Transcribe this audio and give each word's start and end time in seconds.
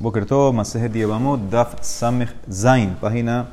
Boker 0.00 0.24
Tov, 0.24 0.54
Masejet 0.54 0.94
Yevamot, 0.94 1.50
Daf 1.50 1.82
Samech 1.82 2.30
Zain, 2.50 2.96
página 2.98 3.48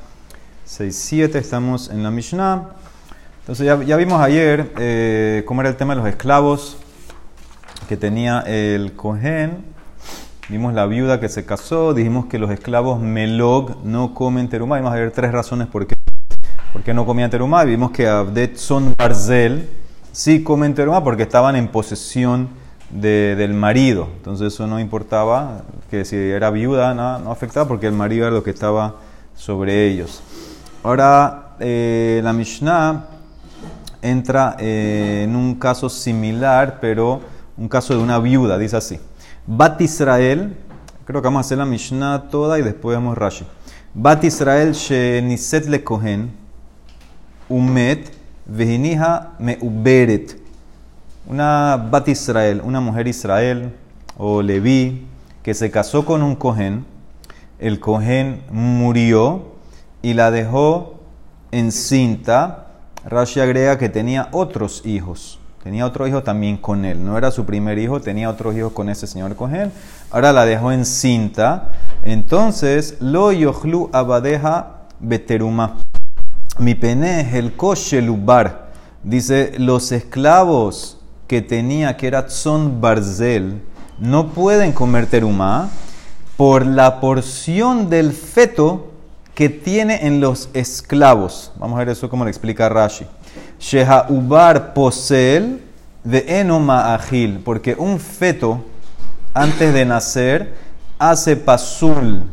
67, 0.64 1.38
estamos 1.38 1.90
en 1.90 2.04
la 2.04 2.10
Mishnah. 2.10 2.70
Entonces 3.42 3.66
ya, 3.66 3.84
ya 3.84 3.98
vimos 3.98 4.22
ayer 4.22 4.72
eh, 4.80 5.44
cómo 5.46 5.60
era 5.60 5.70
el 5.70 5.76
tema 5.76 5.94
de 5.94 6.00
los 6.00 6.10
esclavos 6.10 6.78
que 7.90 7.98
tenía 7.98 8.46
el 8.48 8.94
Cohen. 8.94 9.66
Vimos 10.48 10.74
la 10.74 10.86
viuda 10.86 11.20
que 11.20 11.28
se 11.28 11.46
casó, 11.46 11.94
dijimos 11.94 12.28
que 12.28 12.40
los 12.40 12.50
esclavos 12.50 13.02
Melog 13.02 13.84
no 13.84 14.14
comen 14.14 14.48
terumá. 14.48 14.78
Vimos 14.78 14.94
ayer 14.94 15.12
tres 15.12 15.34
razones 15.34 15.68
por 15.68 15.86
qué, 15.86 15.96
por 16.72 16.82
qué 16.82 16.94
no 16.94 17.06
comían 17.06 17.30
terumá. 17.30 17.66
Vimos 17.66 17.92
que 17.92 18.08
Abdet 18.08 18.56
son 18.56 18.96
Barzel 18.98 19.68
sí 20.14 20.44
comen 20.44 20.74
terumá 20.74 21.04
porque 21.04 21.24
estaban 21.24 21.58
en 21.58 21.68
posesión 21.68 22.48
del 22.90 23.54
marido. 23.54 24.08
Entonces 24.18 24.54
eso 24.54 24.68
no 24.68 24.80
importaba, 24.80 25.64
que 25.90 26.06
si 26.06 26.16
era 26.16 26.50
viuda 26.52 26.94
no, 26.94 27.32
afectaba 27.32 27.68
porque 27.68 27.88
el 27.88 27.94
marido 27.94 28.26
era 28.28 28.36
lo 28.36 28.44
que 28.44 28.52
estaba 28.52 28.96
sobre 29.36 29.88
ellos. 29.88 30.22
Ahora 30.84 31.56
eh, 31.60 32.22
la 32.24 32.34
Mishnah 32.34 33.06
entra 34.02 34.56
eh, 34.60 35.24
en 35.26 35.36
un 35.36 35.56
caso 35.56 35.90
similar, 35.90 36.80
pero 36.80 37.22
un 37.58 37.68
caso 37.68 37.96
de 37.96 38.02
una 38.02 38.20
viuda, 38.20 38.58
dice 38.58 38.78
así. 38.78 39.00
Bat 39.46 39.82
Israel, 39.82 40.56
creo 41.06 41.22
que 41.22 41.26
vamos 41.28 41.40
a 41.40 41.42
hacer 41.42 41.58
la 41.58 41.66
Mishnah 41.66 42.30
toda 42.30 42.60
y 42.60 42.62
después 42.62 42.98
vemos 42.98 43.18
Rashi. 43.18 43.46
Bat 43.94 44.24
Israel 44.26 44.74
she 44.74 45.22
niset 45.24 45.68
le 45.68 45.84
kohen, 45.84 46.32
umet, 47.50 48.12
vehiniha 48.46 49.34
me 49.40 49.58
uberet 49.62 50.47
una 51.28 51.88
Bat 51.92 52.08
Israel, 52.08 52.62
una 52.64 52.80
mujer 52.80 53.08
Israel 53.08 53.74
o 54.18 54.42
Leví, 54.42 55.06
que 55.44 55.54
se 55.54 55.70
casó 55.72 56.06
con 56.06 56.24
un 56.24 56.36
Cohen, 56.36 56.86
el 57.60 57.80
Cohen 57.80 58.44
murió 58.52 59.56
y 60.02 60.14
la 60.14 60.32
dejó 60.32 61.00
encinta. 61.52 62.68
Rashi 63.06 63.40
agrega 63.40 63.78
que 63.78 63.90
tenía 63.90 64.30
otros 64.32 64.86
hijos. 64.86 65.40
Tenía 65.64 65.86
otro 65.86 66.08
hijo 66.08 66.24
también 66.24 66.58
con 66.58 66.86
él. 66.86 67.04
No 67.04 67.18
era 67.18 67.32
su 67.32 67.46
primer 67.46 67.78
hijo, 67.80 68.00
tenía 68.00 68.30
otros 68.30 68.56
hijos 68.56 68.72
con 68.74 68.90
ese 68.90 69.08
señor 69.08 69.36
Cohen. 69.36 69.72
Ahora 70.12 70.32
la 70.32 70.46
dejó 70.46 70.72
encinta. 70.72 71.70
Entonces, 72.06 72.98
lo 73.02 73.32
yohlu 73.32 73.90
abadeja 73.92 74.84
beteruma. 75.00 75.78
Mi 76.60 76.76
pene 76.76 77.38
el 77.38 77.56
koshelubar. 77.56 78.68
Dice, 79.04 79.54
los 79.58 79.92
esclavos 79.92 80.97
que 81.28 81.42
tenía, 81.42 81.98
que 81.98 82.08
era 82.08 82.26
Tzon 82.26 82.80
Barzel, 82.82 83.62
no 84.00 84.30
pueden 84.30 84.72
comer 84.72 85.08
terumá 85.08 85.70
por 86.38 86.66
la 86.66 87.00
porción 87.00 87.90
del 87.90 88.14
feto 88.14 88.92
que 89.34 89.50
tiene 89.50 90.08
en 90.08 90.20
los 90.20 90.50
esclavos. 90.54 91.52
Vamos 91.58 91.76
a 91.76 91.80
ver 91.80 91.90
eso 91.90 92.10
como 92.10 92.24
le 92.24 92.32
explica 92.32 92.70
Rashi. 92.70 93.06
Sheha 93.60 94.06
ubar 94.10 94.74
posel 94.74 95.62
de 96.04 96.40
enoma 96.40 96.94
agil, 96.96 97.42
porque 97.44 97.76
un 97.78 98.00
feto 98.00 98.64
antes 99.34 99.74
de 99.74 99.86
nacer 99.86 100.56
hace 100.98 101.36
pasul, 101.36 102.24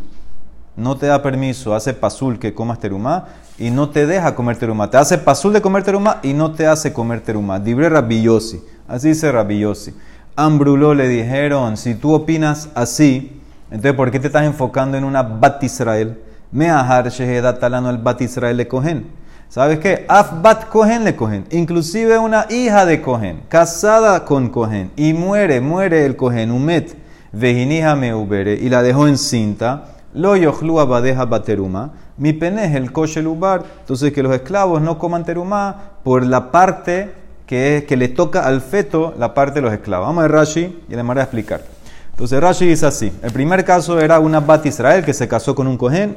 no 0.77 0.97
te 0.97 1.07
da 1.07 1.23
permiso, 1.23 1.75
hace 1.75 1.93
pasul 1.93 2.39
que 2.39 2.55
comas 2.55 2.79
terumá 2.79 3.27
y 3.59 3.71
no 3.71 3.91
te 3.91 4.07
deja 4.07 4.35
comer 4.35 4.57
terumá. 4.57 4.91
Te 4.91 4.97
hace 4.97 5.19
pasul 5.19 5.53
de 5.53 5.63
comer 5.63 5.83
terumá 5.83 6.21
y 6.23 6.33
no 6.33 6.53
te 6.53 6.67
hace 6.67 6.93
comer 6.93 7.21
terumá. 7.21 7.59
Dibre 7.59 7.89
rabillosi. 7.89 8.63
Así 8.87 9.09
dice 9.09 9.33
Rabbi 9.33 9.61
Yossi. 9.61 9.95
Ambruló 10.37 10.95
le 10.95 11.09
dijeron, 11.09 11.77
si 11.77 11.95
tú 11.95 12.13
opinas 12.13 12.69
así, 12.75 13.41
entonces 13.71 13.95
¿por 13.95 14.11
qué 14.11 14.21
te 14.21 14.27
estás 14.27 14.45
enfocando 14.45 14.97
en 14.97 15.05
una 15.05 15.23
Bat 15.23 15.63
Israel? 15.63 16.19
Me 16.53 16.71
ahar 16.71 17.09
shehedat 17.09 17.61
talano 17.61 17.91
el 17.91 17.99
Bat 17.99 18.21
Israel 18.23 18.57
le 18.57 18.69
cogen. 18.69 19.07
¿Sabes 19.49 19.79
qué? 19.79 20.05
Af 20.09 20.43
bat 20.43 20.69
cogen 20.69 21.05
le 21.05 21.15
cogen. 21.15 21.45
Inclusive 21.51 22.19
una 22.19 22.47
hija 22.51 22.85
de 22.85 23.01
cogen, 23.01 23.43
casada 23.49 24.25
con 24.25 24.49
cogen, 24.49 24.91
y 24.97 25.13
muere, 25.13 25.61
muere 25.61 26.05
el 26.05 26.17
cogen, 26.17 26.51
umet, 26.51 26.97
vejinija 27.31 27.95
me 27.95 28.15
ubere, 28.15 28.55
y 28.55 28.69
la 28.69 28.83
dejó 28.83 29.07
encinta, 29.07 29.85
lo 30.13 30.37
yochlu 30.37 30.81
abadeja 30.81 31.25
bateruma, 31.25 31.93
mi 32.17 32.33
pene 32.33 32.77
el 32.77 32.93
kosher 32.93 33.27
ubar. 33.27 33.63
Entonces 33.81 34.13
que 34.13 34.23
los 34.23 34.35
esclavos 34.35 34.83
no 34.83 34.99
coman 34.99 35.25
teruma 35.25 35.93
por 36.03 36.25
la 36.27 36.51
parte 36.51 37.24
que 37.47 37.77
es 37.77 37.85
que 37.85 37.97
le 37.97 38.09
toca 38.09 38.47
al 38.47 38.61
feto 38.61 39.15
la 39.19 39.35
parte 39.35 39.55
de 39.57 39.63
los 39.63 39.73
esclavos. 39.73 40.07
Vamos 40.07 40.21
a 40.21 40.27
ver 40.27 40.33
Rashi 40.33 40.83
y 40.89 40.95
le 40.95 41.03
voy 41.03 41.19
a 41.19 41.23
explicar. 41.23 41.63
Entonces 42.11 42.41
Rashi 42.41 42.67
dice 42.67 42.87
así: 42.87 43.13
el 43.23 43.33
primer 43.33 43.65
caso 43.65 44.01
era 44.01 44.19
una 44.21 44.41
Bat 44.41 44.67
Israel 44.67 45.05
que 45.05 45.13
se 45.13 45.29
casó 45.29 45.55
con 45.55 45.67
un 45.67 45.77
cohen, 45.77 46.17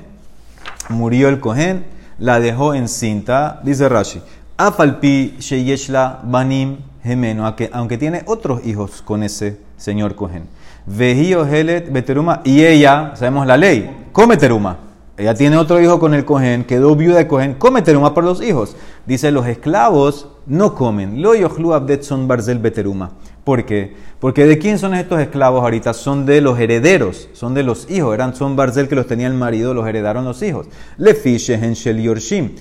murió 0.89 1.29
el 1.29 1.39
cohen, 1.39 1.85
la 2.19 2.39
dejó 2.39 2.73
encinta. 2.73 3.59
Dice 3.63 3.89
Rashi: 3.89 4.21
Afalpi 4.57 5.35
sheyeshla 5.39 6.21
banim 6.23 6.77
gemeno, 7.03 7.53
aunque 7.73 7.97
tiene 7.97 8.23
otros 8.25 8.65
hijos 8.65 9.01
con 9.01 9.23
ese 9.23 9.57
señor 9.77 10.15
cohen. 10.15 10.47
Vejio 10.85 11.45
helet 11.45 11.91
beteruma, 11.91 12.41
y 12.45 12.63
ella, 12.63 13.11
sabemos 13.15 13.45
la 13.45 13.57
ley, 13.57 14.07
come 14.13 14.37
teruma. 14.37 14.77
Ella 15.17 15.33
tiene 15.33 15.57
otro 15.57 15.81
hijo 15.81 15.99
con 15.99 16.13
el 16.13 16.25
cohen, 16.25 16.63
quedó 16.63 16.95
viuda 16.95 17.17
de 17.17 17.27
cohen, 17.27 17.55
come 17.55 17.81
teruma 17.81 18.13
por 18.13 18.23
los 18.23 18.39
hijos. 18.39 18.75
Dice, 19.07 19.31
los 19.31 19.47
esclavos 19.47 20.27
no 20.45 20.75
comen. 20.75 21.23
Lo 21.23 21.33
yochlu 21.33 21.73
abdet 21.73 22.03
son 22.03 22.27
barzel 22.27 22.59
beteruma. 22.59 23.13
¿Por 23.43 23.65
qué? 23.65 23.95
Porque 24.19 24.45
¿de 24.45 24.59
quién 24.59 24.77
son 24.77 24.93
estos 24.93 25.19
esclavos 25.19 25.63
ahorita? 25.63 25.93
Son 25.93 26.27
de 26.27 26.39
los 26.39 26.59
herederos, 26.59 27.29
son 27.33 27.55
de 27.55 27.63
los 27.63 27.89
hijos. 27.89 28.13
Eran 28.13 28.35
son 28.35 28.55
barzel 28.55 28.87
que 28.87 28.95
los 28.95 29.07
tenía 29.07 29.25
el 29.25 29.33
marido, 29.33 29.73
los 29.73 29.87
heredaron 29.87 30.23
los 30.23 30.43
hijos. 30.43 30.67
Le 30.97 31.15
en 31.23 31.73
shel 31.73 31.99
yorshim. 31.99 32.51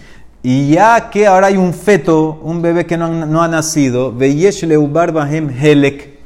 Y 0.43 0.71
ya 0.71 1.11
que 1.11 1.27
ahora 1.27 1.49
hay 1.49 1.59
un 1.59 1.75
feto, 1.75 2.41
un 2.43 2.63
bebé 2.63 2.87
que 2.87 2.97
no, 2.97 3.43
ha 3.43 3.49
nacido, 3.49 4.13
veyesh 4.15 4.63
leubar 4.63 5.13
bahem 5.13 5.51
helek, 5.51 6.17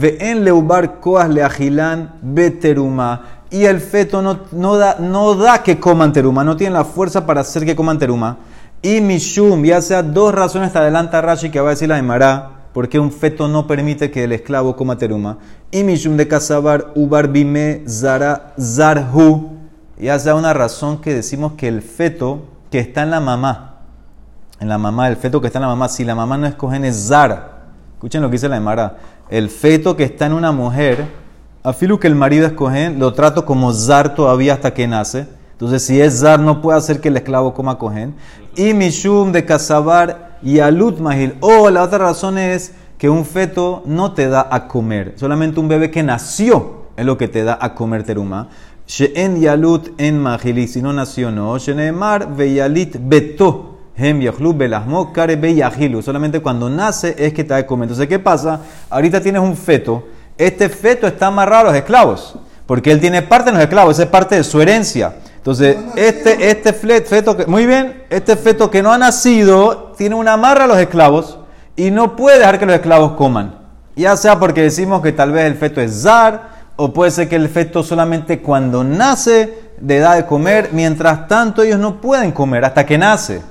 en 0.00 0.44
leubar 0.44 1.00
koas 1.00 1.28
leagilan 1.28 2.14
beteruma 2.22 3.37
y 3.50 3.64
el 3.64 3.80
feto 3.80 4.20
no, 4.22 4.40
no, 4.52 4.76
da, 4.76 4.96
no 5.00 5.34
da 5.34 5.62
que 5.62 5.80
coman 5.80 6.12
teruma, 6.12 6.44
no 6.44 6.56
tiene 6.56 6.74
la 6.74 6.84
fuerza 6.84 7.24
para 7.24 7.40
hacer 7.40 7.64
que 7.64 7.76
coman 7.76 7.98
teruma. 7.98 8.38
Y 8.82 9.00
Mishum, 9.00 9.64
ya 9.64 9.80
sea 9.80 10.02
dos 10.02 10.34
razones, 10.34 10.72
te 10.72 10.78
adelanta 10.78 11.20
Rashi 11.20 11.50
que 11.50 11.60
va 11.60 11.68
a 11.68 11.70
decir 11.70 11.88
la 11.88 12.00
de 12.00 12.58
porque 12.72 13.00
un 13.00 13.10
feto 13.10 13.48
no 13.48 13.66
permite 13.66 14.10
que 14.10 14.24
el 14.24 14.32
esclavo 14.32 14.76
coma 14.76 14.98
teruma. 14.98 15.38
Y 15.70 15.82
Mishum 15.82 16.16
de 16.16 16.28
Kasabar, 16.28 16.92
Ubar 16.94 17.28
Bime, 17.28 17.82
Zara, 17.88 18.54
Zarhu, 18.60 19.56
ya 19.98 20.18
sea 20.18 20.34
una 20.34 20.52
razón 20.52 21.00
que 21.00 21.12
decimos 21.12 21.54
que 21.54 21.66
el 21.66 21.82
feto 21.82 22.44
que 22.70 22.78
está 22.78 23.02
en 23.02 23.10
la 23.10 23.20
mamá, 23.20 23.80
en 24.60 24.68
la 24.68 24.78
mamá, 24.78 25.08
el 25.08 25.16
feto 25.16 25.40
que 25.40 25.48
está 25.48 25.58
en 25.58 25.62
la 25.62 25.68
mamá, 25.68 25.88
si 25.88 26.04
la 26.04 26.14
mamá 26.14 26.36
no 26.36 26.46
escogen 26.46 26.84
es 26.84 27.08
Zara. 27.08 27.58
Escuchen 27.94 28.22
lo 28.22 28.28
que 28.28 28.32
dice 28.32 28.48
la 28.48 28.60
de 28.60 29.36
El 29.36 29.50
feto 29.50 29.96
que 29.96 30.04
está 30.04 30.26
en 30.26 30.34
una 30.34 30.52
mujer, 30.52 31.08
Afilu 31.68 31.98
que 31.98 32.06
el 32.06 32.14
marido 32.14 32.46
escoge, 32.46 32.90
lo 32.90 33.12
trato 33.12 33.44
como 33.44 33.72
zar 33.72 34.14
todavía 34.14 34.54
hasta 34.54 34.72
que 34.72 34.86
nace. 34.86 35.26
Entonces, 35.52 35.82
si 35.82 36.00
es 36.00 36.20
zar, 36.20 36.40
no 36.40 36.62
puede 36.62 36.78
hacer 36.78 37.00
que 37.00 37.08
el 37.08 37.16
esclavo 37.16 37.52
coma 37.52 37.78
cohen. 37.78 38.14
Y 38.56 38.72
mishum 38.74 39.32
de 39.32 39.44
casabar 39.44 40.38
y 40.42 40.60
alut 40.60 40.98
mahil. 40.98 41.34
O 41.40 41.68
la 41.68 41.82
otra 41.82 41.98
razón 41.98 42.38
es 42.38 42.72
que 42.96 43.10
un 43.10 43.26
feto 43.26 43.82
no 43.84 44.12
te 44.12 44.28
da 44.28 44.48
a 44.50 44.66
comer. 44.66 45.12
Solamente 45.16 45.60
un 45.60 45.68
bebé 45.68 45.90
que 45.90 46.02
nació 46.02 46.84
es 46.96 47.04
lo 47.04 47.18
que 47.18 47.28
te 47.28 47.44
da 47.44 47.58
a 47.60 47.74
comer 47.74 48.02
teruma. 48.02 48.48
She'en 48.86 49.40
yalut 49.40 49.90
en 50.00 50.18
mahili, 50.20 50.68
si 50.68 50.80
no 50.80 50.92
nació 50.94 51.30
no. 51.30 51.58
She'neemar 51.58 52.34
veyalit 52.34 52.96
beto. 52.98 53.74
Hem. 54.00 54.22
Solamente 56.02 56.40
cuando 56.40 56.70
nace 56.70 57.16
es 57.18 57.34
que 57.34 57.42
te 57.42 57.48
da 57.48 57.56
a 57.56 57.66
comer. 57.66 57.86
Entonces, 57.86 58.06
¿qué 58.06 58.20
pasa? 58.20 58.60
Ahorita 58.88 59.20
tienes 59.20 59.42
un 59.42 59.56
feto 59.56 60.04
este 60.38 60.68
feto 60.68 61.06
está 61.06 61.26
amarrado 61.26 61.62
a 61.62 61.64
los 61.70 61.74
esclavos, 61.74 62.36
porque 62.64 62.92
él 62.92 63.00
tiene 63.00 63.22
parte 63.22 63.50
en 63.50 63.56
los 63.56 63.64
esclavos, 63.64 63.96
esa 63.96 64.04
es 64.04 64.08
parte 64.08 64.36
de 64.36 64.44
su 64.44 64.60
herencia. 64.60 65.16
Entonces, 65.36 65.76
este, 65.96 66.50
este 66.50 66.72
feto, 66.72 67.36
que, 67.36 67.46
muy 67.46 67.66
bien, 67.66 68.04
este 68.10 68.36
feto 68.36 68.70
que 68.70 68.82
no 68.82 68.92
ha 68.92 68.98
nacido 68.98 69.92
tiene 69.96 70.14
una 70.14 70.34
amarra 70.34 70.64
a 70.64 70.66
los 70.66 70.78
esclavos 70.78 71.38
y 71.76 71.90
no 71.90 72.16
puede 72.16 72.38
dejar 72.38 72.58
que 72.58 72.66
los 72.66 72.74
esclavos 72.74 73.12
coman. 73.12 73.58
Ya 73.96 74.16
sea 74.16 74.38
porque 74.38 74.62
decimos 74.62 75.02
que 75.02 75.12
tal 75.12 75.32
vez 75.32 75.46
el 75.46 75.56
feto 75.56 75.80
es 75.80 76.02
zar, 76.02 76.58
o 76.76 76.92
puede 76.92 77.10
ser 77.10 77.28
que 77.28 77.36
el 77.36 77.48
feto 77.48 77.82
solamente 77.82 78.40
cuando 78.40 78.84
nace 78.84 79.72
le 79.84 79.98
da 79.98 80.14
de 80.14 80.26
comer, 80.26 80.70
mientras 80.72 81.26
tanto 81.26 81.62
ellos 81.62 81.80
no 81.80 82.00
pueden 82.00 82.30
comer 82.30 82.64
hasta 82.64 82.86
que 82.86 82.96
nace 82.96 83.42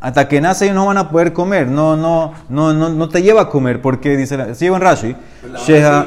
hasta 0.00 0.28
que 0.28 0.40
nace 0.40 0.64
ellos 0.64 0.76
no 0.76 0.86
van 0.86 0.98
a 0.98 1.10
poder 1.10 1.32
comer, 1.32 1.68
no, 1.68 1.96
no, 1.96 2.32
no, 2.48 2.72
no, 2.72 2.88
no 2.88 3.08
te 3.08 3.22
lleva 3.22 3.42
a 3.42 3.48
comer, 3.48 3.82
porque 3.82 4.16
dice, 4.16 4.54
sigo 4.54 4.76
en 4.76 4.82
Rashi, 4.82 5.16
la, 5.68 6.06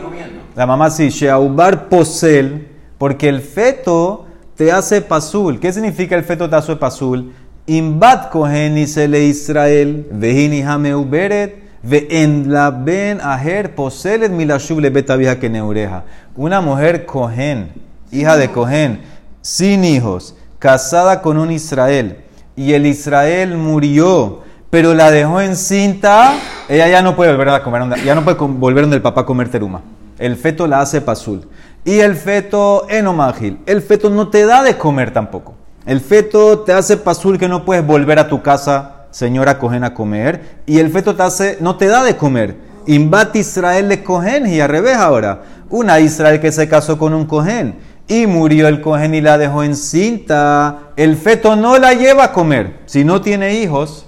la 0.56 0.66
mamá 0.66 0.90
sí, 0.90 1.10
Sheaubar 1.10 1.90
posel, 1.90 2.68
porque 2.98 3.30
el 3.30 3.42
feto 3.42 4.26
te 4.56 4.72
hace 4.72 5.02
pasul. 5.02 5.60
¿Qué 5.60 5.72
significa 5.72 6.16
el 6.16 6.24
feto 6.24 6.50
te 6.50 6.56
hace 6.56 6.76
pasul? 6.76 7.34
Imbat 7.66 8.30
kohen 8.30 8.76
le 8.76 9.24
Israel, 9.26 10.08
vehini 10.12 10.64
beret, 11.06 11.64
ve 11.82 12.08
en 12.10 12.52
la 12.52 12.72
ben 12.72 13.20
aher 13.22 13.76
poselet 13.76 14.32
milashuv 14.32 14.80
le 14.80 14.92
que 15.40 15.50
neureja. 15.50 16.04
Una 16.36 16.62
mujer 16.62 17.06
cohen 17.06 17.70
hija 18.14 18.38
de 18.38 18.52
Cohen, 18.52 19.02
sin 19.42 19.84
hijos, 19.84 20.36
casada 20.60 21.22
con 21.22 21.38
un 21.38 21.52
Israel, 21.52 22.23
y 22.56 22.74
el 22.74 22.86
Israel 22.86 23.58
murió, 23.58 24.42
pero 24.70 24.94
la 24.94 25.12
dejó 25.12 25.42
encinta, 25.42 26.34
ella 26.68 26.88
ya 26.88 27.02
no 27.02 27.16
puede 27.16 27.32
volver 27.32 27.50
a 27.50 27.64
comer, 27.64 28.04
ya 28.04 28.16
no 28.16 28.24
puede 28.24 28.38
volver 28.38 28.84
donde 28.84 28.98
el 28.98 29.02
papá 29.02 29.22
a 29.22 29.26
comer 29.26 29.50
teruma. 29.50 29.82
El 30.20 30.36
feto 30.36 30.68
la 30.68 30.82
hace 30.82 31.02
pasul. 31.02 31.48
Y 31.86 32.00
el 32.00 32.16
feto 32.16 32.88
enomagil. 32.90 33.60
El 33.66 33.82
feto 33.82 34.10
no 34.10 34.30
te 34.30 34.46
da 34.46 34.64
de 34.64 34.78
comer 34.78 35.12
tampoco. 35.12 35.56
El 35.86 36.00
feto 36.00 36.60
te 36.60 36.72
hace 36.72 36.96
pasul 36.98 37.38
que 37.38 37.50
no 37.50 37.66
puedes 37.66 37.86
volver 37.86 38.20
a 38.20 38.30
tu 38.30 38.42
casa, 38.42 39.08
señora 39.12 39.60
Cohen, 39.60 39.84
a 39.84 39.94
comer. 39.94 40.62
Y 40.66 40.80
el 40.80 40.90
feto 40.92 41.16
te 41.16 41.24
hace, 41.24 41.58
no 41.60 41.76
te 41.76 41.88
da 41.88 42.04
de 42.04 42.16
comer. 42.16 42.58
Imbat 42.86 43.36
Israel 43.36 43.90
le 43.90 44.04
Cohen 44.04 44.48
y 44.48 44.62
al 44.62 44.70
revés 44.70 44.96
ahora. 44.96 45.42
Una 45.70 46.00
Israel 46.00 46.40
que 46.40 46.52
se 46.52 46.70
casó 46.70 46.98
con 46.98 47.14
un 47.14 47.26
Cohen 47.26 47.76
y 48.14 48.28
murió 48.28 48.68
el 48.68 48.80
Cohen 48.80 49.16
y 49.16 49.22
la 49.22 49.38
dejó 49.38 49.64
encinta. 49.64 50.92
El 50.96 51.16
feto 51.18 51.56
no 51.56 51.80
la 51.80 51.94
lleva 51.94 52.26
a 52.26 52.32
comer. 52.32 52.82
Si 52.86 53.04
no 53.04 53.22
tiene 53.22 53.56
hijos 53.56 54.06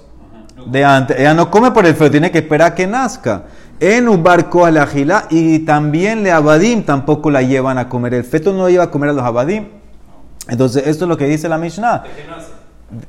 de 0.66 0.84
antes, 0.84 1.18
ella 1.18 1.34
no 1.34 1.50
come 1.50 1.72
por 1.72 1.86
el 1.86 1.94
feto, 1.94 2.12
tiene 2.12 2.30
que 2.30 2.38
esperar 2.38 2.72
a 2.72 2.74
que 2.74 2.86
nazca. 2.86 3.44
En 3.80 4.08
un 4.08 4.22
barco 4.22 4.64
a 4.64 4.70
la 4.70 4.86
gila 4.86 5.26
y 5.28 5.60
también 5.60 6.22
le 6.22 6.30
abadim 6.30 6.84
tampoco 6.84 7.30
la 7.30 7.42
llevan 7.42 7.78
a 7.78 7.88
comer. 7.88 8.14
El 8.14 8.24
feto 8.24 8.52
no 8.52 8.68
lleva 8.68 8.84
a 8.84 8.90
comer 8.90 9.10
a 9.10 9.12
los 9.12 9.24
abadim. 9.24 9.66
Entonces, 10.48 10.86
esto 10.86 11.04
es 11.04 11.08
lo 11.08 11.16
que 11.16 11.26
dice 11.26 11.48
la 11.48 11.58
Mishnah. 11.58 12.04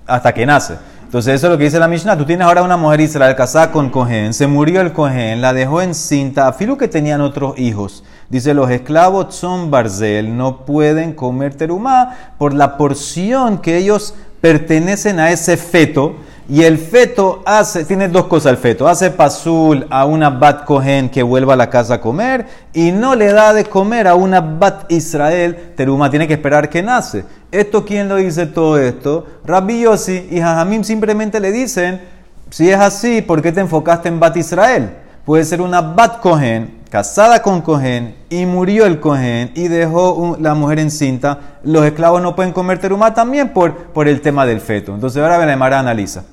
Hasta 0.08 0.34
que 0.34 0.46
nace. 0.46 0.78
Entonces, 1.04 1.36
eso 1.36 1.48
es 1.48 1.52
lo 1.52 1.58
que 1.58 1.66
dice 1.66 1.80
la 1.80 1.88
Mishnah. 1.88 2.18
Tú 2.18 2.26
tienes 2.26 2.46
ahora 2.46 2.64
una 2.64 2.76
mujer 2.76 3.02
Israel 3.02 3.36
casada 3.36 3.72
con 3.72 3.90
Cohen, 3.90 4.34
se 4.34 4.48
murió 4.48 4.82
el 4.82 4.92
Cohen, 4.92 5.40
la 5.40 5.54
dejó 5.54 5.82
encinta, 5.82 6.48
afirmo 6.48 6.78
que 6.78 6.88
tenían 6.88 7.22
otros 7.22 7.58
hijos. 7.58 8.04
Dice, 8.30 8.54
los 8.54 8.70
esclavos 8.70 9.36
son 9.36 9.72
barzel, 9.72 10.36
no 10.36 10.66
pueden 10.66 11.14
comer 11.14 11.56
terumá 11.56 12.34
por 12.38 12.54
la 12.54 12.76
porción 12.78 13.60
que 13.60 13.78
ellos 13.78 14.16
pertenecen 14.42 15.20
a 15.20 15.32
ese 15.32 15.56
feto 15.56 16.16
y 16.50 16.64
el 16.64 16.78
feto 16.78 17.42
hace, 17.46 17.84
tiene 17.84 18.08
dos 18.08 18.28
cosas 18.28 18.52
el 18.52 18.58
feto, 18.58 18.88
hace 18.88 19.12
pasul 19.12 19.86
a 19.90 20.06
una 20.06 20.30
bat 20.30 20.64
cohen 20.66 21.10
que 21.10 21.24
vuelva 21.24 21.54
a 21.54 21.58
la 21.58 21.70
casa 21.70 21.96
a 21.96 22.02
comer 22.02 22.46
y 22.74 22.92
no 22.92 23.16
le 23.16 23.32
da 23.32 23.54
de 23.54 23.66
comer 23.66 24.08
a 24.08 24.16
una 24.16 24.42
bat 24.42 24.92
Israel, 24.92 25.74
teruma 25.76 26.10
tiene 26.10 26.28
que 26.28 26.34
esperar 26.34 26.70
que 26.70 26.84
nace. 26.84 27.26
¿Esto 27.52 27.86
quién 27.86 28.10
lo 28.10 28.18
dice 28.18 28.46
todo 28.46 28.78
esto? 28.78 29.26
Rabbi 29.46 29.82
Yossi 29.82 30.28
y 30.32 30.40
Jajamim 30.40 30.84
simplemente 30.84 31.40
le 31.40 31.52
dicen, 31.52 32.02
si 32.50 32.70
es 32.70 32.78
así, 32.78 33.22
¿por 33.22 33.42
qué 33.42 33.52
te 33.52 33.62
enfocaste 33.62 34.10
en 34.10 34.20
bat 34.20 34.36
Israel? 34.36 35.07
Puede 35.28 35.44
ser 35.44 35.60
una 35.60 35.82
bat 35.82 36.22
cohen, 36.22 36.84
casada 36.90 37.42
con 37.42 37.60
cohen 37.60 38.16
y 38.30 38.46
murió 38.46 38.86
el 38.86 39.02
cohen 39.02 39.52
y 39.56 39.68
dejó 39.68 40.38
la 40.40 40.54
mujer 40.54 40.80
encinta. 40.80 41.60
Los 41.66 41.86
esclavos 41.86 42.22
no 42.22 42.34
pueden 42.34 42.54
comer 42.54 42.80
teruma 42.80 43.14
también 43.14 43.50
por, 43.50 43.76
por 43.88 44.08
el 44.08 44.22
tema 44.22 44.46
del 44.46 44.62
feto. 44.62 44.96
Entonces 44.96 45.22
ahora 45.22 45.38
Benemara 45.38 45.80
analiza 45.80 46.24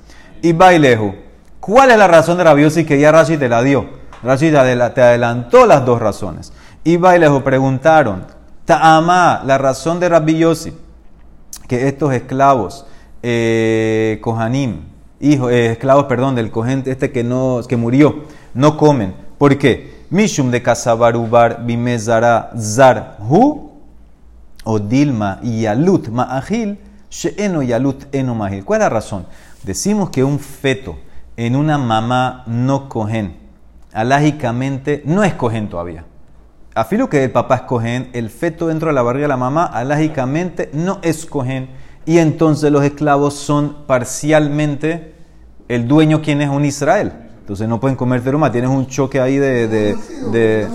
y 0.40 0.52
Bailehu. 0.52 1.12
¿Cuál 1.58 1.90
es 1.90 1.98
la 1.98 2.06
razón 2.06 2.38
de 2.38 2.44
Rabiosi 2.44 2.84
que 2.84 3.00
ya 3.00 3.10
Rashi 3.10 3.36
te 3.36 3.48
la 3.48 3.62
dio? 3.62 3.84
Rashi 4.22 4.52
te 4.52 4.58
adelantó 4.58 5.66
las 5.66 5.84
dos 5.84 5.98
razones. 5.98 6.52
Y 6.84 6.96
Bailehu 6.96 7.42
preguntaron, 7.42 8.26
Ta'ama, 8.64 9.42
la 9.44 9.58
razón 9.58 9.98
de 9.98 10.08
Rabbi 10.08 10.40
que 11.66 11.88
estos 11.88 12.14
esclavos, 12.14 12.86
eh, 13.24 14.20
Kohanim, 14.22 14.93
eh, 15.32 15.72
esclavos, 15.72 16.04
perdón, 16.04 16.34
del 16.34 16.50
cogente 16.50 16.90
este 16.90 17.10
que, 17.10 17.24
no, 17.24 17.60
que 17.66 17.76
murió, 17.76 18.24
no 18.52 18.76
comen. 18.76 19.14
¿Por 19.38 19.56
qué? 19.56 20.04
Mishum 20.10 20.50
de 20.50 20.62
Kasabarubar 20.62 21.64
bimezara 21.64 22.50
zarhu 22.58 23.72
o 24.64 24.78
dilma 24.78 25.40
yalut 25.42 26.08
ma'ahil 26.08 26.78
she'eno 27.10 27.62
yalut 27.62 28.04
eno 28.12 28.34
mahil. 28.34 28.64
¿Cuál 28.64 28.80
es 28.80 28.84
la 28.84 28.90
razón? 28.90 29.26
Decimos 29.62 30.10
que 30.10 30.22
un 30.22 30.38
feto 30.38 30.96
en 31.36 31.56
una 31.56 31.78
mamá 31.78 32.44
no 32.46 32.88
cogen, 32.88 33.36
alágicamente 33.92 35.02
no 35.06 35.24
es 35.24 35.34
cogen 35.34 35.68
todavía. 35.68 36.04
Afilo 36.74 37.08
que 37.08 37.24
el 37.24 37.30
papá 37.30 37.56
es 37.56 37.62
cogen, 37.62 38.10
el 38.12 38.30
feto 38.30 38.66
dentro 38.66 38.88
de 38.88 38.94
la 38.94 39.02
barriga 39.02 39.24
de 39.24 39.28
la 39.28 39.36
mamá, 39.36 39.64
alágicamente 39.64 40.70
no 40.72 40.98
es 41.02 41.24
cogen. 41.24 41.70
Y 42.04 42.18
entonces 42.18 42.70
los 42.70 42.84
esclavos 42.84 43.34
son 43.34 43.86
parcialmente 43.86 45.13
el 45.68 45.88
dueño 45.88 46.22
quien 46.22 46.40
es 46.42 46.48
un 46.48 46.64
Israel. 46.64 47.12
Entonces 47.40 47.68
no 47.68 47.78
pueden 47.78 47.96
comer 47.96 48.22
teruma, 48.22 48.50
tienes 48.50 48.70
un 48.70 48.86
choque 48.86 49.20
ahí 49.20 49.36
de... 49.36 49.68
de, 49.68 49.96
de 50.32 50.68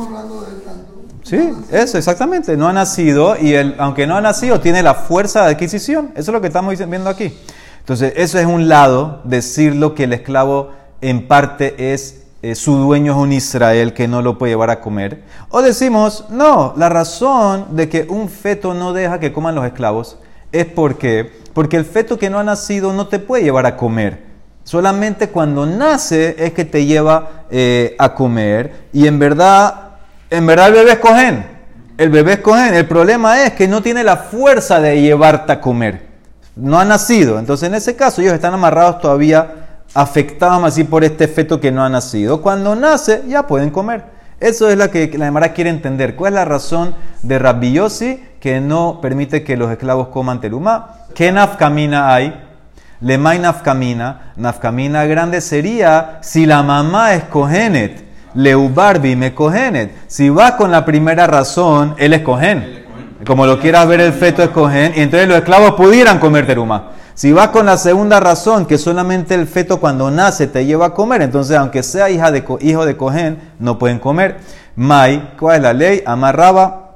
Sí, 1.24 1.52
eso, 1.72 2.00
exactamente. 2.00 2.58
No 2.58 2.68
ha 2.68 2.74
nacido 2.74 3.36
y 3.40 3.54
él, 3.54 3.76
aunque 3.78 4.08
no 4.08 4.16
ha 4.16 4.22
nacido, 4.22 4.60
tiene 4.62 4.82
la 4.82 4.96
fuerza 4.96 5.46
de 5.46 5.52
adquisición. 5.52 6.12
Eso 6.16 6.32
es 6.32 6.34
lo 6.34 6.42
que 6.42 6.48
estamos 6.48 6.76
viendo 6.76 7.08
aquí. 7.08 7.38
Entonces, 7.80 8.14
eso 8.16 8.40
es 8.40 8.48
un 8.48 8.68
lado, 8.68 9.22
decirlo 9.26 9.94
que 9.94 10.06
el 10.06 10.14
esclavo 10.14 10.72
en 11.02 11.28
parte 11.28 11.94
es 11.94 12.24
eh, 12.42 12.56
su 12.56 12.78
dueño 12.78 13.12
es 13.12 13.18
un 13.18 13.34
Israel 13.34 13.94
que 13.94 14.08
no 14.08 14.22
lo 14.22 14.38
puede 14.38 14.54
llevar 14.54 14.70
a 14.70 14.80
comer. 14.80 15.24
O 15.50 15.62
decimos, 15.62 16.26
no, 16.30 16.74
la 16.78 16.88
razón 16.88 17.76
de 17.76 17.90
que 17.90 18.08
un 18.10 18.30
feto 18.30 18.74
no 18.74 18.94
deja 18.94 19.20
que 19.20 19.34
coman 19.34 19.56
los 19.56 19.66
esclavos 19.66 20.18
es 20.52 20.66
porque, 20.66 21.32
porque 21.54 21.78
el 21.78 21.86
feto 21.86 22.18
que 22.18 22.30
no 22.30 22.40
ha 22.40 22.44
nacido 22.44 22.94
no 22.94 23.08
te 23.08 23.20
puede 23.20 23.44
llevar 23.44 23.66
a 23.66 23.76
comer. 23.76 24.29
Solamente 24.69 25.30
cuando 25.30 25.66
nace 25.66 26.36
es 26.38 26.54
que 26.54 26.63
te 26.63 26.86
lleva 26.86 27.45
eh, 27.50 27.95
a 27.98 28.13
comer. 28.13 28.88
Y 28.94 29.07
en 29.07 29.18
verdad, 29.18 29.98
en 30.30 30.45
verdad 30.45 30.68
el 30.68 30.74
bebé 30.74 30.92
es 30.92 31.00
cogen. 31.00 31.45
El 31.98 32.10
bebé 32.10 32.33
es. 32.33 32.71
El 32.74 32.86
problema 32.88 33.44
es 33.44 33.54
que 33.54 33.68
no 33.68 33.81
tiene 33.81 34.04
la 34.04 34.18
fuerza 34.18 34.80
de 34.80 35.01
llevarte 35.01 35.54
a 35.54 35.60
comer 35.62 36.10
no 36.60 36.80
ha 36.80 36.86
nacido. 36.86 37.39
Entonces, 37.39 37.68
en 37.68 37.75
ese 37.75 37.95
caso, 37.95 38.21
ellos 38.21 38.33
están 38.33 38.54
amarrados 38.54 39.00
todavía, 39.00 39.86
afectados 39.94 40.63
así 40.63 40.83
por 40.83 41.04
este 41.04 41.27
feto 41.27 41.60
que 41.60 41.71
no 41.71 41.83
ha 41.83 41.89
nacido. 41.89 42.42
Cuando 42.42 42.75
nace, 42.75 43.24
ya 43.27 43.48
pueden 43.48 43.69
comer. 43.69 44.04
Eso 44.39 44.69
es 44.69 44.77
lo 44.77 44.89
que 44.89 45.12
la 45.18 45.27
Emara 45.27 45.54
quiere 45.54 45.69
entender. 45.69 46.16
¿Cuál 46.16 46.33
es 46.33 46.36
la 46.36 46.45
razón 46.45 46.95
de 47.24 47.39
Rabbi 47.39 47.80
que 48.39 48.62
no 48.62 49.00
permite 49.01 49.44
que 49.44 49.57
los 49.57 49.71
esclavos 49.71 50.10
coman 50.10 50.39
telumá? 50.39 50.95
¿Qué 51.13 51.31
nafkamina 51.31 52.13
hay? 52.13 52.49
Lemay 53.01 53.40
nafkamina. 53.40 54.34
Nafkamina 54.36 55.06
grande 55.06 55.42
sería 55.42 56.19
si 56.22 56.46
la 56.46 56.63
mamá 56.63 57.13
es 57.13 57.24
cogenet. 57.25 58.04
Leubarbi 58.34 59.16
me 59.16 59.34
cogenet. 59.34 59.92
Si 60.07 60.30
va 60.30 60.57
con 60.57 60.72
la 60.72 60.86
primera 60.86 61.28
razón, 61.28 61.96
él 61.98 62.13
es 62.13 62.22
cogen. 62.22 62.80
Como 63.25 63.46
lo 63.46 63.60
quieras 63.60 63.88
ver, 63.88 64.00
el 64.00 64.13
feto 64.13 64.42
es 64.42 64.50
cohen, 64.50 64.94
y 64.96 65.01
entonces 65.01 65.28
los 65.28 65.38
esclavos 65.38 65.74
pudieran 65.74 66.19
comer 66.19 66.47
teruma. 66.47 66.92
Si 67.14 67.33
vas 67.33 67.50
con 67.50 67.66
la 67.66 67.78
segunda 67.78 68.21
razón, 68.21 68.66
que 68.66 68.78
solamente 68.78 69.35
el 69.35 69.45
feto 69.45 69.81
cuando 69.81 70.09
nace 70.09 70.47
te 70.47 70.66
lleva 70.66 70.88
a 70.88 70.94
comer, 70.94 71.21
entonces 71.21 71.57
aunque 71.57 71.83
sea 71.83 72.09
hija 72.09 72.31
de, 72.31 72.45
hijo 72.62 72.85
de 72.85 72.95
cohen, 72.95 73.38
no 73.59 73.78
pueden 73.78 74.00
comer. 74.00 74.38
Mai, 74.78 75.33
¿cuál 75.38 75.57
es 75.57 75.62
la 75.64 75.74
ley? 75.74 76.04
Amarraba. 76.06 76.89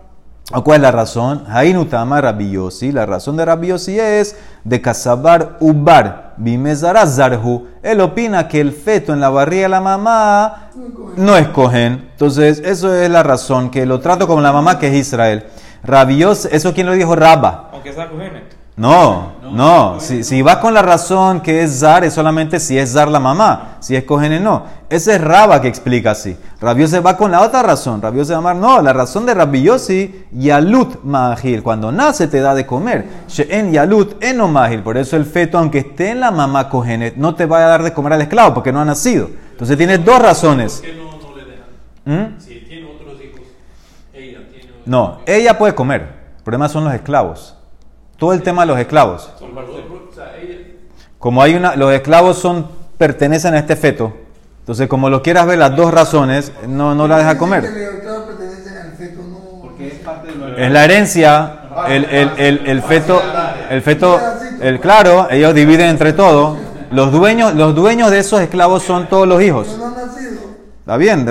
¿O 0.52 0.64
cuál 0.64 0.78
es 0.78 0.82
la 0.82 0.92
razón? 0.92 1.46
Hainuta 1.48 2.02
amar 2.02 2.24
rabiosi. 2.24 2.92
La 2.92 3.06
razón 3.06 3.38
de 3.38 3.46
rabiosi 3.46 3.98
es 3.98 4.36
de 4.66 4.82
casabar 4.82 5.58
ubar. 5.62 6.34
Bimezara 6.36 7.08
zarhu. 7.08 7.68
Él 7.82 8.02
opina 8.02 8.48
que 8.48 8.60
el 8.60 8.74
feto 8.74 9.14
en 9.14 9.22
la 9.22 9.30
barriga 9.30 9.64
de 9.64 9.70
la 9.70 9.82
mamá 9.82 10.70
no 11.16 11.38
es 11.38 11.48
cohen. 11.48 12.10
Entonces, 12.12 12.60
eso 12.60 12.94
es 12.94 13.10
la 13.10 13.24
razón, 13.24 13.70
que 13.70 13.86
lo 13.86 14.00
trato 14.02 14.28
como 14.28 14.42
la 14.42 14.52
mamá 14.52 14.80
que 14.80 14.88
es 14.88 14.96
Israel. 15.08 15.46
Rabios, 15.84 16.46
¿eso 16.46 16.74
quién 16.74 16.88
lo 16.88 16.94
dijo? 16.94 17.16
Rabba. 17.16 17.70
Aunque 17.72 17.94
sea 17.94 18.08
No, 18.08 18.63
no. 18.76 19.34
no. 19.52 20.00
Si, 20.00 20.24
si, 20.24 20.42
vas 20.42 20.58
con 20.58 20.74
la 20.74 20.82
razón 20.82 21.42
que 21.42 21.62
es 21.62 21.80
Zar, 21.80 22.04
es 22.04 22.14
solamente 22.14 22.60
si 22.60 22.78
es 22.78 22.94
Zar 22.94 23.08
la 23.08 23.20
mamá. 23.20 23.78
Si 23.80 23.96
es 23.96 24.04
Cogene, 24.04 24.40
no. 24.40 24.64
Ese 24.90 25.16
es 25.16 25.22
Rabba 25.22 25.62
que 25.62 25.68
explica 25.68 26.12
así. 26.12 26.36
Rabiose 26.60 27.00
va 27.00 27.16
con 27.16 27.30
la 27.30 27.42
otra 27.42 27.62
razón. 27.62 28.02
Rabiose 28.02 28.34
va 28.36 28.52
a 28.52 28.54
no, 28.56 28.82
la 28.82 28.92
razón 28.92 29.28
de 29.28 29.36
Rabiosi, 29.36 30.26
Yalut 30.32 31.04
Mahil. 31.04 31.62
Cuando 31.62 31.92
nace 31.92 32.28
te 32.28 32.40
da 32.40 32.56
de 32.56 32.66
comer. 32.66 33.06
She'en 33.28 33.72
Yalut 33.72 34.24
Eno 34.24 34.48
Mahil. 34.48 34.82
Por 34.82 34.98
eso 34.98 35.18
el 35.18 35.26
feto, 35.26 35.60
aunque 35.60 35.80
esté 35.80 36.10
en 36.10 36.20
la 36.20 36.32
mamá 36.32 36.68
Cogene, 36.68 37.14
no 37.16 37.36
te 37.36 37.46
va 37.46 37.60
a 37.60 37.68
dar 37.68 37.84
de 37.84 37.94
comer 37.94 38.14
al 38.14 38.22
esclavo 38.22 38.56
porque 38.56 38.72
no 38.72 38.82
ha 38.82 38.86
nacido. 38.86 39.30
Entonces 39.52 39.78
tiene 39.78 40.00
dos 40.00 40.20
razones. 40.20 40.82
¿Por 40.82 40.90
qué 40.90 40.96
no, 40.96 41.30
no 41.30 41.36
le 41.38 41.46
dejan? 41.46 42.32
¿Mm? 42.32 42.38
No, 44.86 45.20
ella 45.28 45.58
puede 45.60 45.76
comer. 45.76 46.24
El 46.38 46.44
problema 46.44 46.68
son 46.68 46.86
los 46.86 46.94
esclavos. 46.94 47.56
Todo 48.24 48.32
el 48.32 48.42
tema 48.42 48.62
de 48.62 48.68
los 48.68 48.80
esclavos. 48.80 49.30
Como 51.20 51.44
hay 51.44 51.56
una, 51.56 51.76
los 51.76 51.92
esclavos 51.92 52.38
son 52.38 52.70
pertenecen 52.98 53.54
a 53.54 53.60
este 53.60 53.76
feto. 53.76 54.14
Entonces, 54.62 54.88
como 54.88 55.10
lo 55.10 55.22
quieras 55.22 55.46
ver, 55.46 55.58
las 55.58 55.76
dos 55.76 55.94
razones, 55.94 56.54
no, 56.66 56.96
no 56.96 57.06
la 57.06 57.18
deja 57.18 57.38
comer. 57.38 57.66
Es 60.58 60.72
la 60.72 60.86
herencia, 60.86 61.60
el, 61.90 62.06
el, 62.06 62.32
el, 62.38 62.62
el 62.66 62.82
feto, 62.82 63.22
el 63.70 63.82
feto, 63.82 64.18
el 64.62 64.80
claro, 64.80 65.28
ellos 65.30 65.54
dividen 65.54 65.90
entre 65.90 66.14
todos. 66.14 66.58
Los 66.92 67.12
dueños, 67.12 67.54
los 67.56 67.76
dueños 67.76 68.10
de 68.10 68.20
esos 68.20 68.40
esclavos 68.40 68.84
son 68.84 69.10
todos 69.10 69.28
los 69.28 69.42
hijos. 69.42 69.68
Está 70.80 70.96
bien, 70.96 71.28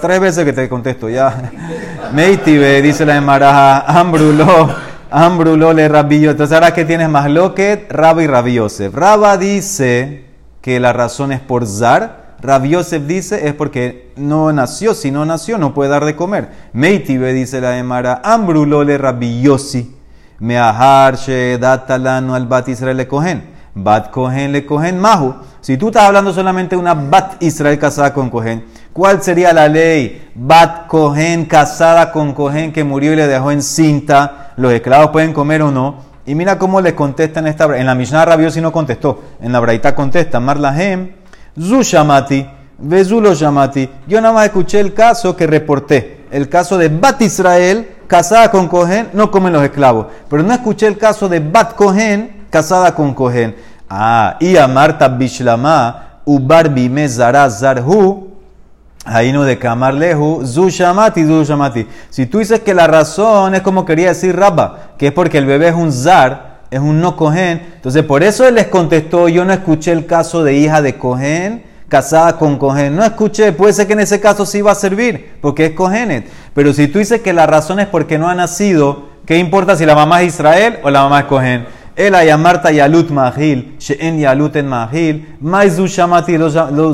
tres 0.00 0.20
veces 0.20 0.46
que 0.46 0.54
te 0.54 0.70
contesto 0.70 1.10
ya. 1.10 1.52
Meitive, 2.14 2.80
dice 2.80 3.04
la 3.04 3.16
Emaraja, 3.16 3.80
Ambrulo, 3.80 4.89
Ambrulole 5.10 5.88
Rabillo. 5.88 6.30
Entonces 6.30 6.54
ahora 6.54 6.72
que 6.72 6.84
tienes 6.84 7.08
más 7.08 7.28
loquet, 7.30 7.90
Rabba 7.90 8.22
y 8.22 8.26
Rabiosef. 8.26 8.94
Rabba 8.94 9.36
dice 9.36 10.24
que 10.60 10.78
la 10.80 10.92
razón 10.92 11.32
es 11.32 11.40
por 11.40 11.66
Zar. 11.66 12.36
Rabiosef 12.40 13.02
dice 13.06 13.48
es 13.48 13.54
porque 13.54 14.12
no 14.16 14.52
nació. 14.52 14.94
Si 14.94 15.10
no 15.10 15.24
nació, 15.24 15.58
no 15.58 15.74
puede 15.74 15.90
dar 15.90 16.04
de 16.04 16.16
comer. 16.16 16.48
Meitibe 16.72 17.32
dice 17.32 17.60
la 17.60 17.76
Emara. 17.76 18.22
Ambrulole 18.24 18.96
Rabillosi. 18.98 19.96
Meaharshe 20.38 21.58
datalano 21.58 22.34
al 22.34 22.46
bat 22.46 22.68
Israel 22.68 22.96
le 22.96 23.06
cogen. 23.06 23.42
Bat 23.74 24.10
cogen 24.10 24.52
le 24.52 24.64
cogen 24.64 24.98
mahu. 24.98 25.34
Si 25.60 25.76
tú 25.76 25.88
estás 25.88 26.04
hablando 26.04 26.32
solamente 26.32 26.76
de 26.76 26.80
una 26.80 26.94
bat 26.94 27.42
Israel 27.42 27.78
casada 27.78 28.14
con 28.14 28.30
cogen, 28.30 28.64
¿cuál 28.92 29.22
sería 29.22 29.52
la 29.52 29.68
ley? 29.68 30.30
Bat 30.34 30.86
cogen 30.86 31.44
casada 31.44 32.10
con 32.10 32.32
cogen 32.32 32.72
que 32.72 32.82
murió 32.84 33.12
y 33.12 33.16
le 33.16 33.26
dejó 33.26 33.50
en 33.50 33.62
cinta. 33.62 34.49
¿Los 34.60 34.74
esclavos 34.74 35.08
pueden 35.08 35.32
comer 35.32 35.62
o 35.62 35.70
no? 35.70 35.96
Y 36.26 36.34
mira 36.34 36.58
cómo 36.58 36.82
le 36.82 36.94
contesta 36.94 37.40
en 37.40 37.46
esta. 37.46 37.64
En 37.78 37.86
la 37.86 37.94
Mishnah 37.94 38.26
Rabiosi 38.26 38.60
no 38.60 38.70
contestó. 38.70 39.22
En 39.40 39.52
la 39.52 39.60
Braita 39.60 39.94
contesta. 39.94 40.38
Marlahem, 40.38 41.12
Zu 41.58 41.82
Shamati, 41.82 42.46
Vezulo 42.76 43.32
Shamati. 43.32 43.88
Yo 44.06 44.20
nada 44.20 44.34
más 44.34 44.44
escuché 44.44 44.80
el 44.80 44.92
caso 44.92 45.34
que 45.34 45.46
reporté. 45.46 46.26
El 46.30 46.50
caso 46.50 46.76
de 46.76 46.90
Bat 46.90 47.22
Israel 47.22 47.88
casada 48.06 48.50
con 48.50 48.68
Cohen, 48.68 49.08
no 49.14 49.30
comen 49.30 49.54
los 49.54 49.62
esclavos. 49.62 50.08
Pero 50.28 50.42
no 50.42 50.52
escuché 50.52 50.88
el 50.88 50.98
caso 50.98 51.26
de 51.26 51.40
Bat 51.40 51.74
Cohen, 51.74 52.44
casada 52.50 52.94
con 52.94 53.14
Cohen. 53.14 53.56
Ah, 53.88 54.36
y 54.40 54.58
a 54.58 54.68
Marta 54.68 55.08
Bishlama, 55.08 56.20
Ubar 56.26 56.68
Bime 56.68 57.08
Zara 57.08 57.48
Zarhu, 57.48 58.29
no 59.06 59.44
de 59.44 59.58
Kamarlehu, 59.58 60.44
Zu 60.46 60.68
Shamati, 60.68 61.24
Zu 61.24 61.44
Shamati. 61.44 61.86
Si 62.10 62.26
tú 62.26 62.38
dices 62.38 62.60
que 62.60 62.74
la 62.74 62.86
razón 62.86 63.54
es 63.54 63.62
como 63.62 63.84
quería 63.84 64.08
decir 64.08 64.36
Rabba, 64.36 64.92
que 64.98 65.08
es 65.08 65.12
porque 65.12 65.38
el 65.38 65.46
bebé 65.46 65.68
es 65.68 65.74
un 65.74 65.92
Zar, 65.92 66.60
es 66.70 66.80
un 66.80 67.00
no 67.00 67.16
Cohen, 67.16 67.60
entonces 67.76 68.04
por 68.04 68.22
eso 68.22 68.46
él 68.46 68.54
les 68.54 68.68
contestó, 68.68 69.28
yo 69.28 69.44
no 69.44 69.52
escuché 69.52 69.92
el 69.92 70.06
caso 70.06 70.44
de 70.44 70.54
hija 70.54 70.82
de 70.82 70.96
Cohen 70.96 71.70
casada 71.90 72.38
con 72.38 72.56
Cohen. 72.56 72.96
No 72.96 73.04
escuché, 73.04 73.52
puede 73.52 73.74
ser 73.74 73.86
que 73.86 73.92
en 73.92 74.00
ese 74.00 74.20
caso 74.20 74.46
sí 74.46 74.62
va 74.62 74.72
a 74.72 74.76
servir, 74.76 75.36
porque 75.42 75.66
es 75.66 75.72
Cohenet. 75.72 76.30
Pero 76.54 76.72
si 76.72 76.88
tú 76.88 77.00
dices 77.00 77.20
que 77.20 77.34
la 77.34 77.46
razón 77.46 77.80
es 77.80 77.88
porque 77.88 78.16
no 78.16 78.28
ha 78.28 78.34
nacido, 78.34 79.08
¿qué 79.26 79.36
importa 79.36 79.76
si 79.76 79.84
la 79.84 79.94
mamá 79.94 80.22
es 80.22 80.28
Israel 80.28 80.78
o 80.82 80.88
la 80.88 81.02
mamá 81.02 81.20
es 81.20 81.26
Cohen? 81.26 81.66
El 82.00 82.14
ayamarta 82.14 82.72
yalut 82.72 83.10
mahil, 83.10 83.76
she'en 83.78 84.18
yalut 84.18 84.56
en 84.56 84.66
mahil, 84.66 85.36
maizu 85.38 85.86
shamati, 85.86 86.38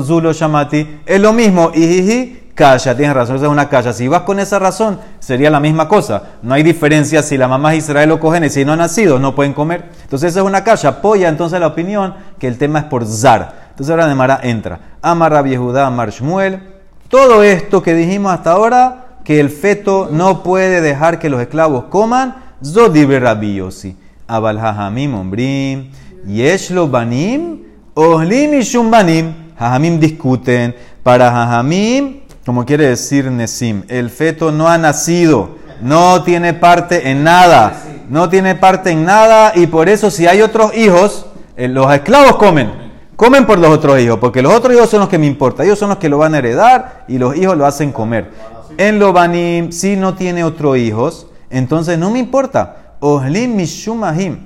zulo 0.03 0.33
shamati, 0.33 0.99
es 1.05 1.21
lo 1.21 1.31
mismo, 1.31 1.71
y 1.73 2.51
calla, 2.53 2.93
tienes 2.93 3.15
razón, 3.15 3.37
esa 3.37 3.45
es 3.45 3.51
una 3.51 3.69
calla. 3.69 3.93
Si 3.93 4.05
vas 4.09 4.23
con 4.23 4.37
esa 4.37 4.59
razón, 4.59 4.99
sería 5.19 5.49
la 5.49 5.61
misma 5.61 5.87
cosa. 5.87 6.23
No 6.41 6.55
hay 6.55 6.61
diferencia 6.61 7.23
si 7.23 7.37
la 7.37 7.47
mamá 7.47 7.73
es 7.73 7.85
Israel 7.85 8.11
o 8.11 8.19
Cohen, 8.19 8.49
si 8.49 8.65
no 8.65 8.73
ha 8.73 8.75
nacido, 8.75 9.17
no 9.17 9.33
pueden 9.33 9.53
comer. 9.53 9.85
Entonces 10.03 10.31
esa 10.31 10.41
es 10.41 10.45
una 10.45 10.65
calla. 10.65 10.89
Apoya 10.89 11.29
entonces 11.29 11.57
la 11.61 11.67
opinión 11.67 12.13
que 12.37 12.49
el 12.49 12.57
tema 12.57 12.79
es 12.79 12.85
por 12.85 13.05
zar. 13.05 13.69
Entonces 13.69 13.91
ahora 13.91 14.07
de 14.07 14.15
Mara 14.15 14.41
entra. 14.43 14.79
Amar 15.01 15.45
Yehudá, 15.45 15.87
Amar 15.87 16.09
Shmuel. 16.09 16.59
Todo 17.07 17.43
esto 17.43 17.81
que 17.81 17.93
dijimos 17.93 18.33
hasta 18.33 18.51
ahora, 18.51 19.05
que 19.23 19.39
el 19.39 19.51
feto 19.51 20.09
no 20.11 20.43
puede 20.43 20.81
dejar 20.81 21.17
que 21.17 21.29
los 21.29 21.39
esclavos 21.39 21.85
coman, 21.85 22.35
Zodibre 22.61 23.21
Rabbi 23.21 23.55
Yossi. 23.55 23.95
Abal 24.27 24.59
Hajamim 24.59 25.15
Ombrim. 25.15 25.91
Yeshlo 26.27 26.87
Banim. 26.87 27.63
Ohlim 27.95 28.53
y 28.53 28.61
Shumbanim. 28.61 29.33
Hajamim 29.57 29.99
discuten. 29.99 30.75
Para 31.03 31.29
Hajamim, 31.29 32.21
como 32.45 32.65
quiere 32.65 32.89
decir 32.89 33.31
Nesim, 33.31 33.83
el 33.87 34.09
feto 34.09 34.51
no 34.51 34.67
ha 34.67 34.77
nacido. 34.77 35.55
No 35.81 36.23
tiene 36.23 36.53
parte 36.53 37.09
en 37.09 37.23
nada. 37.23 37.81
No 38.09 38.29
tiene 38.29 38.55
parte 38.55 38.91
en 38.91 39.05
nada. 39.05 39.53
Y 39.55 39.67
por 39.67 39.89
eso, 39.89 40.11
si 40.11 40.27
hay 40.27 40.41
otros 40.41 40.75
hijos, 40.75 41.25
eh, 41.55 41.67
los 41.67 41.91
esclavos 41.93 42.35
comen. 42.35 42.71
Comen 43.15 43.47
por 43.47 43.57
los 43.57 43.71
otros 43.71 43.99
hijos, 43.99 44.19
porque 44.19 44.43
los 44.43 44.53
otros 44.53 44.75
hijos 44.75 44.89
son 44.89 44.99
los 44.99 45.09
que 45.09 45.17
me 45.17 45.25
importan. 45.25 45.65
Ellos 45.65 45.79
son 45.79 45.89
los 45.89 45.97
que 45.97 46.07
lo 46.07 46.19
van 46.19 46.35
a 46.35 46.37
heredar 46.37 47.05
y 47.07 47.17
los 47.17 47.35
hijos 47.35 47.57
lo 47.57 47.65
hacen 47.65 47.91
comer. 47.91 48.29
En 48.77 48.99
Lobanim, 48.99 49.71
si 49.71 49.95
no 49.95 50.13
tiene 50.13 50.43
otros 50.43 50.77
hijos, 50.77 51.27
entonces 51.49 51.97
no 51.97 52.11
me 52.11 52.19
importa. 52.19 52.86
Ohlim 52.99 53.55
mishumahim. 53.55 54.45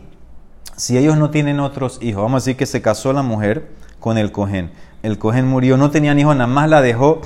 Si 0.75 0.97
ellos 0.97 1.17
no 1.17 1.29
tienen 1.29 1.59
otros 1.59 1.99
hijos, 2.01 2.23
vamos 2.23 2.41
a 2.41 2.45
decir 2.45 2.57
que 2.57 2.65
se 2.65 2.81
casó 2.81 3.13
la 3.13 3.21
mujer 3.21 3.69
con 3.99 4.17
el 4.17 4.31
cohen. 4.31 4.71
El 5.03 5.17
cohen 5.17 5.47
murió, 5.47 5.77
no 5.77 5.91
tenían 5.91 6.19
hijos, 6.19 6.35
nada 6.35 6.47
más 6.47 6.69
la 6.69 6.81
dejó 6.81 7.21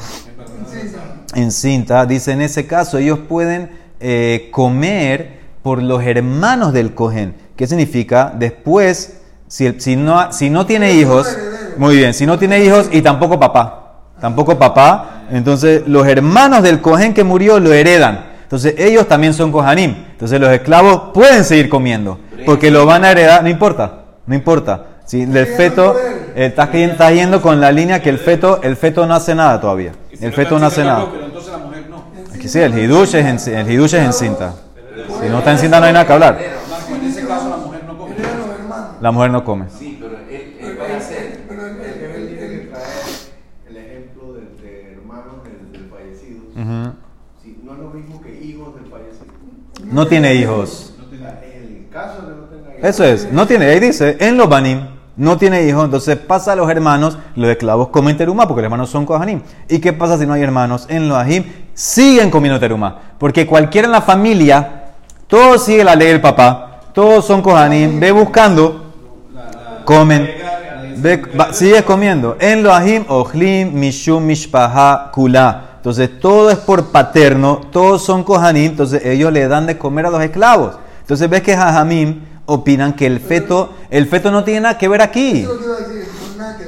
encinta. 1.33 2.05
Dice, 2.05 2.31
en 2.31 2.41
ese 2.41 2.67
caso 2.67 2.97
ellos 2.97 3.19
pueden 3.19 3.71
eh, 3.99 4.49
comer 4.51 5.39
por 5.63 5.81
los 5.81 6.03
hermanos 6.03 6.73
del 6.73 6.93
cohen. 6.93 7.35
¿Qué 7.55 7.67
significa? 7.67 8.33
Después 8.37 9.21
si, 9.47 9.95
no, 9.95 10.65
tiene 10.65 10.93
hijos, 10.93 11.37
muy 11.77 11.97
bien, 11.97 12.13
si 12.13 12.25
no 12.25 12.39
tiene 12.39 12.63
hijos 12.63 12.89
y 12.91 13.01
tampoco 13.01 13.39
papá, 13.39 14.01
tampoco 14.19 14.57
papá, 14.57 15.25
entonces 15.31 15.83
los 15.87 16.07
hermanos 16.07 16.63
del 16.63 16.81
cohen 16.81 17.13
que 17.13 17.23
murió 17.23 17.59
lo 17.59 17.71
heredan. 17.71 18.34
Entonces 18.45 18.75
ellos 18.77 19.07
también 19.07 19.33
son 19.33 19.51
cohanim. 19.51 19.95
Entonces 20.11 20.39
los 20.39 20.49
esclavos 20.49 21.11
pueden 21.13 21.43
seguir 21.43 21.69
comiendo, 21.69 22.19
porque 22.45 22.71
lo 22.71 22.85
van 22.85 23.03
a 23.03 23.11
heredar, 23.11 23.43
no 23.43 23.49
importa, 23.49 24.05
no 24.25 24.33
importa. 24.33 24.85
Si 25.05 25.21
el 25.21 25.45
feto, 25.45 25.95
eh, 26.35 26.45
estás, 26.55 27.13
yendo 27.13 27.41
con 27.41 27.61
la 27.61 27.71
línea 27.71 28.01
que 28.01 28.09
el 28.09 28.17
feto, 28.17 28.59
el 28.63 28.75
feto 28.75 29.05
no 29.05 29.13
hace 29.13 29.35
nada 29.35 29.61
todavía. 29.61 29.91
El 30.19 30.33
feto 30.33 30.57
no 30.57 30.65
hace 30.65 30.83
nada. 30.83 31.07
Aquí 32.33 32.47
sí, 32.47 32.59
el 32.59 32.77
hidush 32.77 33.15
es 33.15 33.47
en, 33.47 33.55
el 33.55 33.83
es 33.83 33.93
en 33.93 34.13
cinta. 34.13 34.55
Si 35.21 35.29
no 35.29 35.39
está 35.39 35.51
en 35.51 35.59
cinta 35.59 35.79
no 35.79 35.85
hay 35.85 35.93
nada 35.93 36.07
que 36.07 36.13
hablar 36.13 36.37
la 39.05 39.11
mujer 39.11 39.29
no 39.29 39.43
come. 39.43 39.65
Sí, 39.69 39.99
pero 40.01 40.17
él, 40.27 40.57
él 40.59 40.79
va 40.79 40.85
a 40.85 40.87
No 49.95 50.05
tiene 50.07 50.35
hijos. 50.35 50.93
Eso 52.83 53.05
es, 53.05 53.31
no 53.31 53.47
tiene. 53.47 53.67
Ahí 53.67 53.79
dice, 53.79 54.17
en 54.19 54.35
los 54.35 54.49
banim 54.49 54.81
no 55.15 55.37
tiene 55.37 55.63
hijos, 55.63 55.85
entonces 55.85 56.17
pasa 56.17 56.51
a 56.51 56.55
los 56.57 56.69
hermanos, 56.69 57.17
los 57.37 57.49
esclavos 57.49 57.87
comen 57.87 58.17
teruma 58.17 58.45
porque 58.45 58.61
los 58.61 58.65
hermanos 58.65 58.89
son 58.89 59.05
kohanim. 59.05 59.41
¿Y 59.69 59.79
qué 59.79 59.93
pasa 59.93 60.17
si 60.17 60.25
no 60.25 60.33
hay 60.33 60.41
hermanos? 60.41 60.85
En 60.89 61.07
los 61.07 61.17
ajim 61.17 61.45
siguen 61.73 62.29
comiendo 62.29 62.59
teruma, 62.59 63.13
porque 63.17 63.47
cualquiera 63.47 63.85
en 63.85 63.93
la 63.93 64.01
familia, 64.01 64.83
todos 65.27 65.63
sigue 65.63 65.85
la 65.85 65.95
ley 65.95 66.09
del 66.09 66.19
papá, 66.19 66.81
todos 66.91 67.25
son 67.25 67.41
kohanim, 67.41 67.97
ve 67.97 68.11
buscando 68.11 68.91
comen. 69.85 70.29
Sigue 71.53 71.83
comiendo. 71.83 72.35
En 72.41 72.63
lo 72.63 72.73
ahim, 72.73 73.05
ohlim, 73.07 73.73
mishum, 73.73 74.25
mishpaha, 74.25 75.11
kula. 75.13 75.74
Entonces 75.85 76.19
todo 76.19 76.49
es 76.49 76.57
por 76.57 76.85
paterno, 76.85 77.61
todos 77.71 78.03
son 78.03 78.23
kohanim, 78.23 78.71
entonces 78.71 79.05
ellos 79.05 79.31
le 79.31 79.47
dan 79.47 79.67
de 79.67 79.77
comer 79.77 80.07
a 80.07 80.09
los 80.09 80.19
esclavos. 80.19 80.77
Entonces 81.01 81.29
ves 81.29 81.43
que 81.43 81.55
jajamim 81.55 82.21
opinan 82.47 82.93
que 82.93 83.05
el 83.05 83.19
feto, 83.19 83.71
el 83.91 84.07
feto 84.07 84.31
no 84.31 84.43
tiene 84.43 84.61
nada 84.61 84.79
que 84.79 84.87
ver 84.87 85.03
aquí. 85.03 85.47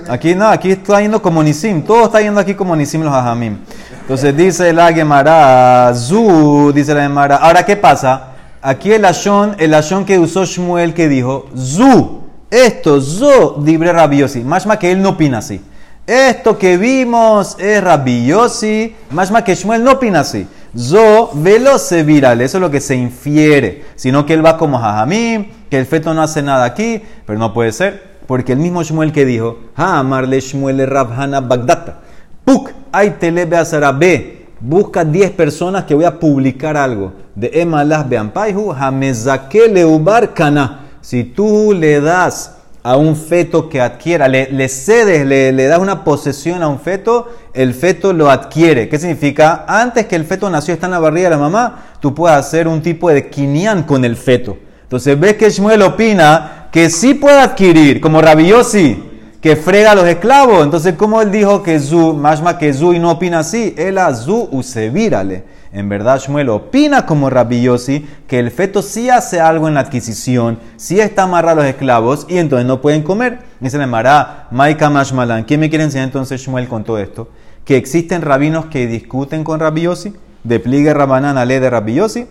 Aquí 0.07 0.35
no, 0.35 0.47
aquí 0.47 0.69
está 0.69 1.01
yendo 1.01 1.19
como 1.19 1.41
nisim, 1.41 1.81
todo 1.81 2.05
está 2.05 2.21
yendo 2.21 2.39
aquí 2.39 2.53
como 2.53 2.75
nisim 2.75 3.01
los 3.01 3.11
jajamim. 3.11 3.57
Entonces 4.01 4.37
dice 4.37 4.71
la 4.71 4.93
Gemara, 4.93 5.91
zu, 5.95 6.71
dice 6.71 6.93
la 6.93 7.01
Gemara. 7.01 7.37
Ahora, 7.37 7.65
¿qué 7.65 7.75
pasa? 7.75 8.33
Aquí 8.61 8.91
el 8.91 9.03
ashon, 9.03 9.55
el 9.57 9.73
ashon 9.73 10.05
que 10.05 10.19
usó 10.19 10.45
Shmuel 10.45 10.93
que 10.93 11.07
dijo, 11.07 11.47
zu. 11.57 12.21
Esto, 12.51 13.01
zo, 13.01 13.55
dibre 13.63 13.91
rabiosi. 13.91 14.41
Más 14.41 14.67
que 14.77 14.91
él 14.91 15.01
no 15.01 15.09
opina 15.09 15.39
así. 15.39 15.59
Esto 16.07 16.57
que 16.57 16.77
vimos 16.77 17.57
es 17.59 17.83
rabiosi. 17.83 18.95
Más 19.11 19.29
que 19.43 19.55
Shmuel 19.55 19.83
no 19.83 19.91
opina 19.91 20.21
así. 20.21 20.47
Zo, 20.77 21.31
velo 21.33 21.77
se 21.77 22.03
viral. 22.03 22.39
Eso 22.39 22.57
es 22.57 22.61
lo 22.61 22.71
que 22.71 22.79
se 22.79 22.95
infiere. 22.95 23.83
Sino 23.97 24.25
que 24.25 24.33
él 24.33 24.45
va 24.45 24.57
como 24.57 24.79
jajamim, 24.79 25.47
que 25.69 25.77
el 25.77 25.85
feto 25.85 26.13
no 26.13 26.21
hace 26.21 26.41
nada 26.41 26.63
aquí. 26.63 27.01
Pero 27.25 27.37
no 27.37 27.53
puede 27.53 27.73
ser. 27.73 28.19
Porque 28.25 28.53
el 28.53 28.59
mismo 28.59 28.83
Shmuel 28.83 29.11
que 29.11 29.25
dijo, 29.25 29.59
amarle 29.75 30.39
Shmuel 30.39 30.87
rabhana 30.87 31.41
bagdata. 31.41 31.99
Puk, 32.45 32.71
ay 32.93 33.17
telebe 33.19 33.57
azarabe. 33.57 34.45
Busca 34.61 35.03
10 35.03 35.31
personas 35.31 35.83
que 35.83 35.93
voy 35.93 36.05
a 36.05 36.17
publicar 36.17 36.77
algo. 36.77 37.11
De 37.35 37.51
emalah 37.53 38.03
beampaihu, 38.03 38.71
hamezake 38.71 39.67
leubar 39.67 40.33
kana 40.33 40.87
si 41.01 41.23
tú 41.23 41.73
le 41.73 42.01
das 42.01 42.56
a 42.87 42.95
un 42.95 43.17
feto 43.17 43.67
que 43.67 43.81
adquiera, 43.81 44.29
le, 44.29 44.69
cedes, 44.69 45.25
le, 45.25 45.67
das 45.67 45.77
una 45.79 46.05
posesión 46.05 46.63
a 46.63 46.69
un 46.69 46.79
feto, 46.79 47.27
el 47.53 47.73
feto 47.73 48.13
lo 48.13 48.31
adquiere. 48.31 48.87
¿Qué 48.87 48.97
significa? 48.97 49.65
Antes 49.67 50.05
que 50.05 50.15
el 50.15 50.23
feto 50.23 50.49
nació, 50.49 50.73
está 50.73 50.85
en 50.85 50.93
la 50.93 50.99
barriga 50.99 51.25
de 51.25 51.35
la 51.35 51.41
mamá, 51.41 51.83
tú 51.99 52.15
puedes 52.15 52.37
hacer 52.37 52.65
un 52.65 52.81
tipo 52.81 53.09
de 53.09 53.27
quinián 53.29 53.83
con 53.83 54.05
el 54.05 54.15
feto. 54.15 54.57
Entonces 54.83 55.19
ves 55.19 55.33
que 55.33 55.49
Shmuel 55.49 55.81
opina 55.81 56.69
que 56.71 56.89
sí 56.89 57.13
puede 57.13 57.41
adquirir, 57.41 57.99
como 57.99 58.21
Rabiosi, 58.21 59.03
que 59.41 59.57
frega 59.57 59.91
a 59.91 59.95
los 59.95 60.07
esclavos. 60.07 60.63
Entonces, 60.63 60.95
¿cómo 60.97 61.21
él 61.21 61.29
dijo 61.29 61.61
que 61.61 61.81
Zu, 61.81 62.13
más 62.13 62.41
que 62.53 62.73
Zu 62.73 62.93
y 62.93 62.99
no 62.99 63.11
opina 63.11 63.39
así? 63.39 63.75
Él 63.77 63.97
a 63.97 64.15
Zu 64.15 64.47
usevírale. 64.49 65.43
En 65.77 65.89
verdad, 65.89 66.19
Shmuel 66.19 66.49
opina 66.49 67.05
como 67.05 67.29
Rabbi 67.29 67.61
Yossi 67.61 68.03
que 68.27 68.39
el 68.39 68.49
feto 68.49 68.81
sí 68.81 69.11
hace 69.11 69.39
algo 69.39 69.67
en 69.67 69.75
la 69.75 69.81
adquisición, 69.81 70.57
sí 70.75 70.99
está 70.99 71.21
amarrado 71.21 71.61
a 71.61 71.65
los 71.65 71.71
esclavos 71.71 72.25
y 72.27 72.39
entonces 72.39 72.65
no 72.65 72.81
pueden 72.81 73.03
comer. 73.03 73.41
Dice 73.59 73.77
le 73.77 73.85
Mará, 73.85 74.47
Maika 74.49 74.89
Mashmalan. 74.89 75.43
¿Quién 75.43 75.59
me 75.59 75.69
quiere 75.69 75.83
enseñar 75.83 76.05
entonces 76.05 76.41
Shmuel 76.41 76.67
con 76.67 76.83
todo 76.83 76.97
esto? 76.97 77.29
Que 77.63 77.77
existen 77.77 78.23
rabinos 78.23 78.65
que 78.65 78.87
discuten 78.87 79.43
con 79.43 79.59
Rabbi 79.59 79.83
Yossi, 79.83 80.15
de 80.43 80.59
pligue 80.59 80.95
Rabanán 80.95 81.37
a 81.37 81.45
ley 81.45 81.59
de 81.59 81.69
Rabbi 81.69 81.93
Yossi. 81.93 82.25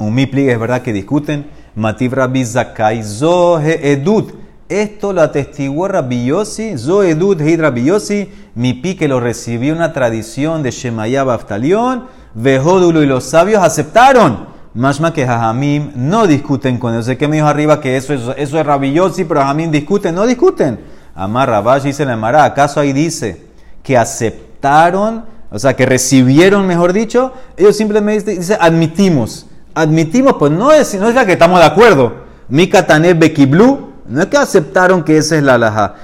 Un 0.00 0.12
mi 0.12 0.26
pligue 0.26 0.50
es 0.50 0.58
verdad 0.58 0.82
que 0.82 0.92
discuten. 0.92 1.46
Mativ 1.76 2.12
Rabbi 2.12 2.44
Zakai, 2.44 3.04
Zohe 3.04 3.92
Edut. 3.92 4.32
Esto 4.68 5.14
lo 5.14 5.22
atestiguó 5.22 5.88
Rabbi 5.88 6.26
Yossi, 6.26 6.76
Zoedud 6.76 7.40
Hid 7.40 7.60
Rabbi 7.60 7.84
Yossi, 7.84 8.28
mi 8.54 8.74
pi 8.74 8.96
que 8.96 9.08
lo 9.08 9.18
recibió 9.18 9.72
una 9.72 9.94
tradición 9.94 10.62
de 10.62 10.72
Shemaya 10.72 11.24
Baftalión, 11.24 12.04
Vejódulo 12.40 13.02
y 13.02 13.06
los 13.06 13.24
sabios 13.24 13.62
aceptaron. 13.62 14.46
Más 14.74 15.00
que 15.12 15.26
Jajamim 15.26 15.90
no 15.96 16.26
discuten 16.26 16.78
con 16.78 16.94
eso. 16.94 17.02
Sé 17.02 17.18
que 17.18 17.26
me 17.26 17.36
dijo 17.36 17.48
arriba 17.48 17.80
que 17.80 17.96
eso, 17.96 18.12
eso, 18.12 18.34
eso 18.36 18.60
es 18.60 18.66
Rabbi 18.66 18.92
Yossi, 18.92 19.24
pero 19.24 19.40
Jajamim 19.40 19.70
discuten, 19.70 20.14
no 20.14 20.26
discuten. 20.26 20.78
Amar 21.16 21.48
Rabash 21.48 21.82
dice 21.82 22.04
la 22.04 22.16
Mara, 22.16 22.44
¿acaso 22.44 22.78
ahí 22.78 22.92
dice 22.92 23.46
que 23.82 23.98
aceptaron, 23.98 25.24
o 25.50 25.58
sea, 25.58 25.74
que 25.74 25.84
recibieron, 25.84 26.64
mejor 26.64 26.92
dicho? 26.92 27.32
Ellos 27.56 27.76
simplemente 27.76 28.36
dicen, 28.36 28.58
admitimos. 28.60 29.46
Admitimos, 29.74 30.34
pues 30.38 30.52
no 30.52 30.70
es, 30.70 30.94
no 30.94 31.08
es 31.08 31.16
la 31.16 31.26
que 31.26 31.32
estamos 31.32 31.58
de 31.58 31.66
acuerdo. 31.66 32.12
Mi 32.48 32.68
Katané 32.68 33.14
Bekiblu, 33.14 33.88
no 34.06 34.20
es 34.20 34.26
que 34.26 34.36
aceptaron 34.36 35.02
que 35.02 35.18
esa 35.18 35.36
es 35.36 35.42
la 35.42 35.54
alhaja. 35.54 35.94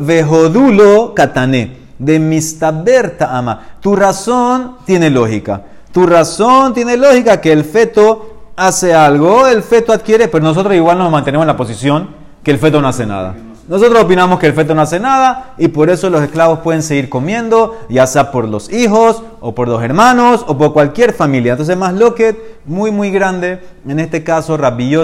Vejodulo 0.00 1.14
katané. 1.14 1.78
De 2.00 2.18
mistaberta 2.18 3.36
ama. 3.36 3.76
Tu 3.80 3.94
razón 3.94 4.78
tiene 4.84 5.08
lógica. 5.10 5.62
Tu 5.92 6.06
razón 6.06 6.74
tiene 6.74 6.96
lógica 6.96 7.40
que 7.40 7.52
el 7.52 7.64
feto 7.64 8.52
hace 8.56 8.92
algo, 8.92 9.46
el 9.46 9.62
feto 9.62 9.92
adquiere, 9.92 10.28
pero 10.28 10.42
nosotros 10.42 10.74
igual 10.74 10.98
nos 10.98 11.10
mantenemos 11.10 11.44
en 11.44 11.48
la 11.48 11.56
posición 11.56 12.10
que 12.42 12.50
el 12.50 12.58
feto 12.58 12.80
no 12.80 12.88
hace 12.88 13.06
nada. 13.06 13.34
Nosotros 13.70 14.02
opinamos 14.02 14.40
que 14.40 14.48
el 14.48 14.52
feto 14.52 14.74
no 14.74 14.82
hace 14.82 14.98
nada 14.98 15.54
y 15.56 15.68
por 15.68 15.90
eso 15.90 16.10
los 16.10 16.24
esclavos 16.24 16.58
pueden 16.58 16.82
seguir 16.82 17.08
comiendo, 17.08 17.78
ya 17.88 18.04
sea 18.08 18.32
por 18.32 18.48
los 18.48 18.68
hijos 18.72 19.22
o 19.38 19.54
por 19.54 19.68
los 19.68 19.80
hermanos 19.80 20.44
o 20.48 20.58
por 20.58 20.72
cualquier 20.72 21.12
familia. 21.12 21.52
Entonces, 21.52 21.76
más 21.76 21.94
loquet, 21.94 22.36
muy, 22.64 22.90
muy 22.90 23.12
grande. 23.12 23.60
En 23.86 24.00
este 24.00 24.24
caso, 24.24 24.56
Rabbi 24.56 24.96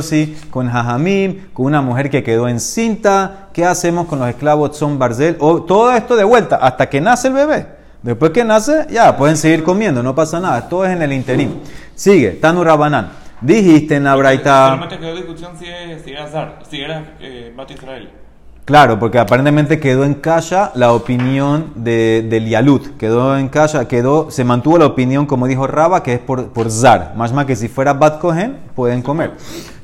con 0.51 0.69
Jajamim, 0.69 1.47
con 1.53 1.67
una 1.67 1.81
mujer 1.81 2.11
que 2.11 2.25
quedó 2.25 2.49
encinta. 2.49 3.51
¿Qué 3.53 3.65
hacemos 3.65 4.09
con 4.09 4.19
los 4.19 4.29
esclavos 4.29 4.77
son 4.77 4.99
Barzel? 4.99 5.37
O 5.39 5.63
todo 5.63 5.93
esto 5.93 6.17
de 6.17 6.25
vuelta 6.25 6.57
hasta 6.57 6.91
que 6.91 7.01
nace 7.01 7.29
el 7.29 7.35
bebé. 7.35 7.69
Después 8.03 8.33
que 8.33 8.43
nace, 8.43 8.85
ya 8.91 9.17
pueden 9.17 9.37
seguir 9.37 9.63
comiendo, 9.63 10.03
no 10.03 10.13
pasa 10.17 10.41
nada. 10.41 10.69
Todo 10.69 10.85
es 10.87 10.91
en 10.91 11.03
el 11.03 11.13
interín. 11.13 11.61
Sigue, 11.95 12.31
Tanu 12.31 12.65
Rabanán. 12.65 13.13
Dijiste 13.41 13.95
en 13.95 14.03
la 14.03 14.17
Braita. 14.17 14.71
Solamente 14.71 14.99
quedó 14.99 15.15
discusión 15.15 15.53
si, 15.57 15.67
era 16.11 16.25
Azar, 16.25 16.59
si 16.69 16.81
era 16.81 17.15
eh, 17.21 17.55
Israel. 17.69 18.26
Claro, 18.67 18.99
porque 18.99 19.21
aparentemente 19.21 19.79
quedó 19.79 20.03
en 20.03 20.15
calla 20.15 20.73
la 20.75 20.93
opinión 20.93 21.71
de, 21.77 22.27
del 22.29 22.49
Yalut. 22.49 22.97
Quedó 22.97 23.39
en 23.39 23.49
calla, 23.49 23.87
quedó, 23.87 24.33
se 24.33 24.43
mantuvo 24.43 24.77
la 24.77 24.87
opinión, 24.87 25.25
como 25.25 25.47
dijo 25.47 25.69
Raba, 25.69 26.03
que 26.03 26.15
es 26.15 26.19
por, 26.19 26.49
por 26.49 26.69
Zar. 26.69 27.15
Más 27.17 27.33
más 27.33 27.47
que 27.47 27.55
si 27.55 27.69
fuera 27.69 27.93
Bat 27.93 28.19
Kohen, 28.19 28.59
pueden 28.75 29.03
comer. 29.03 29.35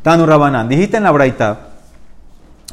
Tanu 0.03 0.27
Rabanán, 0.27 0.69
dijiste 0.69 0.97
en 0.97 1.05
la 1.05 1.13
Braita, 1.13 1.69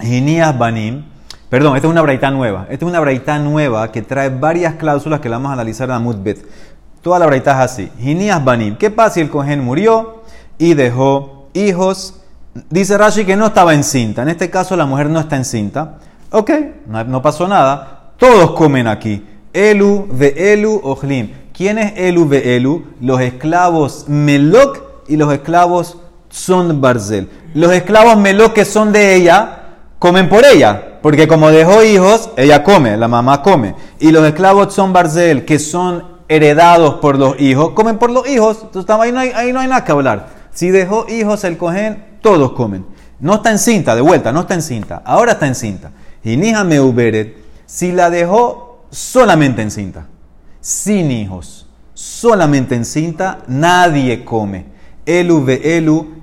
Ginías 0.02 0.58
Banim, 0.58 1.04
perdón, 1.48 1.76
esta 1.76 1.88
es 1.88 1.92
una 1.92 2.02
Braita 2.02 2.32
nueva. 2.32 2.66
Esta 2.72 2.86
es 2.86 2.90
una 2.90 3.00
Braita 3.02 3.38
nueva 3.38 3.92
que 3.92 4.02
trae 4.02 4.30
varias 4.30 4.74
cláusulas 4.74 5.20
que 5.20 5.30
la 5.30 5.38
vamos 5.38 5.52
a 5.52 5.54
analizar 5.54 5.90
en 5.90 5.94
la 5.94 6.00
Mutbet. 6.00 6.44
Toda 7.04 7.20
la 7.20 7.28
Braita 7.28 7.52
es 7.52 7.72
así. 7.72 7.92
Ginías 8.00 8.44
Banim, 8.44 8.78
¿qué 8.78 8.90
pasa 8.90 9.14
si 9.14 9.22
el 9.22 9.30
Kohen 9.30 9.64
murió 9.64 10.24
y 10.58 10.74
dejó 10.74 11.50
hijos? 11.54 12.16
Dice 12.70 12.98
Rashi 12.98 13.26
que 13.26 13.36
no 13.36 13.48
estaba 13.48 13.74
encinta. 13.74 14.24
En 14.24 14.30
este 14.30 14.50
caso 14.50 14.76
la 14.76 14.86
mujer 14.86 15.10
no 15.10 15.20
está 15.20 15.36
encinta. 15.36 15.98
Ok, 16.32 16.52
no, 16.88 17.22
pasó 17.22 17.48
nada. 17.48 18.12
Todos 18.18 18.52
comen 18.52 18.88
aquí. 18.88 19.26
Elu, 19.54 20.08
de 20.12 20.54
Elu, 20.54 20.82
Ojlim. 20.84 21.32
¿Quién 21.54 21.78
es 21.78 21.94
Elu, 21.96 22.28
de 22.28 22.56
Elu? 22.56 22.86
Los 23.02 23.22
esclavos 23.22 24.06
Melok 24.08 24.82
y 25.08 25.18
los 25.18 25.32
esclavos 25.34 25.98
son 26.30 26.82
Barzel. 26.82 27.30
Los 27.54 27.72
esclavos 27.72 28.18
Melok 28.18 28.54
que 28.54 28.66
son 28.66 28.92
de 28.92 29.16
ella, 29.16 29.60
comen 29.98 30.30
por 30.30 30.46
ella. 30.46 31.00
Porque 31.02 31.28
como 31.28 31.50
dejó 31.50 31.84
hijos, 31.84 32.30
ella 32.36 32.64
come, 32.64 32.98
la 32.98 33.08
mamá 33.08 33.42
come. 33.42 33.76
Y 34.00 34.12
los 34.12 34.26
esclavos 34.26 34.74
son 34.74 34.94
Barzel, 34.94 35.46
que 35.46 35.60
son 35.60 36.04
heredados 36.28 36.96
por 36.96 37.18
los 37.18 37.40
hijos, 37.40 37.72
comen 37.72 37.98
por 37.98 38.12
los 38.12 38.28
hijos. 38.30 38.60
Entonces 38.64 38.90
ahí 38.90 39.12
no 39.12 39.20
hay, 39.20 39.30
ahí 39.30 39.54
no 39.54 39.60
hay 39.62 39.68
nada 39.68 39.84
que 39.84 39.92
hablar. 39.92 40.28
Si 40.52 40.70
dejó 40.70 41.06
hijos 41.10 41.44
el 41.44 41.58
todos 42.22 42.54
comen. 42.54 42.86
No 43.20 43.36
está 43.36 43.52
en 43.52 43.60
cinta, 43.60 43.96
de 43.96 44.02
vuelta, 44.02 44.32
no 44.32 44.42
está 44.42 44.54
en 44.54 44.62
cinta. 44.62 45.02
Ahora 45.06 45.34
está 45.34 45.48
en 45.48 45.56
cinta. 45.56 45.92
Y 46.24 46.38
Nija 46.38 46.64
Meuberet, 46.64 47.38
si 47.66 47.92
la 47.92 48.10
dejó 48.10 48.86
solamente 48.92 49.62
en 49.62 49.72
cinta, 49.72 50.08
sin 50.62 51.12
hijos, 51.12 51.68
solamente 51.94 52.76
en 52.76 52.86
cinta, 52.86 53.40
nadie 53.48 54.24
come. 54.24 54.66
Elu 55.06 55.44
ve 55.44 55.78
elu. 55.78 56.20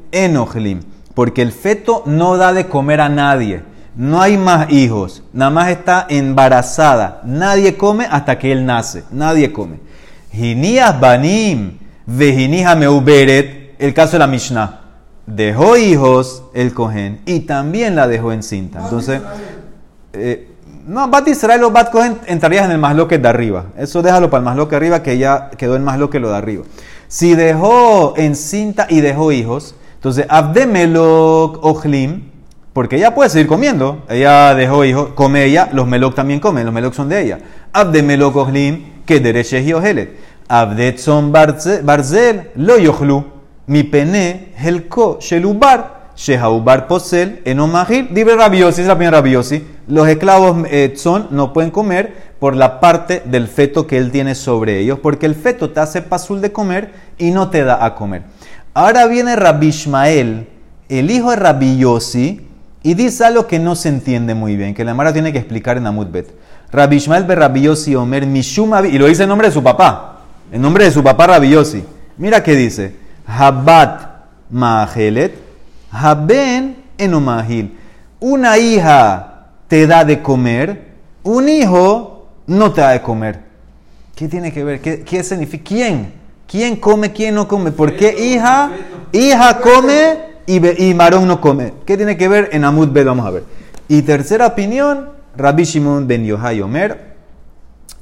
Porque 1.15 1.43
el 1.43 1.53
feto 1.53 2.03
no 2.07 2.37
da 2.37 2.53
de 2.53 2.67
comer 2.69 3.01
a 3.01 3.09
nadie. 3.09 3.63
No 3.97 4.21
hay 4.23 4.39
más 4.39 4.71
hijos. 4.71 5.23
Nada 5.33 5.51
más 5.51 5.69
está 5.69 6.07
embarazada. 6.09 7.21
Nadie 7.25 7.77
come 7.77 8.07
hasta 8.11 8.39
que 8.39 8.53
él 8.53 8.65
nace. 8.65 9.05
Nadie 9.11 9.53
come. 9.53 9.81
Ginías 10.33 10.99
banim. 10.99 11.79
Vejinija 12.07 12.77
meuberet. 12.77 13.75
El 13.79 13.93
caso 13.93 14.13
de 14.13 14.21
la 14.21 14.27
Mishnah 14.27 14.86
dejó 15.27 15.77
hijos 15.77 16.45
el 16.55 16.73
Cohen 16.73 17.21
y 17.27 17.41
también 17.41 17.97
la 17.97 18.07
dejó 18.07 18.33
encinta. 18.33 18.81
Entonces, 18.83 19.21
eh, 20.13 20.49
no, 20.87 21.09
Bat 21.09 21.29
Israel 21.29 21.65
o 21.65 21.71
Bat 21.71 21.91
Cohen 21.91 22.19
entrarías 22.27 22.65
en 22.65 22.71
el 22.71 22.79
masloque 22.79 23.19
de 23.19 23.29
arriba. 23.29 23.67
Eso 23.77 24.03
déjalo 24.03 24.31
para 24.31 24.41
el 24.41 24.45
masloque 24.45 24.77
arriba 24.77 25.03
que 25.03 25.19
ya 25.19 25.51
quedó 25.51 25.77
en 25.77 25.85
masloque 25.85 26.21
lo 26.21 26.31
de 26.31 26.37
arriba. 26.37 26.65
Si 27.09 27.35
dejó 27.35 28.15
encinta 28.17 28.87
y 28.89 29.01
dejó 29.01 29.33
hijos, 29.33 29.75
entonces 29.95 30.27
Abdemelok 30.29 31.65
Ojlim, 31.65 32.31
porque 32.73 32.97
ella 32.97 33.15
puede 33.15 33.31
seguir 33.31 33.47
comiendo. 33.47 34.05
Ella 34.09 34.55
dejó 34.55 34.85
hijos, 34.85 35.09
come 35.15 35.45
ella, 35.45 35.69
los 35.73 35.87
Melok 35.87 36.15
también 36.15 36.41
comen, 36.41 36.65
los 36.65 36.75
Melok 36.75 36.95
son 36.95 37.09
de 37.09 37.23
ella. 37.23 37.39
Abdemelok 37.73 38.37
Ojlim, 38.37 39.03
que 39.05 39.19
dereche 39.19 39.63
y 39.63 39.73
Ojelet. 39.73 40.17
Abdet 40.49 40.99
son 40.99 41.33
Barzel, 41.33 42.51
lo 42.55 42.79
Yochlu 42.79 43.36
mi 43.67 43.83
pene 43.83 44.53
helko 44.57 45.19
shelubar 45.21 46.11
shehaubar 46.17 46.87
posel 46.87 47.41
enomahil 47.45 48.09
dibre 48.13 48.37
rabiosi 48.37 48.81
es 48.81 48.87
la 48.87 48.95
primera 48.97 49.19
rabiosi 49.19 49.63
los 49.89 50.09
esclavos 50.09 50.67
eh, 50.71 50.95
son 50.97 51.29
no 51.31 51.53
pueden 51.53 51.71
comer 51.71 52.27
por 52.39 52.57
la 52.57 52.81
parte 52.81 53.23
del 53.25 53.49
feto 53.49 53.87
que 53.87 53.99
él 53.99 54.11
tiene 54.11 54.35
sobre 54.35 54.81
ellos 54.81 54.99
porque 54.99 55.27
el 55.27 55.35
feto 55.35 55.71
te 55.71 55.81
hace 55.81 56.03
pasul 56.03 56.41
de 56.41 56.53
comer 56.53 56.93
y 57.19 57.31
no 57.31 57.49
te 57.51 57.65
da 57.65 57.85
a 57.85 57.95
comer. 57.95 58.23
Ahora 58.75 59.07
viene 59.07 59.37
Rabbi 59.37 59.69
Ishmael 59.69 60.47
el 60.89 61.11
hijo 61.11 61.31
de 61.31 61.37
Rabbi 61.37 61.79
Yossi 61.79 62.47
y 62.83 62.95
dice 62.95 63.25
algo 63.25 63.47
que 63.47 63.59
no 63.59 63.75
se 63.75 63.89
entiende 63.89 64.35
muy 64.35 64.57
bien 64.57 64.75
que 64.75 64.85
la 64.85 64.95
Mara 64.95 65.13
tiene 65.13 65.33
que 65.33 65.39
explicar 65.39 65.77
en 65.77 65.87
Amudbet 65.87 66.33
Rabbi 66.73 66.97
Ishmael 66.97 67.25
be 67.25 67.35
Rabbi 67.35 67.63
Yossi 67.63 67.95
Omer 67.95 68.27
Mishum 68.27 68.73
y 68.87 68.99
lo 68.99 69.07
dice 69.07 69.23
en 69.23 69.29
nombre 69.29 69.49
de 69.49 69.55
su 69.55 69.63
papá 69.63 70.21
en 70.53 70.61
nombre 70.61 70.85
de 70.85 70.91
su 70.91 71.03
papá 71.03 71.27
Rabbi 71.27 71.51
Yossi. 71.51 71.85
Mira 72.19 72.43
qué 72.43 72.55
dice 72.55 73.06
Habat 73.27 74.09
Mahelet, 74.51 75.35
Haben 75.91 76.77
Enomahil. 76.99 77.77
Una 78.21 78.59
hija 78.59 79.49
te 79.69 79.87
da 79.87 80.05
de 80.05 80.23
comer, 80.23 80.95
un 81.23 81.49
hijo 81.49 82.29
no 82.47 82.73
te 82.73 82.81
da 82.81 82.91
de 82.91 83.03
comer. 83.03 83.41
¿Qué 84.15 84.29
tiene 84.29 84.53
que 84.53 84.65
ver? 84.65 84.81
¿Qué, 84.81 85.23
significa? 85.23 85.65
¿Quién? 85.65 86.13
¿Quién 86.47 86.77
come, 86.77 87.13
quién 87.13 87.35
no 87.35 87.47
come? 87.47 87.73
¿Por 87.73 87.95
qué 87.97 88.15
hija? 88.19 88.71
Hija 89.13 89.61
come 89.61 90.19
y, 90.47 90.85
y 90.85 90.95
marón 90.95 91.27
no 91.27 91.41
come. 91.41 91.75
¿Qué 91.85 91.97
tiene 91.97 92.17
que 92.17 92.29
ver? 92.29 92.49
En 92.53 92.65
Amud 92.65 92.89
B 92.89 93.05
vamos 93.05 93.27
a 93.27 93.31
ver. 93.31 93.45
Y 93.89 94.03
tercera 94.03 94.47
opinión, 94.47 95.11
Rabbi 95.37 95.65
Shimon 95.65 96.07
ben 96.07 96.25
Yohai 96.25 96.63
Omer, 96.63 97.17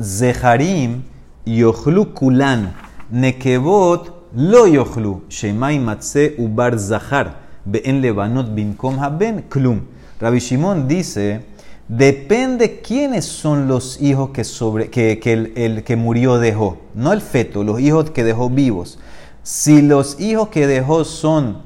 Zeharim 0.01 1.03
Yochlu 1.45 2.15
Kulan, 2.15 2.75
Nekebot 3.11 4.24
lo 4.35 4.67
yochlu, 4.67 5.23
shemai 5.29 5.79
matze 5.79 6.35
ubar 6.39 6.79
zahar, 6.79 7.37
en 7.73 8.01
levanot 8.01 8.55
binkom 8.55 8.99
haben, 8.99 9.45
klum. 9.49 9.81
Rabbi 10.21 10.39
Shimon 10.39 10.87
dice, 10.89 11.45
depende 11.89 12.81
quiénes 12.81 13.25
son 13.25 13.69
los 13.69 14.01
hijos 14.01 14.31
que, 14.31 14.45
sobre, 14.45 14.91
que, 14.91 15.19
que 15.19 15.33
el, 15.55 15.85
que 15.85 15.97
murió 15.97 16.39
dejó, 16.39 16.79
no 16.95 17.13
el 17.13 17.21
feto, 17.21 17.65
los 17.65 17.81
hijos 17.81 18.11
que 18.11 18.25
dejó 18.25 18.49
vivos. 18.51 18.99
Si 19.43 19.83
los 19.83 20.21
hijos 20.21 20.49
que 20.49 20.67
dejó 20.67 21.05
son 21.05 21.63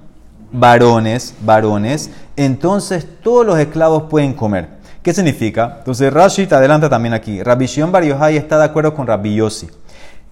varones, 0.50 1.34
varones, 1.40 2.10
entonces 2.36 3.06
todos 3.22 3.46
los 3.46 3.58
esclavos 3.58 4.04
pueden 4.04 4.32
comer. 4.32 4.78
¿Qué 5.02 5.14
significa? 5.14 5.76
Entonces 5.78 6.12
Rashi 6.12 6.46
te 6.46 6.54
adelanta 6.54 6.88
también 6.88 7.14
aquí. 7.14 7.42
Rabbi 7.42 7.66
Shimon 7.66 7.92
Bar 7.92 8.04
Yochai 8.04 8.36
está 8.36 8.58
de 8.58 8.64
acuerdo 8.64 8.94
con 8.94 9.06
Rabbi 9.06 9.36
Yossi 9.36 9.68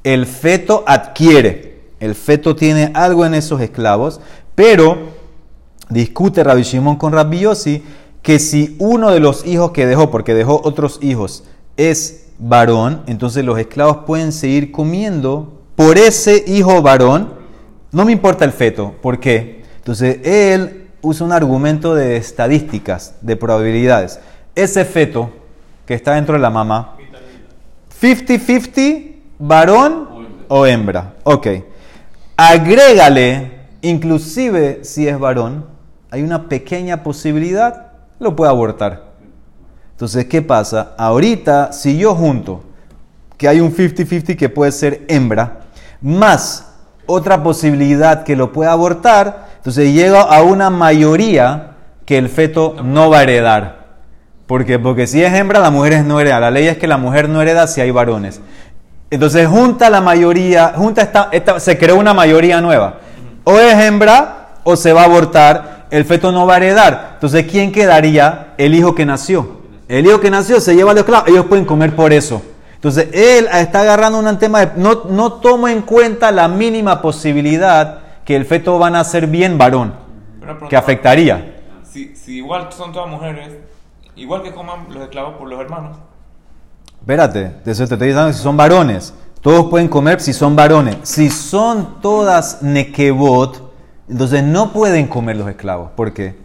el 0.07 0.25
feto 0.25 0.85
adquiere. 0.87 1.76
El 2.01 2.15
feto 2.15 2.55
tiene 2.57 2.91
algo 2.95 3.25
en 3.25 3.35
esos 3.35 3.61
esclavos, 3.61 4.21
pero 4.55 4.99
discute 5.89 6.45
Rabbi 6.45 6.63
Shimon 6.63 6.97
con 6.97 7.13
Rabbi 7.13 7.41
Yossi 7.41 7.83
que 8.23 8.39
si 8.39 8.77
uno 8.79 9.13
de 9.13 9.21
los 9.21 9.47
hijos 9.47 9.71
que 9.71 9.87
dejó, 9.87 10.11
porque 10.11 10.35
dejó 10.35 10.61
otros 10.65 10.99
hijos, 11.01 11.45
es 11.77 12.27
varón, 12.39 13.03
entonces 13.07 13.45
los 13.45 13.59
esclavos 13.59 13.99
pueden 13.99 14.33
seguir 14.33 14.73
comiendo 14.73 15.63
por 15.77 15.97
ese 15.97 16.43
hijo 16.47 16.83
varón. 16.83 17.35
No 17.93 18.05
me 18.05 18.13
importa 18.13 18.45
el 18.45 18.53
feto. 18.53 18.95
¿Por 19.01 19.21
qué? 19.21 19.63
Entonces 19.79 20.19
él 20.25 20.89
usa 21.03 21.25
un 21.25 21.33
argumento 21.33 21.95
de 21.95 22.17
estadísticas, 22.17 23.15
de 23.21 23.37
probabilidades. 23.37 24.19
Ese 24.55 24.85
feto 24.85 25.31
que 25.87 25.95
está 25.95 26.15
dentro 26.15 26.35
de 26.35 26.41
la 26.41 26.51
mamá, 26.51 26.97
50-50, 28.01 29.15
varón 29.39 30.09
o 30.49 30.67
hembra. 30.67 31.15
Ok. 31.23 31.47
Agrégale, 32.37 33.51
inclusive 33.81 34.81
si 34.83 35.09
es 35.09 35.19
varón, 35.19 35.67
hay 36.11 36.23
una 36.23 36.49
pequeña 36.49 37.03
posibilidad, 37.03 37.93
lo 38.19 38.37
puede 38.37 38.51
abortar. 38.51 39.05
Entonces, 39.93 40.27
¿qué 40.27 40.43
pasa? 40.43 40.93
Ahorita, 40.99 41.73
si 41.73 41.97
yo 41.97 42.15
junto 42.15 42.65
que 43.39 43.49
hay 43.49 43.61
un 43.61 43.75
50-50 43.75 44.37
que 44.37 44.51
puede 44.51 44.73
ser 44.73 45.07
hembra, 45.09 45.61
más 46.03 46.75
otra 47.07 47.43
posibilidad 47.43 48.23
que 48.23 48.37
lo 48.37 48.53
pueda 48.53 48.73
abortar, 48.73 49.49
entonces 49.57 49.95
llega 49.95 50.21
a 50.21 50.43
una 50.43 50.69
mayoría 50.69 51.77
que 52.05 52.19
el 52.19 52.29
feto 52.29 52.77
no 52.85 53.09
va 53.09 53.21
a 53.21 53.23
heredar. 53.23 53.87
¿Por 54.47 54.65
qué? 54.65 54.79
Porque 54.79 55.07
si 55.07 55.23
es 55.23 55.33
hembra, 55.33 55.59
la 55.59 55.71
mujer 55.71 56.05
no 56.05 56.21
hereda. 56.21 56.39
La 56.39 56.51
ley 56.51 56.69
es 56.69 56.79
que 56.79 56.87
la 56.87 56.99
mujer 56.99 57.29
no 57.29 57.43
hereda 57.43 57.67
si 57.67 57.81
hay 57.81 57.91
varones. 57.91 58.41
Entonces 59.11 59.47
junta 59.47 59.89
la 59.89 60.01
mayoría, 60.01 60.73
junta 60.77 61.03
esta, 61.03 61.29
esta, 61.31 61.61
se 61.61 61.79
creó 61.79 61.97
una 61.97 62.13
mayoría 62.13 62.61
nueva. 62.61 62.99
O 63.45 63.59
es 63.59 63.75
hembra 63.75 64.49
o 64.65 64.75
se 64.75 64.93
va 64.93 65.03
a 65.03 65.05
abortar, 65.05 65.87
el 65.91 66.05
feto 66.05 66.33
no 66.33 66.47
va 66.47 66.55
a 66.55 66.57
heredar. 66.57 67.11
Entonces, 67.15 67.47
¿quién 67.49 67.71
quedaría? 67.71 68.55
El 68.59 68.75
hijo 68.75 68.95
que 68.95 69.07
nació. 69.07 69.61
El 69.89 70.07
hijo 70.07 70.19
que 70.19 70.31
nació 70.31 70.61
se 70.61 70.75
lleva 70.75 70.91
a 70.91 70.95
los 70.95 71.03
esclavos, 71.03 71.29
ellos 71.29 71.47
pueden 71.47 71.65
comer 71.65 71.95
por 71.95 72.13
eso. 72.13 72.43
Entonces, 72.75 73.09
él 73.13 73.49
está 73.53 73.83
agarrando 73.83 74.19
un 74.19 74.39
tema 74.39 74.67
de, 74.67 74.81
no, 74.81 75.05
no 75.09 75.35
toma 75.35 75.71
en 75.71 75.83
cuenta 75.83 76.33
la 76.33 76.49
mínima 76.49 77.01
posibilidad 77.01 78.01
que 78.25 78.35
el 78.35 78.45
feto 78.45 78.79
va 78.79 78.89
a 78.89 78.91
nacer 78.91 79.29
bien 79.29 79.57
varón, 79.57 79.95
pero, 80.41 80.69
que 80.69 80.77
afectaría. 80.77 81.63
Si, 81.85 82.17
si 82.17 82.39
igual 82.39 82.69
son 82.73 82.93
todas 82.93 83.09
mujeres, 83.09 83.57
igual 84.17 84.43
que 84.43 84.53
coman 84.53 84.87
los 84.91 85.05
esclavos 85.05 85.37
por 85.37 85.49
los 85.49 85.61
hermanos. 85.61 85.97
Espérate, 87.01 87.51
te 87.65 87.71
estoy 87.71 87.87
diciendo 87.87 88.33
si 88.33 88.43
son 88.43 88.57
varones. 88.57 89.15
Todos 89.41 89.67
pueden 89.71 89.89
comer 89.89 90.21
si 90.21 90.33
son 90.33 90.57
varones. 90.57 90.97
Si 91.03 91.31
son 91.31 92.01
todas 92.01 92.63
nekebot, 92.63 93.73
entonces 94.09 94.43
no 94.43 94.73
pueden 94.73 95.07
comer 95.07 95.37
los 95.37 95.49
esclavos. 95.49 95.91
¿Por 95.95 96.13
qué? 96.13 96.37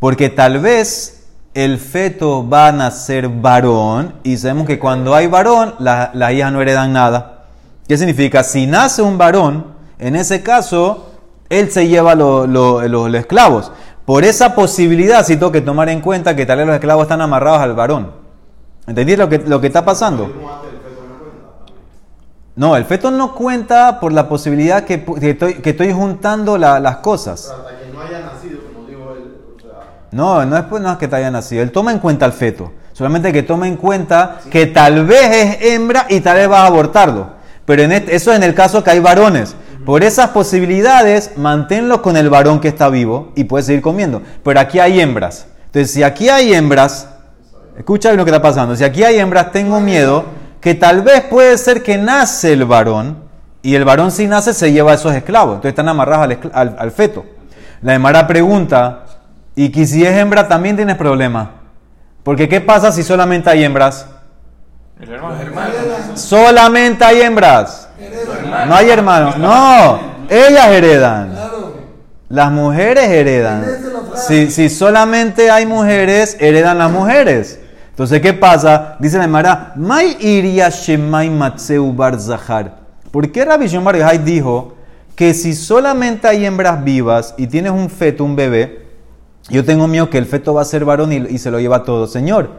Porque 0.00 0.30
tal 0.30 0.58
vez 0.60 1.26
el 1.52 1.78
feto 1.78 2.48
va 2.48 2.68
a 2.68 2.72
nacer 2.72 3.28
varón 3.28 4.14
y 4.22 4.36
sabemos 4.36 4.66
que 4.66 4.78
cuando 4.78 5.14
hay 5.14 5.26
varón, 5.26 5.74
las 5.78 6.14
la 6.14 6.32
hijas 6.32 6.52
no 6.52 6.62
heredan 6.62 6.92
nada. 6.92 7.46
¿Qué 7.86 7.98
significa? 7.98 8.42
Si 8.44 8.66
nace 8.66 9.02
un 9.02 9.18
varón, 9.18 9.66
en 9.98 10.14
ese 10.16 10.42
caso, 10.42 11.10
él 11.50 11.70
se 11.70 11.88
lleva 11.88 12.14
lo- 12.14 12.46
lo- 12.46 12.86
los, 12.86 13.12
esclavos. 13.14 13.72
Por 14.06 14.24
esa 14.24 14.54
posibilidad, 14.54 15.24
sí 15.26 15.36
tengo 15.36 15.52
que 15.52 15.60
tomar 15.60 15.88
en 15.90 16.00
cuenta 16.00 16.34
que 16.36 16.46
tal 16.46 16.58
vez 16.58 16.66
los 16.66 16.74
esclavos 16.76 17.02
están 17.02 17.20
amarrados 17.20 17.60
al 17.60 17.74
varón. 17.74 18.12
¿Entendí 18.88 19.16
lo 19.16 19.28
que, 19.28 19.38
lo 19.38 19.60
que 19.60 19.66
está 19.68 19.84
pasando? 19.84 20.30
No, 22.56 22.76
el 22.76 22.84
feto 22.86 23.10
no 23.10 23.34
cuenta 23.34 24.00
por 24.00 24.12
la 24.12 24.28
posibilidad 24.28 24.82
que, 24.82 25.04
estoy, 25.22 25.54
que 25.54 25.70
estoy 25.70 25.92
juntando 25.92 26.58
la- 26.58 26.80
las 26.80 26.96
cosas. 26.96 27.48
Pero 27.54 27.68
hasta 27.68 27.78
que 27.84 27.92
no 27.92 28.00
haya 28.00 28.20
nacido, 28.20 28.58
como 28.72 28.86
dijo 28.88 29.12
él, 29.12 29.36
o 29.56 29.60
sea, 29.60 29.70
No, 30.10 30.44
no 30.44 30.56
es, 30.56 30.64
pues, 30.64 30.82
no 30.82 30.90
es 30.90 30.98
que 30.98 31.06
te 31.06 31.14
haya 31.16 31.30
nacido. 31.30 31.62
Él 31.62 31.70
toma 31.70 31.92
en 31.92 32.00
cuenta 32.00 32.24
al 32.24 32.32
feto. 32.32 32.72
Solamente 32.92 33.32
que 33.32 33.44
toma 33.44 33.68
en 33.68 33.76
cuenta 33.76 34.40
que 34.50 34.66
tal 34.66 35.06
vez 35.06 35.30
es 35.60 35.66
hembra 35.72 36.06
y 36.08 36.20
tal 36.20 36.36
vez 36.36 36.48
vas 36.48 36.60
a 36.60 36.66
abortarlo. 36.66 37.28
Pero 37.64 37.82
en 37.82 37.92
este- 37.92 38.16
eso 38.16 38.32
es 38.32 38.36
en 38.38 38.42
el 38.42 38.54
caso 38.54 38.82
que 38.82 38.90
hay 38.90 38.98
varones. 38.98 39.54
Por 39.86 40.02
esas 40.02 40.30
posibilidades, 40.30 41.36
manténlo 41.36 42.02
con 42.02 42.16
el 42.16 42.28
varón 42.28 42.58
que 42.58 42.68
está 42.68 42.88
vivo 42.88 43.30
y 43.36 43.44
puedes 43.44 43.66
seguir 43.66 43.82
comiendo. 43.82 44.20
Pero 44.42 44.58
aquí 44.58 44.80
hay 44.80 45.00
hembras. 45.00 45.46
Entonces, 45.66 45.92
si 45.92 46.02
aquí 46.02 46.28
hay 46.28 46.52
hembras, 46.54 47.08
escucha 47.78 48.10
bien 48.10 48.18
lo 48.18 48.24
que 48.24 48.30
está 48.30 48.42
pasando. 48.42 48.76
Si 48.76 48.84
aquí 48.84 49.02
hay 49.04 49.18
hembras, 49.18 49.50
tengo 49.52 49.80
miedo 49.80 50.24
que 50.60 50.74
tal 50.74 51.00
vez 51.02 51.22
puede 51.22 51.56
ser 51.56 51.82
que 51.82 51.96
nace 51.96 52.52
el 52.52 52.64
varón 52.64 53.16
y 53.62 53.74
el 53.74 53.84
varón 53.84 54.10
si 54.10 54.26
nace 54.26 54.52
se 54.52 54.72
lleva 54.72 54.92
a 54.92 54.94
esos 54.96 55.14
esclavos. 55.14 55.54
Entonces 55.54 55.70
están 55.70 55.88
amarrados 55.88 56.24
al, 56.24 56.32
escl- 56.32 56.50
al- 56.52 56.76
al 56.78 56.90
feto. 56.90 57.24
La 57.82 57.94
Emara 57.94 58.26
pregunta, 58.26 59.04
¿y 59.54 59.70
que 59.70 59.86
si 59.86 60.04
es 60.04 60.16
hembra 60.16 60.48
también 60.48 60.76
tienes 60.76 60.96
problema? 60.96 61.52
Porque 62.24 62.48
¿qué 62.48 62.60
pasa 62.60 62.90
si 62.92 63.02
solamente 63.02 63.48
hay 63.48 63.62
hembras? 63.64 64.06
El 65.00 65.10
hermano. 65.12 65.36
Solamente 66.14 67.04
hay 67.04 67.20
hembras. 67.22 67.88
No 68.66 68.74
hay 68.74 68.90
hermanos. 68.90 69.38
No, 69.38 70.00
ellas 70.28 70.66
heredan. 70.68 71.34
Las 72.28 72.50
mujeres 72.50 73.08
heredan. 73.08 73.64
Si, 74.16 74.50
si 74.50 74.68
solamente 74.68 75.50
hay 75.50 75.64
mujeres, 75.66 76.36
heredan 76.40 76.78
las 76.78 76.90
mujeres. 76.90 77.60
Entonces, 77.98 78.20
¿qué 78.20 78.32
pasa? 78.32 78.94
Dice 79.00 79.18
la 79.18 79.24
Emara, 79.24 79.72
Mai 79.74 80.16
iria 80.20 80.70
shemai 80.70 81.28
matzeu 81.30 81.92
bar 81.92 82.16
zahar. 82.20 82.76
¿Por 83.10 83.32
qué 83.32 83.44
Rabbi 83.44 83.66
Shimon 83.66 83.86
Bar 83.86 84.24
dijo 84.24 84.76
que 85.16 85.34
si 85.34 85.52
solamente 85.52 86.28
hay 86.28 86.46
hembras 86.46 86.84
vivas 86.84 87.34
y 87.36 87.48
tienes 87.48 87.72
un 87.72 87.90
feto, 87.90 88.22
un 88.22 88.36
bebé, 88.36 88.86
yo 89.48 89.64
tengo 89.64 89.88
miedo 89.88 90.08
que 90.08 90.18
el 90.18 90.26
feto 90.26 90.54
va 90.54 90.62
a 90.62 90.64
ser 90.64 90.84
varón 90.84 91.12
y, 91.12 91.16
y 91.16 91.38
se 91.38 91.50
lo 91.50 91.58
lleva 91.58 91.82
todo? 91.82 92.06
Señor, 92.06 92.50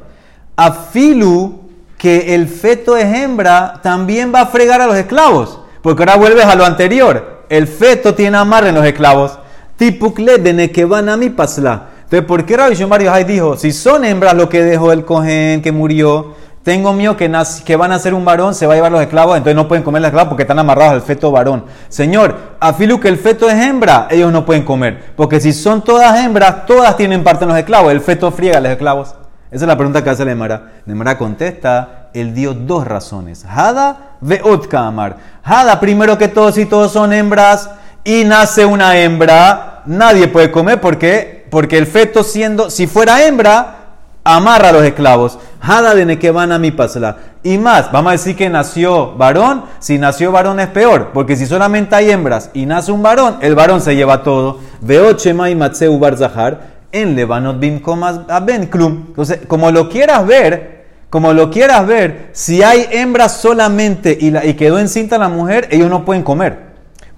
afilu 0.57 1.61
que 1.97 2.35
el 2.35 2.49
feto 2.49 2.97
es 2.97 3.05
hembra, 3.05 3.79
también 3.81 4.33
va 4.35 4.41
a 4.41 4.47
fregar 4.47 4.81
a 4.81 4.87
los 4.87 4.97
esclavos. 4.97 5.61
Porque 5.81 6.03
ahora 6.03 6.17
vuelves 6.17 6.43
a 6.47 6.55
lo 6.55 6.65
anterior. 6.65 7.45
El 7.47 7.65
feto 7.65 8.13
tiene 8.13 8.35
amarre 8.35 8.69
en 8.69 8.75
los 8.75 8.85
esclavos. 8.85 9.39
Tipukle 9.77 10.37
de 10.39 10.51
nekebanami 10.51 11.29
pasla. 11.29 11.88
Entonces, 12.09 12.27
¿por 12.27 12.43
qué 12.43 12.57
Rabbi 12.57 12.73
Shimon 12.73 12.89
Bar 12.89 13.03
Yochai 13.03 13.23
dijo, 13.23 13.55
si 13.55 13.71
son 13.71 14.03
hembras 14.03 14.33
lo 14.33 14.49
que 14.49 14.63
dejó 14.63 14.91
el 14.91 15.05
cohen 15.05 15.61
que 15.61 15.71
murió, 15.71 16.33
tengo 16.63 16.91
miedo 16.91 17.15
que, 17.15 17.27
van 17.75 17.91
a 17.91 17.99
ser 17.99 18.15
un 18.15 18.25
varón, 18.25 18.55
se 18.55 18.65
va 18.65 18.73
a 18.73 18.75
llevar 18.77 18.91
los 18.91 19.01
esclavos, 19.01 19.37
entonces 19.37 19.55
no 19.55 19.67
pueden 19.67 19.83
comer 19.83 20.01
los 20.01 20.09
esclavos 20.09 20.29
porque 20.29 20.41
están 20.41 20.57
amarrados 20.57 20.93
al 20.93 21.01
feto 21.03 21.31
varón. 21.31 21.65
Señor, 21.87 22.35
afilu 22.59 22.99
que 22.99 23.09
el 23.09 23.17
feto 23.19 23.47
es 23.47 23.63
hembra, 23.63 24.07
ellos 24.09 24.31
no 24.31 24.43
pueden 24.43 24.63
comer. 24.63 25.13
Porque 25.15 25.39
si 25.39 25.53
son 25.53 25.83
todas 25.83 26.19
hembras, 26.19 26.65
todas 26.65 26.97
tienen 26.97 27.23
parte 27.23 27.43
en 27.43 27.49
los 27.49 27.59
esclavos. 27.59 27.91
El 27.91 28.01
feto 28.01 28.31
friega 28.31 28.57
a 28.57 28.61
los 28.61 28.71
esclavos. 28.71 29.09
Esa 29.51 29.65
es 29.65 29.67
la 29.67 29.77
pregunta 29.77 30.03
que 30.03 30.09
hace 30.09 30.25
la 30.25 30.31
Emara. 30.31 30.73
La 30.87 30.93
Emara 30.93 31.15
contesta, 31.15 32.09
él 32.15 32.33
dio 32.33 32.55
dos 32.55 32.87
razones. 32.87 33.45
Hada 33.47 34.15
veot 34.21 34.67
kamar. 34.67 35.17
Hada, 35.43 35.79
primero 35.79 36.17
que 36.17 36.27
todo, 36.27 36.51
si 36.51 36.65
todos 36.65 36.91
son 36.91 37.13
hembras 37.13 37.69
y 38.03 38.23
nace 38.25 38.65
una 38.65 38.97
hembra, 38.97 39.81
nadie 39.85 40.27
puede 40.27 40.51
comer 40.51 40.81
porque, 40.81 41.38
porque 41.49 41.77
el 41.77 41.87
feto 41.87 42.23
siendo, 42.23 42.69
si 42.69 42.87
fuera 42.87 43.25
hembra, 43.25 43.79
amarra 44.23 44.69
a 44.69 44.71
los 44.71 44.83
esclavos. 44.83 45.39
Hada 45.61 45.93
de 45.95 46.05
nekebana 46.05 46.59
mi 46.59 46.71
pasla. 46.71 47.17
Y 47.43 47.57
más, 47.57 47.91
vamos 47.91 48.09
a 48.09 48.13
decir 48.13 48.35
que 48.35 48.49
nació 48.49 49.15
varón. 49.15 49.63
Si 49.79 49.97
nació 49.97 50.31
varón 50.31 50.59
es 50.59 50.67
peor, 50.67 51.11
porque 51.13 51.35
si 51.35 51.45
solamente 51.45 51.95
hay 51.95 52.11
hembras 52.11 52.49
y 52.53 52.65
nace 52.65 52.91
un 52.91 53.01
varón, 53.01 53.37
el 53.41 53.55
varón 53.55 53.81
se 53.81 53.95
lleva 53.95 54.23
todo. 54.23 54.59
Veochema 54.81 55.49
y 55.49 55.55
matzeu 55.55 55.97
bar 55.97 56.17
zahar 56.17 56.79
en 56.91 57.15
levanot 57.15 57.59
bim 57.59 57.79
comas 57.79 58.21
aben 58.27 58.67
klum. 58.67 59.05
Entonces, 59.07 59.39
como 59.47 59.71
lo 59.71 59.89
quieras 59.89 60.25
ver, 60.25 60.85
como 61.09 61.33
lo 61.33 61.49
quieras 61.49 61.85
ver, 61.87 62.29
si 62.33 62.61
hay 62.61 62.87
hembras 62.91 63.37
solamente 63.37 64.17
y, 64.19 64.35
y 64.37 64.53
quedó 64.55 64.79
encinta 64.79 65.17
la 65.17 65.29
mujer, 65.29 65.67
ellos 65.71 65.89
no 65.89 66.05
pueden 66.05 66.23
comer. 66.23 66.68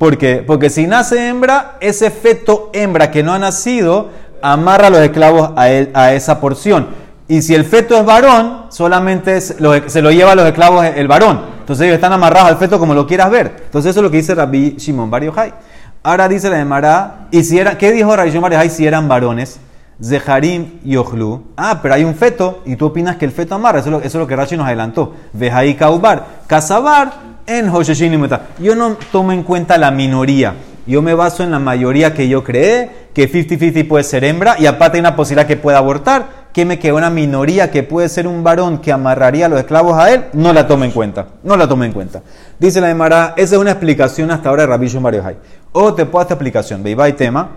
¿Por 0.01 0.17
qué? 0.17 0.37
Porque 0.37 0.71
si 0.71 0.87
nace 0.87 1.27
hembra, 1.27 1.77
ese 1.79 2.09
feto 2.09 2.71
hembra 2.73 3.11
que 3.11 3.21
no 3.21 3.33
ha 3.33 3.37
nacido 3.37 4.09
amarra 4.41 4.87
a 4.87 4.89
los 4.89 4.99
esclavos 5.01 5.51
a, 5.55 6.13
esa 6.13 6.39
porción. 6.39 6.87
Y 7.27 7.43
si 7.43 7.53
el 7.53 7.65
feto 7.65 7.95
es 7.95 8.03
varón, 8.03 8.65
solamente 8.69 9.39
se 9.39 9.61
lo 10.01 10.11
lleva 10.11 10.31
a 10.31 10.35
los 10.35 10.47
esclavos 10.47 10.83
el 10.87 11.07
varón. 11.07 11.41
Entonces 11.59 11.85
ellos 11.85 11.93
están 11.93 12.13
amarrados 12.13 12.49
al 12.49 12.57
feto 12.57 12.79
como 12.79 12.95
lo 12.95 13.05
quieras 13.05 13.29
ver. 13.29 13.61
Entonces 13.65 13.91
eso 13.91 13.99
es 13.99 14.03
lo 14.03 14.09
que 14.09 14.17
dice 14.17 14.33
Rabbi 14.33 14.75
Shimon 14.75 15.11
Bar. 15.11 15.53
Ahora 16.01 16.27
dice 16.27 16.49
la 16.49 16.59
Emara, 16.59 17.27
y 17.29 17.43
si 17.43 17.59
era, 17.59 17.77
¿qué 17.77 17.91
dijo 17.91 18.15
Rabbi 18.15 18.31
Shimon 18.31 18.49
Bar 18.49 18.53
Yochai 18.53 18.69
si 18.71 18.87
eran 18.87 19.07
varones? 19.07 19.59
Zeharim 20.03 20.79
y 20.83 20.95
Ohlu. 20.95 21.43
Ah, 21.55 21.77
pero 21.79 21.93
hay 21.93 22.03
un 22.03 22.15
feto 22.15 22.63
y 22.65 22.75
tú 22.75 22.87
opinas 22.87 23.17
que 23.17 23.25
el 23.25 23.31
feto 23.31 23.53
amarra. 23.53 23.81
Eso 23.81 23.89
es 23.89 23.91
lo, 23.91 23.99
eso 23.99 24.07
es 24.07 24.15
lo 24.15 24.25
que 24.25 24.35
Rashi 24.35 24.57
nos 24.57 24.65
adelantó. 24.65 25.13
Vejai 25.33 25.77
Kaubar. 25.77 26.25
Kazabar 26.47 27.30
en 27.47 27.69
Hosheshin 27.69 28.13
y. 28.13 28.41
Yo 28.59 28.75
no 28.75 28.97
tomo 29.11 29.31
en 29.31 29.43
cuenta 29.43 29.77
la 29.77 29.91
minoría. 29.91 30.55
Yo 30.87 31.01
me 31.01 31.13
baso 31.13 31.43
en 31.43 31.51
la 31.51 31.59
mayoría 31.59 32.13
que 32.13 32.27
yo 32.27 32.43
creé, 32.43 32.89
que 33.13 33.31
50-50 33.31 33.87
puede 33.87 34.03
ser 34.03 34.23
hembra 34.23 34.55
y 34.59 34.65
aparte 34.65 34.97
hay 34.97 35.01
una 35.01 35.15
posibilidad 35.15 35.47
que 35.47 35.57
pueda 35.57 35.77
abortar. 35.77 36.41
que 36.51 36.65
me 36.65 36.79
queda 36.79 36.95
una 36.95 37.09
minoría 37.09 37.71
que 37.71 37.83
puede 37.83 38.09
ser 38.09 38.27
un 38.27 38.43
varón 38.43 38.79
que 38.79 38.91
amarraría 38.91 39.45
a 39.45 39.49
los 39.49 39.59
esclavos 39.59 39.97
a 39.97 40.11
él, 40.11 40.25
no 40.33 40.51
la 40.51 40.67
tome 40.67 40.85
en 40.85 40.91
cuenta. 40.91 41.27
No 41.43 41.55
la 41.55 41.67
tome 41.67 41.85
en 41.85 41.93
cuenta. 41.93 42.21
Dice 42.59 42.81
la 42.81 42.89
Emara, 42.89 43.33
esa 43.37 43.55
es 43.55 43.61
una 43.61 43.71
explicación 43.71 44.31
hasta 44.31 44.49
ahora 44.49 44.63
de 44.63 44.67
Rabbi 44.67 44.89
Mario 44.99 45.25
Hay. 45.25 45.37
O 45.71 45.93
te 45.93 46.05
puedo 46.05 46.23
esta 46.23 46.33
explicación. 46.33 46.85
Y 46.85 47.13
tema. 47.13 47.51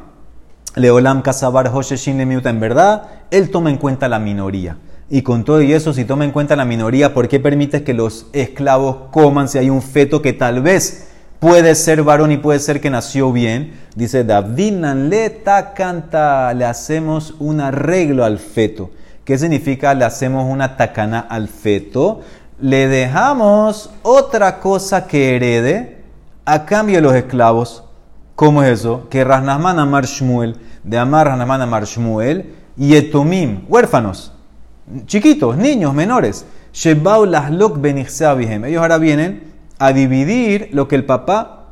Leolam 0.77 1.23
Kasabar 1.23 1.69
Hosheshin. 1.75 2.21
En 2.21 2.61
verdad, 2.61 3.03
él 3.31 3.51
toma 3.51 3.71
en 3.71 3.79
cuenta 3.79 4.09
la 4.09 4.21
minoría. 4.21 4.77
Y 5.11 5.23
con 5.23 5.45
todo 5.45 5.61
y 5.61 5.73
eso, 5.73 5.93
si 5.93 6.05
toma 6.05 6.25
en 6.25 6.31
cuenta 6.31 6.57
la 6.57 6.65
minoría, 6.65 7.13
¿por 7.13 7.29
qué 7.29 7.39
permites 7.39 7.83
que 7.83 7.93
los 7.93 8.27
esclavos 8.33 9.11
coman 9.11 9.49
si 9.49 9.59
hay 9.59 9.69
un 9.69 9.83
feto 9.83 10.23
que 10.23 10.33
tal 10.33 10.63
vez 10.63 11.09
puede 11.41 11.75
ser 11.75 12.03
varón 12.03 12.33
y 12.33 12.39
puede 12.39 12.59
ser 12.59 12.81
que 12.81 12.89
nació 12.89 13.31
bien? 13.31 13.75
Dice 13.95 14.25
Davinan 14.25 15.11
le 15.11 15.43
canta, 15.77 16.55
le 16.55 16.65
hacemos 16.65 17.35
un 17.39 17.61
arreglo 17.61 18.25
al 18.25 18.39
feto. 18.39 18.91
¿Qué 19.27 19.37
significa 19.37 19.93
le 19.95 20.07
hacemos 20.07 20.51
una 20.51 20.77
tacana 20.77 21.21
al 21.21 21.49
feto? 21.49 22.23
Le 22.59 22.89
dejamos 22.89 23.91
otra 24.03 24.59
cosa 24.59 25.07
que 25.07 25.37
herede 25.37 25.99
a 26.47 26.65
cambio 26.65 26.97
de 26.97 27.03
los 27.03 27.15
esclavos. 27.15 27.85
¿Cómo 28.37 28.63
es 28.63 28.81
eso? 28.81 29.07
Que 29.11 29.23
Rasnasman 29.23 29.79
amar 29.79 30.07
Shmuel, 30.07 30.57
de 30.83 30.99
amar 30.99 31.27
Rasnasman 31.27 31.61
amar 31.61 31.85
Shmuel, 31.85 32.55
y 32.77 32.97
Etomim, 32.97 33.65
huérfanos 33.69 34.34
chiquitos, 35.07 35.57
niños, 35.57 35.95
menores. 35.95 36.47
Shebau 36.73 37.25
lahlok 37.27 37.85
Ellos 37.85 38.81
ahora 38.81 38.99
vienen 38.99 39.53
a 39.79 39.93
dividir 39.93 40.69
lo 40.73 40.89
que 40.89 40.97
el 40.97 41.05
papá 41.05 41.67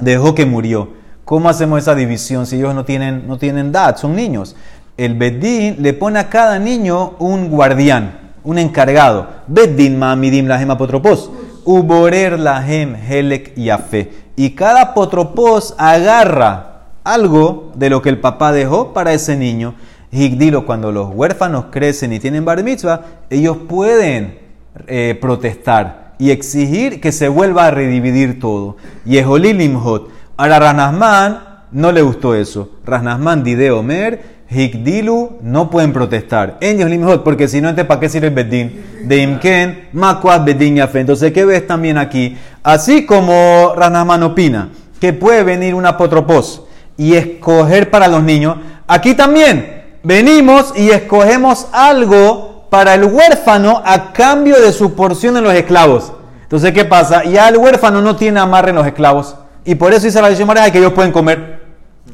dejó 0.00 0.34
que 0.34 0.46
murió. 0.46 0.90
¿Cómo 1.24 1.48
hacemos 1.48 1.80
esa 1.80 1.94
división 1.94 2.46
si 2.46 2.56
ellos 2.56 2.74
no 2.74 2.84
tienen, 2.84 3.26
no 3.26 3.36
tienen 3.36 3.68
edad, 3.68 3.96
son 3.96 4.16
niños? 4.16 4.56
El 4.96 5.14
Bedín 5.14 5.76
le 5.80 5.92
pone 5.92 6.18
a 6.18 6.28
cada 6.28 6.58
niño 6.58 7.14
un 7.18 7.50
guardián, 7.50 8.32
un 8.42 8.58
encargado. 8.58 9.28
Bedín 9.46 9.98
mamidim 9.98 10.46
lahem 10.46 10.70
apotropos. 10.70 11.30
Uborer 11.64 12.38
lahem 12.38 12.96
helek 12.96 13.54
yafe. 13.54 14.10
Y 14.36 14.50
cada 14.50 14.82
apotropos 14.82 15.74
agarra 15.78 16.86
algo 17.04 17.72
de 17.74 17.90
lo 17.90 18.02
que 18.02 18.08
el 18.08 18.18
papá 18.18 18.52
dejó 18.52 18.92
para 18.92 19.12
ese 19.12 19.36
niño. 19.36 19.74
Higdilo, 20.10 20.64
cuando 20.64 20.90
los 20.90 21.10
huérfanos 21.14 21.66
crecen 21.70 22.12
y 22.12 22.18
tienen 22.18 22.44
bar 22.44 22.62
mitzvah, 22.62 23.02
ellos 23.28 23.58
pueden 23.68 24.38
eh, 24.86 25.18
protestar 25.20 26.14
y 26.18 26.30
exigir 26.30 27.00
que 27.00 27.12
se 27.12 27.28
vuelva 27.28 27.66
a 27.66 27.70
redividir 27.70 28.40
todo. 28.40 28.76
Y 29.04 29.20
Limhot. 29.20 30.10
Ahora 30.36 30.58
Rasnasman 30.58 31.40
no 31.72 31.92
le 31.92 32.02
gustó 32.02 32.34
eso. 32.34 32.70
Rasnasman 32.84 33.44
dide 33.44 33.70
Omer, 33.70 34.38
Higdilu 34.50 35.38
no 35.42 35.70
pueden 35.70 35.92
protestar. 35.92 36.56
En 36.60 36.78
Limhot, 36.88 37.22
porque 37.22 37.46
si 37.46 37.60
no, 37.60 37.74
¿para 37.74 38.00
qué 38.00 38.08
sirve 38.08 38.28
el 38.28 38.34
Bedín? 38.34 38.82
De 39.04 39.18
Imken, 39.18 39.88
Makwat 39.92 40.44
Bedín 40.44 40.76
Yafe. 40.76 41.00
Entonces, 41.00 41.32
¿qué 41.32 41.44
ves 41.44 41.66
también 41.66 41.98
aquí? 41.98 42.36
Así 42.62 43.04
como 43.04 43.74
Rasnasman 43.76 44.22
opina 44.22 44.70
que 45.00 45.12
puede 45.12 45.44
venir 45.44 45.74
un 45.74 45.86
apotropos 45.86 46.64
y 46.96 47.14
escoger 47.14 47.90
para 47.90 48.08
los 48.08 48.22
niños, 48.24 48.56
aquí 48.88 49.14
también 49.14 49.77
venimos 50.02 50.72
y 50.76 50.90
escogemos 50.90 51.66
algo 51.72 52.66
para 52.70 52.94
el 52.94 53.04
huérfano 53.04 53.82
a 53.84 54.12
cambio 54.12 54.60
de 54.60 54.72
su 54.72 54.94
porción 54.94 55.36
en 55.36 55.44
los 55.44 55.54
esclavos. 55.54 56.12
Entonces, 56.42 56.72
¿qué 56.72 56.84
pasa? 56.84 57.24
Ya 57.24 57.48
el 57.48 57.56
huérfano 57.56 58.00
no 58.00 58.16
tiene 58.16 58.40
amarre 58.40 58.70
en 58.70 58.76
los 58.76 58.86
esclavos. 58.86 59.36
Y 59.64 59.74
por 59.74 59.92
eso 59.92 60.06
dice 60.06 60.20
la 60.20 60.46
María 60.46 60.70
que 60.70 60.78
ellos 60.78 60.92
pueden 60.92 61.12
comer. 61.12 61.60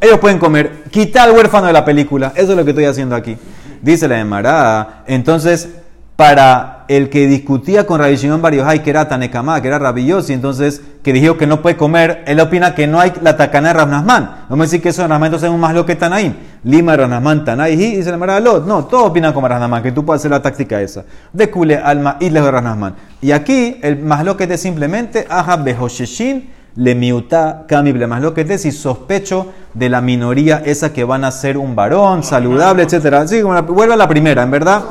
Ellos 0.01 0.19
pueden 0.19 0.39
comer. 0.39 0.85
Quita 0.91 1.23
al 1.23 1.33
huérfano 1.33 1.69
de 1.69 1.73
la 1.73 1.85
película. 1.85 2.33
Eso 2.35 2.51
es 2.51 2.57
lo 2.57 2.65
que 2.65 2.71
estoy 2.71 2.85
haciendo 2.85 3.15
aquí. 3.15 3.37
Dice 3.81 4.09
la 4.09 4.17
de 4.17 5.15
Entonces, 5.15 5.69
para 6.17 6.85
el 6.87 7.09
que 7.09 7.27
discutía 7.27 7.87
con 7.87 7.99
Rabbi 7.99 8.17
Shimon 8.17 8.41
Bar 8.41 8.83
que 8.83 8.91
era 8.91 9.09
Tanekamá, 9.09 9.61
que 9.61 9.69
era 9.69 9.79
rabilloso, 9.79 10.31
y 10.31 10.35
entonces 10.35 10.81
que 11.03 11.13
dijo 11.13 11.37
que 11.37 11.47
no 11.47 11.61
puede 11.61 11.77
comer, 11.77 12.23
él 12.27 12.39
opina 12.41 12.75
que 12.75 12.87
no 12.87 13.01
hay 13.01 13.13
la 13.21 13.37
tacana 13.37 13.69
de 13.69 13.75
Rabnasman. 13.75 14.31
Vamos 14.49 14.65
a 14.65 14.67
decir 14.67 14.83
que 14.83 14.91
eso 14.91 15.07
de 15.07 15.15
entonces 15.15 15.51
es 15.51 15.59
más 15.59 15.75
lo 15.75 15.85
que 15.85 15.97
Tanaim. 15.97 16.35
Lima 16.63 16.97
Rabnasman 16.97 17.45
Tanaim, 17.45 17.81
y 17.81 18.03
se 18.03 18.11
le 18.11 18.17
mara 18.17 18.39
Lot. 18.39 18.67
No, 18.67 18.85
todos 18.85 19.09
opinan 19.09 19.33
como 19.33 19.49
Rabnasman, 19.49 19.83
que 19.83 19.93
tú 19.93 20.05
puedes 20.05 20.21
hacer 20.21 20.31
la 20.31 20.41
táctica 20.41 20.81
esa. 20.81 21.05
De 21.33 21.51
Kule 21.51 21.77
Alma 21.77 22.17
y 22.21 22.29
de 22.29 22.51
Rabnasman. 22.51 22.95
Y 23.21 23.33
aquí 23.33 23.79
el 23.83 23.99
más 23.99 24.25
lo 24.25 24.37
que 24.37 24.47
te 24.47 24.57
simplemente, 24.57 25.27
Aja 25.29 25.57
Behosheshin 25.57 26.51
le 26.77 26.95
miuta 26.95 27.65
kami 27.69 27.93
más 27.93 28.21
lo 28.21 28.35
que 28.35 28.45
te 28.45 28.59
si 28.59 28.73
sospecho 28.73 29.53
de 29.75 29.89
la 29.89 30.01
minoría 30.01 30.63
esa 30.65 30.93
que 30.93 31.05
van 31.05 31.25
a 31.25 31.31
ser 31.31 31.57
un 31.57 31.77
varón 31.77 32.23
saludable, 32.23 32.83
etcétera. 32.83 33.27
Sí, 33.27 33.43
vuelve 33.43 33.95
a 33.95 33.97
la 33.97 34.09
primera, 34.09 34.43
en 34.43 34.51
verdad. 34.51 34.83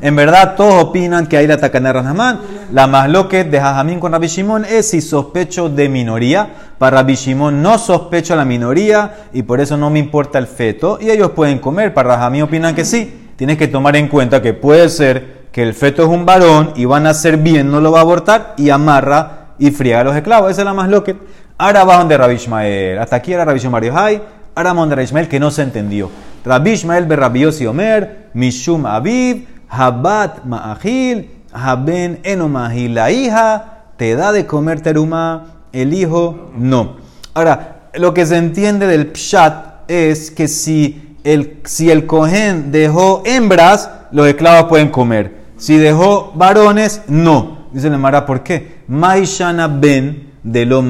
En 0.00 0.16
verdad, 0.16 0.54
todos 0.56 0.84
opinan 0.84 1.26
que 1.26 1.36
hay 1.36 1.46
la 1.46 1.58
tacaná 1.58 1.92
Rasnamán. 1.92 2.40
La 2.72 2.86
más 2.86 3.08
que 3.28 3.44
de 3.44 3.60
Jajamín 3.60 4.00
con 4.00 4.12
Rabbi 4.12 4.26
Shimon 4.26 4.64
es 4.64 4.90
si 4.90 5.00
sospecho 5.00 5.68
de 5.68 5.88
minoría. 5.88 6.48
Para 6.78 6.98
Rabbi 6.98 7.14
Shimon 7.14 7.62
no 7.62 7.78
sospecho 7.78 8.36
la 8.36 8.44
minoría 8.44 9.28
y 9.32 9.42
por 9.42 9.60
eso 9.60 9.76
no 9.76 9.90
me 9.90 9.98
importa 9.98 10.38
el 10.38 10.46
feto. 10.46 10.98
Y 11.00 11.10
ellos 11.10 11.30
pueden 11.30 11.58
comer. 11.58 11.94
Para 11.94 12.14
Jajamín 12.16 12.42
opinan 12.42 12.74
que 12.74 12.84
sí. 12.84 13.30
Tienes 13.36 13.58
que 13.58 13.68
tomar 13.68 13.96
en 13.96 14.08
cuenta 14.08 14.40
que 14.40 14.54
puede 14.54 14.88
ser 14.88 15.46
que 15.52 15.62
el 15.62 15.74
feto 15.74 16.02
es 16.02 16.08
un 16.08 16.26
varón 16.26 16.72
y 16.76 16.84
van 16.84 17.06
a 17.06 17.14
ser 17.14 17.38
bien, 17.38 17.70
no 17.70 17.80
lo 17.80 17.90
va 17.90 18.00
a 18.00 18.02
abortar 18.02 18.54
y 18.58 18.68
amarra 18.68 19.54
y 19.58 19.70
friega 19.70 20.00
a 20.00 20.04
los 20.04 20.16
esclavos. 20.16 20.50
Esa 20.50 20.62
es 20.62 20.64
la 20.66 20.74
más 20.74 20.88
loca. 20.88 21.14
Ahora 21.58 21.84
va 21.84 21.96
donde 21.96 22.16
Rabbi 22.16 22.34
Ishmael. 22.34 22.98
Hasta 22.98 23.16
aquí 23.16 23.32
era 23.32 23.44
Rabbi 23.44 23.58
Ishmael 23.58 23.92
Hay. 23.94 24.22
Ahora 24.54 24.74
donde 24.74 24.94
Rabbi 24.94 25.04
Ishmael 25.04 25.28
que 25.28 25.40
no 25.40 25.50
se 25.50 25.62
entendió. 25.62 26.10
Rabbi 26.44 26.72
Ishmael 26.72 27.06
be 27.06 27.16
Rabbi 27.16 27.44
Omer, 27.66 28.28
Mishum 28.34 28.84
Aviv. 28.84 29.46
Habat 29.68 30.44
ma'ahil, 30.44 31.30
haben 31.52 32.20
enomahil. 32.22 32.94
La 32.94 33.10
hija 33.10 33.84
te 33.96 34.14
da 34.14 34.32
de 34.32 34.46
comer 34.46 34.80
teruma, 34.80 35.46
el 35.72 35.94
hijo 35.94 36.50
no. 36.56 36.96
Ahora, 37.34 37.90
lo 37.94 38.14
que 38.14 38.26
se 38.26 38.36
entiende 38.36 38.86
del 38.86 39.08
pshat 39.08 39.90
es 39.90 40.30
que 40.30 40.48
si 40.48 41.16
el, 41.24 41.60
si 41.64 41.90
el 41.90 42.06
cohen 42.06 42.70
dejó 42.70 43.22
hembras, 43.24 43.90
los 44.12 44.26
esclavos 44.26 44.68
pueden 44.68 44.88
comer. 44.88 45.36
Si 45.56 45.76
dejó 45.76 46.32
varones, 46.34 47.02
no. 47.08 47.66
Dice 47.72 47.90
la 47.90 47.98
Mara, 47.98 48.26
¿por 48.26 48.42
qué? 48.42 48.82
Maishana 48.88 49.68
ben 49.68 50.32
de 50.42 50.64
lo. 50.66 50.82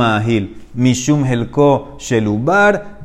Mishum 0.74 1.24
helko 1.24 1.96
shelubar 1.98 2.95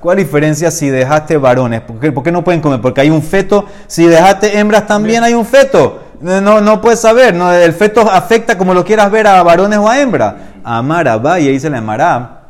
¿Cuál 0.00 0.16
diferencia 0.16 0.70
si 0.70 0.88
dejaste 0.88 1.36
varones? 1.36 1.80
¿Por 1.80 2.22
qué, 2.22 2.30
no 2.30 2.44
pueden 2.44 2.60
comer? 2.60 2.80
Porque 2.80 3.00
hay 3.00 3.10
un 3.10 3.22
feto. 3.22 3.66
Si 3.88 4.06
dejaste 4.06 4.56
hembras 4.58 4.86
también 4.86 5.24
hay 5.24 5.34
un 5.34 5.44
feto. 5.44 6.00
No, 6.20 6.60
no 6.60 6.80
puedes 6.80 7.00
saber. 7.00 7.34
No, 7.34 7.52
el 7.52 7.72
feto 7.72 8.02
afecta 8.02 8.56
como 8.56 8.72
lo 8.72 8.84
quieras 8.84 9.10
ver 9.10 9.26
a 9.26 9.42
varones 9.42 9.78
o 9.80 9.88
a 9.88 10.00
hembras. 10.00 10.34
Amar 10.62 11.08
a 11.08 11.16
Valle, 11.16 11.50
dice 11.50 11.68
la 11.68 11.78
Amará. 11.78 12.42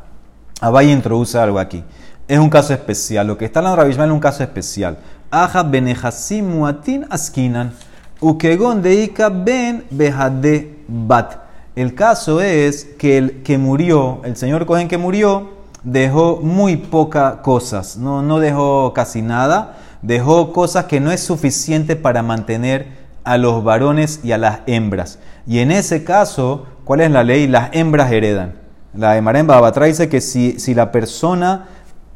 Valle 0.61 0.91
introduce 0.91 1.37
algo 1.39 1.57
aquí. 1.57 1.83
Es 2.27 2.37
un 2.37 2.49
caso 2.49 2.73
especial. 2.73 3.25
Lo 3.25 3.37
que 3.37 3.45
está 3.45 3.59
en 3.59 3.65
la 3.65 3.75
Rabishma 3.75 4.05
es 4.05 4.11
un 4.11 4.19
caso 4.19 4.43
especial. 4.43 4.97
Aja 5.31 5.63
benejasim 5.63 6.45
muatin 6.47 7.07
askinan. 7.09 7.73
Ukegon 8.21 8.83
deika 8.83 9.29
ben 9.29 9.83
behade 9.89 10.77
bat. 10.87 11.44
El 11.75 11.93
caso 11.93 12.39
es 12.39 12.85
que 12.97 13.17
el 13.17 13.43
que 13.43 13.57
murió, 13.57 14.21
el 14.23 14.37
señor 14.37 14.65
Cohen 14.65 14.87
que 14.87 14.97
murió, 14.97 15.49
dejó 15.83 16.39
muy 16.41 16.77
pocas 16.77 17.35
cosas, 17.37 17.97
no, 17.97 18.21
no 18.21 18.39
dejó 18.39 18.93
casi 18.93 19.21
nada, 19.21 19.77
dejó 20.01 20.53
cosas 20.53 20.85
que 20.85 21.01
no 21.01 21.11
es 21.11 21.19
suficiente 21.19 21.97
para 21.97 22.23
mantener 22.23 22.87
a 23.25 23.37
los 23.37 23.61
varones 23.61 24.21
y 24.23 24.31
a 24.31 24.37
las 24.37 24.59
hembras. 24.67 25.19
Y 25.45 25.59
en 25.59 25.69
ese 25.69 26.05
caso, 26.05 26.65
¿cuál 26.85 27.01
es 27.01 27.11
la 27.11 27.25
ley? 27.25 27.45
Las 27.45 27.69
hembras 27.73 28.09
heredan. 28.09 28.53
La 28.93 29.11
de 29.11 29.21
Marén 29.21 29.45
Babatra 29.45 29.87
dice 29.87 30.07
que 30.07 30.21
si, 30.21 30.57
si 30.57 30.73
la 30.73 30.93
persona 30.93 31.67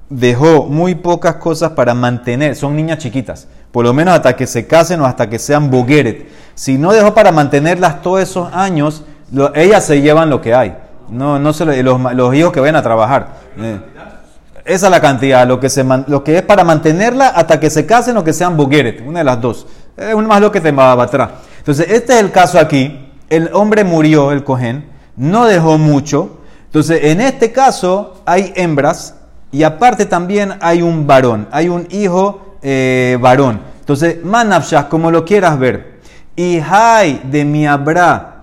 dejó 0.10 0.67
muy 0.67 0.95
pocas 0.95 1.36
cosas 1.36 1.72
para 1.72 1.93
mantener, 1.93 2.56
son 2.56 2.78
niñas 2.78 3.00
chiquitas, 3.00 3.50
por 3.74 3.84
lo 3.84 3.93
menos 3.93 4.13
hasta 4.13 4.38
que 4.38 4.48
se 4.48 4.67
casen 4.67 5.02
o 5.02 5.06
hasta 5.06 5.30
que 5.30 5.38
sean 5.38 5.69
bogueret. 5.69 6.30
Si 6.56 6.78
no 6.78 6.93
dejó 6.93 7.13
para 7.13 7.34
mantenerlas 7.34 8.02
todos 8.02 8.22
esos 8.22 8.54
años, 8.54 9.04
ellas 9.56 9.86
se 9.86 10.02
llevan 10.02 10.30
lo 10.30 10.42
que 10.42 10.54
hay. 10.54 10.76
No, 11.10 11.39
no 11.39 11.54
se, 11.54 11.65
los, 11.84 12.13
los 12.13 12.36
hijos 12.36 12.52
que 12.52 12.60
vayan 12.60 12.76
a 12.76 12.84
trabajar. 12.84 13.30
Eh, 13.58 13.80
esa 14.65 14.86
es 14.86 14.92
la 14.92 15.02
cantidad, 15.02 15.48
lo 15.48 15.60
que, 15.60 15.70
se, 15.70 15.84
lo 15.84 16.24
que 16.24 16.38
es 16.38 16.42
para 16.44 16.63
mantenerla 16.63 17.30
hasta 17.30 17.60
que 17.60 17.70
se 17.70 17.86
casen 17.86 18.18
o 18.18 18.24
que 18.24 18.34
sean 18.34 18.56
bugueret, 18.56 19.02
una 19.02 19.20
de 19.20 19.26
las 19.26 19.42
dos. 19.42 19.65
Es 19.98 20.13
un 20.13 20.28
más 20.28 20.39
lo 20.39 20.52
que 20.52 20.62
te 20.62 20.72
va 20.72 20.92
atrás. 20.92 21.30
Entonces, 21.58 21.88
este 21.89 22.13
es 22.13 22.20
el 22.20 22.32
caso 22.32 22.60
aquí. 22.60 23.12
El 23.30 23.50
hombre 23.54 23.84
murió, 23.84 24.32
el 24.32 24.44
cohen, 24.44 24.88
no 25.15 25.46
dejó 25.46 25.78
mucho. 25.78 26.38
Entonces, 26.65 27.04
en 27.04 27.22
este 27.22 27.52
caso 27.52 28.22
hay 28.26 28.54
hembras 28.56 29.15
y 29.52 29.63
aparte 29.63 30.06
también 30.06 30.54
hay 30.62 30.84
un 30.84 31.08
varón, 31.08 31.48
hay 31.52 31.68
un 31.68 31.88
hijo 31.89 32.58
eh, 32.62 33.18
varón. 33.20 33.62
Entonces, 33.80 34.24
manafshah, 34.24 34.88
como 34.88 35.10
lo 35.10 35.26
quieras 35.26 35.58
ver. 35.58 36.00
Y 36.36 36.60
hay 36.60 37.22
de 37.24 37.44
mi 37.44 37.65
abra 37.65 38.38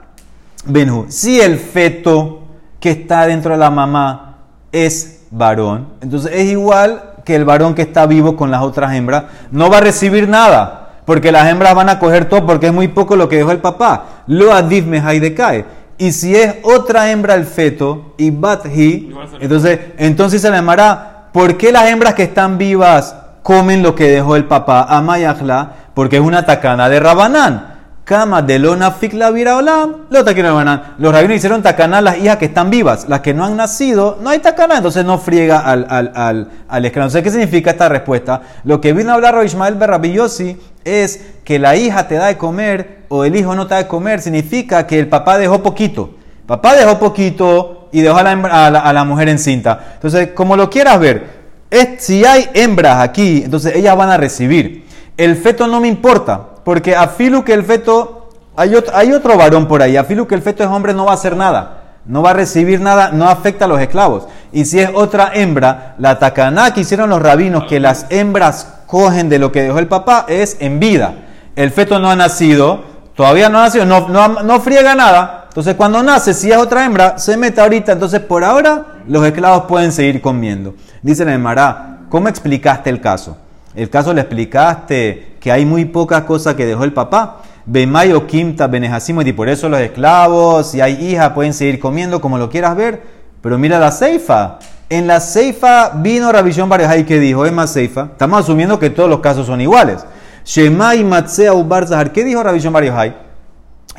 Benhu. 0.67 1.07
Si 1.09 1.41
el 1.41 1.59
feto 1.59 2.43
que 2.81 2.91
está 2.91 3.27
dentro 3.27 3.53
de 3.53 3.59
la 3.59 3.71
mamá 3.71 4.39
es 4.73 5.27
varón, 5.31 5.89
entonces 6.01 6.33
es 6.35 6.51
igual 6.51 7.15
que 7.25 7.35
el 7.35 7.45
varón 7.45 7.75
que 7.75 7.83
está 7.83 8.07
vivo 8.07 8.37
con 8.37 8.51
las 8.51 8.63
otras 8.63 8.95
hembras 8.95 9.25
no 9.51 9.69
va 9.69 9.79
a 9.79 9.81
recibir 9.81 10.29
nada. 10.29 10.83
Porque 11.05 11.31
las 11.31 11.49
hembras 11.49 11.75
van 11.75 11.89
a 11.89 11.99
coger 12.01 12.29
todo 12.29 12.45
porque 12.47 12.67
es 12.67 12.73
muy 12.73 12.89
poco 12.89 13.15
lo 13.15 13.29
que 13.29 13.37
dejó 13.37 13.53
el 13.53 13.59
papá. 13.59 14.25
Lo 14.27 14.53
adif 14.53 14.87
mejai 14.87 15.21
decae. 15.21 15.65
Y 15.99 16.13
si 16.13 16.35
es 16.37 16.57
otra 16.63 17.11
hembra 17.11 17.35
el 17.35 17.47
feto 17.47 18.15
y 18.19 18.31
bat 18.31 18.67
hi, 18.67 19.15
entonces, 19.41 19.79
entonces 19.97 20.43
se 20.43 20.51
le 20.51 20.57
llamará, 20.57 21.29
¿por 21.33 21.57
qué 21.57 21.73
las 21.73 21.89
hembras 21.89 22.15
que 22.15 22.25
están 22.25 22.59
vivas 22.59 23.17
comen 23.43 23.83
lo 23.83 23.95
que 23.95 24.11
dejó 24.11 24.37
el 24.37 24.45
papá? 24.45 24.87
Amayahla, 24.89 25.73
porque 25.95 26.17
es 26.17 26.23
una 26.23 26.45
tacana 26.45 26.89
de 26.89 27.01
Rabanán. 27.01 27.76
Kama 28.07 28.41
de 28.41 28.61
lona 28.61 28.93
fikla 28.93 29.33
vira 29.33 29.57
olam, 29.57 30.07
lo. 30.11 30.23
Los 30.23 31.13
rabinos 31.13 31.37
hicieron 31.39 31.61
tacana 31.61 31.99
a 31.99 32.01
las 32.01 32.19
hijas 32.19 32.37
que 32.37 32.45
están 32.45 32.71
vivas. 32.71 33.09
Las 33.09 33.19
que 33.19 33.35
no 33.35 33.45
han 33.45 33.57
nacido, 33.57 34.19
no 34.23 34.31
hay 34.31 34.39
tacana, 34.39 34.77
entonces 34.77 35.05
no 35.05 35.19
friega 35.19 35.59
al, 35.59 35.85
al, 35.91 36.13
al, 36.15 36.49
al 36.69 36.85
esclavo. 36.85 37.11
¿qué 37.11 37.31
significa 37.33 37.73
esta 37.73 37.89
respuesta? 37.89 38.43
Lo 38.63 38.81
que 38.81 38.93
vino 38.93 39.11
a 39.11 39.15
hablar 39.15 39.45
Ismael 39.45 39.75
Berrabillosi 39.75 40.57
es 40.85 41.21
que 41.43 41.59
la 41.59 41.75
hija 41.75 42.07
te 42.07 42.15
da 42.15 42.27
de 42.27 42.37
comer 42.39 43.07
o 43.09 43.25
el 43.25 43.35
hijo 43.35 43.57
no 43.57 43.67
te 43.67 43.75
da 43.75 43.83
de 43.83 43.89
comer, 43.89 44.21
significa 44.21 44.87
que 44.87 45.01
el 45.01 45.09
papá 45.09 45.37
dejó 45.37 45.65
poquito. 45.65 46.15
Papá 46.47 46.77
dejó 46.77 47.01
poquito 47.01 47.89
y 47.91 48.03
dejó 48.03 48.19
a 48.19 48.23
la, 48.23 48.69
a 48.69 48.93
la, 48.93 49.05
mujer 49.05 49.29
encinta. 49.29 49.81
Entonces, 49.95 50.29
como 50.29 50.57
lo 50.57 50.71
quieras 50.71 51.01
ver, 51.01 51.27
es, 51.71 52.05
si 52.05 52.25
hay 52.25 52.49
hembras 52.55 53.01
aquí, 53.01 53.43
entonces 53.45 53.75
ellas 53.75 53.97
van 53.97 54.11
a 54.11 54.17
recibir. 54.17 54.87
El 55.17 55.35
feto 55.35 55.67
no 55.67 55.81
me 55.81 55.89
importa, 55.89 56.51
porque 56.67 56.95
a 56.95 57.07
Filu 57.09 57.45
que 57.45 57.55
el 57.55 57.65
feto, 57.65 58.29
hay 58.57 58.75
otro, 58.75 58.95
hay 58.95 59.13
otro 59.13 59.39
varón 59.39 59.69
por 59.69 59.81
ahí, 59.81 59.97
a 59.97 60.03
Filu 60.05 60.27
que 60.27 60.35
el 60.35 60.43
feto 60.43 60.65
es 60.65 60.69
hombre 60.69 60.93
no 60.93 61.07
va 61.07 61.13
a 61.13 61.15
hacer 61.15 61.35
nada 61.35 61.85
no 62.07 62.23
va 62.23 62.31
a 62.31 62.35
recibir 62.35 62.81
nada, 62.81 63.11
no 63.11 63.29
afecta 63.29 63.65
a 63.65 63.69
los 63.69 63.81
esclavos. 63.81 64.27
Y 64.53 64.65
si 64.65 64.79
es 64.79 64.91
otra 64.95 65.33
hembra, 65.35 65.95
la 65.99 66.19
tacaná 66.19 66.73
que 66.73 66.81
hicieron 66.81 67.11
los 67.11 67.21
rabinos, 67.21 67.65
que 67.65 67.81
las 67.81 68.07
hembras 68.11 68.75
cogen 68.87 69.29
de 69.29 69.39
lo 69.39 69.53
que 69.53 69.63
dejó 69.63 69.79
el 69.79 69.89
papá, 69.89 70.25
es 70.29 70.57
en 70.61 70.79
vida. 70.79 71.15
El 71.57 71.71
feto 71.71 71.99
no 71.99 72.11
ha 72.11 72.17
nacido, 72.17 72.85
todavía 73.15 73.49
no 73.49 73.59
ha 73.59 73.63
nacido, 73.63 73.85
no, 73.85 74.09
no, 74.09 74.61
friega 74.61 74.95
nada. 74.95 75.47
Entonces 75.49 75.75
cuando 75.75 76.03
nace, 76.03 76.35
si 76.35 76.51
es 76.51 76.59
otra 76.59 76.85
hembra, 76.85 77.19
se 77.19 77.37
mete 77.37 77.61
ahorita. 77.61 77.93
Entonces 77.93 78.21
por 78.21 78.45
ahora 78.45 78.87
los 79.09 79.25
esclavos 79.27 79.65
pueden 79.65 79.91
seguir 79.91 80.21
comiendo. 80.21 80.75
Dice 81.03 81.25
la 81.25 81.35
Emara, 81.35 82.01
¿cómo 82.09 82.29
explicaste 82.29 82.91
el 82.91 83.01
caso? 83.01 83.37
El 83.75 83.91
caso 83.91 84.13
le 84.15 84.21
explicaste 84.21 85.36
que 85.47 85.53
hay 85.53 85.65
muy 85.65 85.85
pocas 85.85 86.25
cosas 86.25 86.57
que 86.57 86.67
dejó 86.67 86.83
el 86.83 86.93
papá. 86.93 87.43
Bemayo 87.67 88.27
Kimta 88.27 88.67
Benejacimo, 88.67 89.23
y 89.23 89.33
por 89.33 89.49
eso 89.49 89.69
los 89.69 89.79
esclavos, 89.79 90.73
si 90.73 90.81
hay 90.81 90.95
hija, 90.95 91.35
pueden 91.35 91.55
seguir 91.55 91.79
comiendo 91.79 92.21
como 92.21 92.37
lo 92.37 92.51
quieras 92.51 92.75
ver. 92.75 93.01
Pero 93.43 93.57
mira 93.57 93.79
la 93.79 93.93
ceifa. 93.93 94.59
En 94.91 95.07
la 95.07 95.21
ceifa 95.21 95.91
vino 95.91 96.33
Rabishon 96.33 96.69
Barejai 96.69 97.07
que 97.07 97.21
dijo, 97.21 97.47
es 97.47 97.53
más 97.53 97.73
ceifa. 97.73 98.09
Estamos 98.11 98.41
asumiendo 98.41 98.81
que 98.81 98.91
todos 98.91 99.09
los 99.09 99.21
casos 99.21 99.47
son 99.47 99.61
iguales. 99.61 100.05
Shemai 100.45 101.05
Matzea 101.05 101.55
Ubar 101.55 101.87
Zahar. 101.87 102.11
¿Qué 102.11 102.25
dijo 102.25 102.43
Rabishon 102.43 102.73
Barejai? 102.73 103.15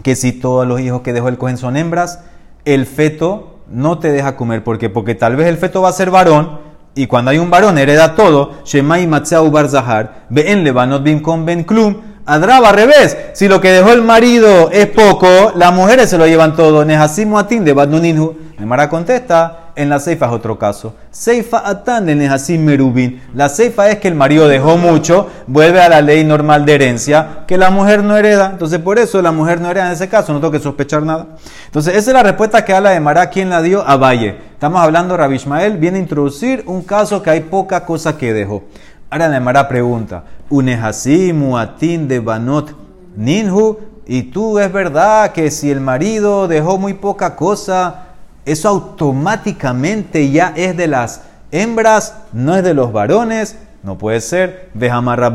Que 0.04 0.18
si 0.18 0.34
todos 0.34 0.68
los 0.68 0.82
hijos 0.82 1.00
que 1.00 1.14
dejó 1.14 1.30
el 1.30 1.38
cohen 1.38 1.56
son 1.56 1.78
hembras, 1.78 2.20
el 2.66 2.86
feto 2.86 3.62
no 3.70 4.00
te 4.00 4.12
deja 4.12 4.36
comer. 4.36 4.66
¿Por 4.66 4.80
qué? 4.80 4.90
Porque 4.90 5.16
tal 5.16 5.38
vez 5.38 5.48
el 5.48 5.56
feto 5.56 5.82
va 5.82 5.88
a 5.88 5.94
ser 5.94 6.12
varón 6.12 6.67
y 6.98 7.08
cuando 7.08 7.32
hay 7.32 7.38
un 7.38 7.50
varón 7.50 7.78
hereda 7.78 8.16
todo. 8.16 8.56
Shemai 8.66 9.08
Matzea 9.08 9.42
Ubar 9.42 9.70
Zahar. 9.70 10.26
en 10.36 10.64
Levanot 10.64 11.04
Bim 11.04 11.22
con 11.22 11.46
Ben 11.46 11.64
Klum. 11.64 11.96
Adraba 12.26 12.70
al 12.70 12.76
revés. 12.76 13.18
Si 13.34 13.48
lo 13.48 13.62
que 13.62 13.72
dejó 13.72 13.94
el 13.94 14.02
marido 14.02 14.70
es 14.72 14.88
poco, 14.88 15.54
las 15.56 15.74
mujeres 15.74 16.10
se 16.10 16.18
lo 16.18 16.28
llevan 16.28 16.56
todo. 16.56 16.84
Nehasimu 16.84 17.38
atin 17.38 17.64
de 17.64 17.74
Badnuninhu. 17.74 18.36
Mara 18.66 18.90
contesta, 18.90 19.67
en 19.78 19.90
la 19.90 20.00
ceifa 20.00 20.26
es 20.26 20.32
otro 20.32 20.58
caso. 20.58 20.96
Ceifa 21.12 21.62
atan 21.70 22.06
de 22.08 22.16
Nehasim 22.16 22.64
merubin. 22.64 23.22
La 23.34 23.48
ceifa 23.48 23.90
es 23.90 24.00
que 24.00 24.08
el 24.08 24.16
marido 24.16 24.48
dejó 24.48 24.76
mucho, 24.76 25.30
vuelve 25.46 25.80
a 25.80 25.88
la 25.88 26.02
ley 26.02 26.26
normal 26.26 26.66
de 26.66 26.76
herencia, 26.76 27.46
que 27.48 27.58
la 27.58 27.70
mujer 27.70 28.04
no 28.04 28.18
hereda. 28.18 28.50
Entonces, 28.52 28.80
por 28.80 29.00
eso 29.00 29.22
la 29.22 29.32
mujer 29.32 29.62
no 29.62 29.70
hereda 29.70 29.88
en 29.88 29.94
ese 29.94 30.10
caso, 30.10 30.34
no 30.34 30.40
tengo 30.40 30.52
que 30.52 30.60
sospechar 30.60 31.04
nada. 31.04 31.28
Entonces, 31.66 31.96
esa 31.96 32.10
es 32.10 32.14
la 32.14 32.24
respuesta 32.24 32.66
que 32.66 32.74
habla 32.74 32.90
de 32.90 33.00
Mara. 33.00 33.30
¿Quién 33.30 33.50
la 33.50 33.62
dio? 33.62 33.88
A 33.88 33.96
Valle. 33.96 34.38
Estamos 34.54 34.82
hablando, 34.82 35.16
Rabbi 35.16 35.36
Ishmael 35.36 35.78
viene 35.78 36.00
a 36.00 36.02
introducir 36.02 36.64
un 36.66 36.82
caso 36.82 37.22
que 37.22 37.30
hay 37.30 37.42
poca 37.42 37.86
cosa 37.86 38.18
que 38.18 38.34
dejó. 38.34 38.64
Ahora 39.10 39.30
la 39.30 39.40
Mara 39.40 39.68
pregunta, 39.68 40.24
Unehasí 40.50 41.32
muatin 41.32 42.08
de 42.08 42.20
banot 42.20 42.76
ninhu, 43.16 43.78
y 44.08 44.24
tú 44.24 44.58
es 44.58 44.72
verdad 44.72 45.32
que 45.34 45.52
si 45.52 45.70
el 45.70 45.82
marido 45.82 46.48
dejó 46.48 46.78
muy 46.78 46.94
poca 46.94 47.36
cosa, 47.36 48.07
eso 48.48 48.70
automáticamente 48.70 50.32
ya 50.32 50.54
es 50.56 50.76
de 50.76 50.88
las 50.88 51.22
hembras, 51.52 52.16
no 52.34 52.56
es 52.56 52.64
de 52.64 52.74
los 52.74 52.92
varones, 52.92 53.58
no 53.84 53.98
puede 53.98 54.22
ser. 54.22 54.70
Amarra 54.92 55.34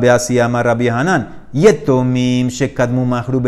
hanan. 0.91 1.47
Yetomim 1.53 2.49
shekadmu 2.49 3.05
mahru. 3.05 3.41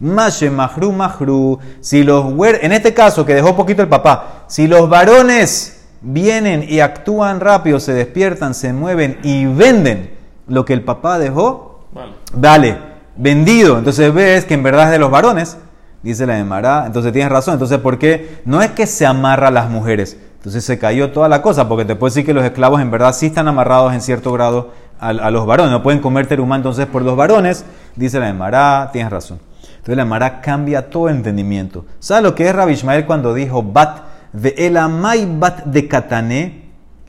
Mashe 0.00 0.50
mahru 0.50 0.92
mahru. 0.92 1.58
Si 1.80 2.02
los 2.02 2.32
en 2.62 2.72
este 2.72 2.94
caso 2.94 3.26
que 3.26 3.34
dejó 3.34 3.56
poquito 3.56 3.82
el 3.82 3.88
papá, 3.88 4.44
si 4.46 4.66
los 4.66 4.88
varones 4.88 5.82
vienen 6.00 6.64
y 6.66 6.80
actúan 6.80 7.40
rápido, 7.40 7.80
se 7.80 7.92
despiertan, 7.92 8.54
se 8.54 8.72
mueven 8.72 9.18
y 9.22 9.44
venden 9.46 10.14
lo 10.46 10.64
que 10.64 10.72
el 10.72 10.82
papá 10.82 11.18
dejó, 11.18 11.86
vale, 12.32 12.78
vendido. 13.16 13.78
Entonces 13.78 14.12
ves 14.12 14.46
que 14.46 14.54
en 14.54 14.62
verdad 14.62 14.86
es 14.86 14.92
de 14.92 14.98
los 14.98 15.10
varones, 15.10 15.58
dice 16.02 16.26
la 16.26 16.38
Emara. 16.38 16.84
Entonces 16.86 17.12
tienes 17.12 17.30
razón. 17.30 17.54
Entonces, 17.54 17.78
¿por 17.78 17.98
qué? 17.98 18.40
No 18.44 18.62
es 18.62 18.70
que 18.70 18.86
se 18.86 19.06
amarra 19.06 19.48
a 19.48 19.50
las 19.50 19.68
mujeres. 19.70 20.16
Entonces 20.36 20.64
se 20.64 20.78
cayó 20.78 21.10
toda 21.10 21.28
la 21.28 21.42
cosa, 21.42 21.68
porque 21.68 21.84
te 21.84 21.96
puedo 21.96 22.10
decir 22.10 22.24
que 22.24 22.32
los 22.32 22.44
esclavos 22.44 22.80
en 22.80 22.90
verdad 22.90 23.14
sí 23.14 23.26
están 23.26 23.46
amarrados 23.46 23.92
en 23.92 24.00
cierto 24.00 24.32
grado 24.32 24.70
a, 24.98 25.12
los 25.12 25.46
varones. 25.46 25.70
No 25.70 25.82
pueden 25.82 26.00
comer 26.00 26.26
terumá 26.26 26.56
entonces 26.56 26.86
por 26.86 27.02
los 27.02 27.16
varones, 27.16 27.64
dice 27.96 28.18
la 28.18 28.28
Emara. 28.28 28.88
Tienes 28.92 29.12
razón. 29.12 29.38
Entonces 29.62 29.96
la 29.96 30.02
Emara 30.02 30.40
cambia 30.40 30.88
todo 30.88 31.08
entendimiento. 31.10 31.84
¿Sabes 31.98 32.22
lo 32.22 32.34
que 32.34 32.48
es 32.48 32.54
Rabbi 32.54 32.72
Ishmael 32.72 33.04
cuando 33.04 33.34
dijo 33.34 33.62
bat? 33.62 34.10
Ve'elamai 34.32 35.26
bat 35.26 35.64
de 35.64 35.88
katane 35.88 36.62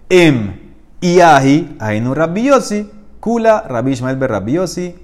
em 0.09 0.53
iahi 1.01 1.77
ainu 1.79 2.13
rabiosi 2.15 2.89
kula 3.19 3.63
rabbi 3.67 3.91
Ishmael 3.91 4.17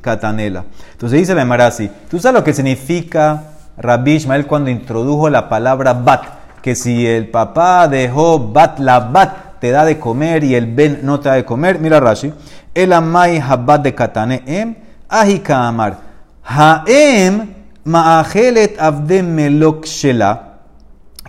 katanela. 0.02 0.66
Entonces 0.94 1.20
dice 1.20 1.36
la 1.36 1.44
Emarasi, 1.44 1.90
¿tú 2.10 2.20
sabes 2.20 2.40
lo 2.40 2.44
que 2.44 2.54
significa 2.54 3.44
Rabbi 3.77 4.17
Ishmael 4.17 4.47
cuando 4.47 4.71
introdujo 4.71 5.31
la 5.31 5.49
palabra 5.49 5.95
bat? 5.95 6.23
Que 6.63 6.75
si 6.75 7.07
el 7.07 7.29
papá 7.29 7.89
dejó 7.89 8.39
bat, 8.39 8.79
la 8.79 9.01
bat 9.01 9.61
te 9.61 9.71
da 9.71 9.85
de 9.85 9.99
comer 9.99 10.45
y 10.45 10.55
el 10.55 10.67
ben 10.67 11.01
no 11.03 11.21
te 11.21 11.29
da 11.29 11.35
de 11.37 11.45
comer. 11.45 11.79
Mira 11.79 12.01
Rashi, 12.01 12.33
el 12.75 12.93
amai 12.93 13.39
habat 13.39 13.83
de 13.83 13.95
katane 13.95 14.43
em 14.47 14.75
ahi 15.09 15.43
amar. 15.49 15.99
Haem 16.43 17.55
ma'achelet 17.85 18.79
avdem 18.79 19.35
melok 19.35 19.87
shela. 19.87 20.53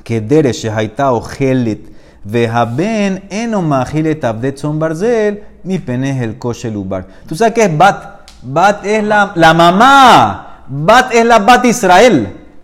כדרך 0.05 0.53
שהייתה 0.53 1.09
אוכלת 1.09 1.77
והבן 2.25 3.15
אינו 3.31 3.61
מאכיל 3.61 4.07
את 4.07 4.23
עבדי 4.23 4.51
צאן 4.51 4.79
ברזל 4.79 5.33
מפני 5.65 6.19
חלקו 6.19 6.53
של 6.53 6.73
עובר. 6.73 6.99
Tú 7.27 7.35
sabes 7.35 7.53
que 7.53 7.61
es 7.61 7.77
bat. 7.77 8.27
Bat 8.43 8.85
es 8.85 9.03
la, 9.03 9.31
la 9.35 9.53
mamá. 9.53 10.63
Bat 10.67 11.13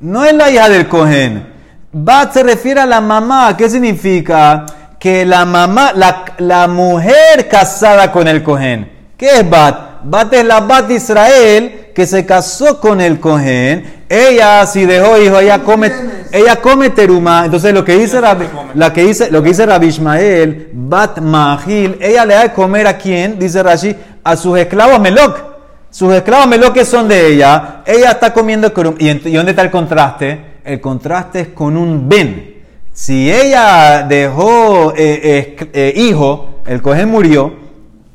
No 0.04 0.22
es 0.24 0.34
la 0.34 0.50
hija 0.50 0.68
del 0.68 0.86
Cohen. 0.86 1.46
Bat 1.90 2.34
se 2.34 2.42
refiere 2.42 2.80
a 2.80 2.86
la 2.86 3.00
mamá. 3.00 3.56
¿Qué 3.56 3.70
significa? 3.70 4.66
Que 4.98 5.24
la 5.24 5.44
mamá, 5.46 5.92
la, 5.94 6.24
la 6.38 6.68
mujer 6.68 7.48
casada 7.48 8.12
con 8.12 8.28
el 8.28 8.42
Cohen. 8.42 8.90
¿Qué 9.16 9.38
es 9.38 9.48
Bat? 9.48 10.04
Bat 10.04 10.34
es 10.34 10.44
la 10.44 10.60
Bat 10.60 10.90
Israel 10.90 11.90
que 11.94 12.06
se 12.06 12.26
casó 12.26 12.80
con 12.80 13.00
el 13.00 13.18
Cohen 13.18 14.04
ella 14.14 14.66
si 14.66 14.84
dejó 14.84 15.18
hijo, 15.18 15.40
ella 15.40 15.60
come, 15.60 15.90
ella 16.30 16.56
come 16.56 16.90
teruma. 16.90 17.44
Entonces 17.44 17.72
lo 17.72 17.84
que 17.84 17.96
dice 17.96 18.20
Rabbi, 18.20 18.46
la 18.74 18.92
que 18.92 19.02
dice, 19.02 19.30
lo 19.30 19.42
que 19.42 19.48
dice 19.48 19.66
Rabbi 19.66 19.86
Ishmael, 19.86 20.70
Bat 20.72 21.18
Mahil, 21.18 21.98
ella 22.00 22.24
le 22.24 22.34
da 22.34 22.42
de 22.42 22.52
comer 22.52 22.86
a 22.86 22.96
quién, 22.96 23.38
dice 23.38 23.62
Rashi, 23.62 23.96
a 24.22 24.36
sus 24.36 24.58
esclavos 24.58 25.00
Melok. 25.00 25.53
Sus 25.94 26.12
esclavos 26.12 26.48
Melok 26.48 26.72
que 26.72 26.84
son 26.84 27.06
de 27.06 27.28
ella, 27.28 27.84
ella 27.86 28.10
está 28.10 28.32
comiendo 28.32 28.72
¿Y, 28.98 29.10
¿Y 29.10 29.32
dónde 29.32 29.52
está 29.52 29.62
el 29.62 29.70
contraste? 29.70 30.56
El 30.64 30.80
contraste 30.80 31.40
es 31.40 31.48
con 31.50 31.76
un 31.76 32.08
ben. 32.08 32.64
Si 32.92 33.30
ella 33.30 34.02
dejó 34.02 34.92
eh, 34.96 35.56
eh, 35.72 35.92
hijo, 35.94 36.62
el 36.66 36.82
coge 36.82 37.06
murió, 37.06 37.54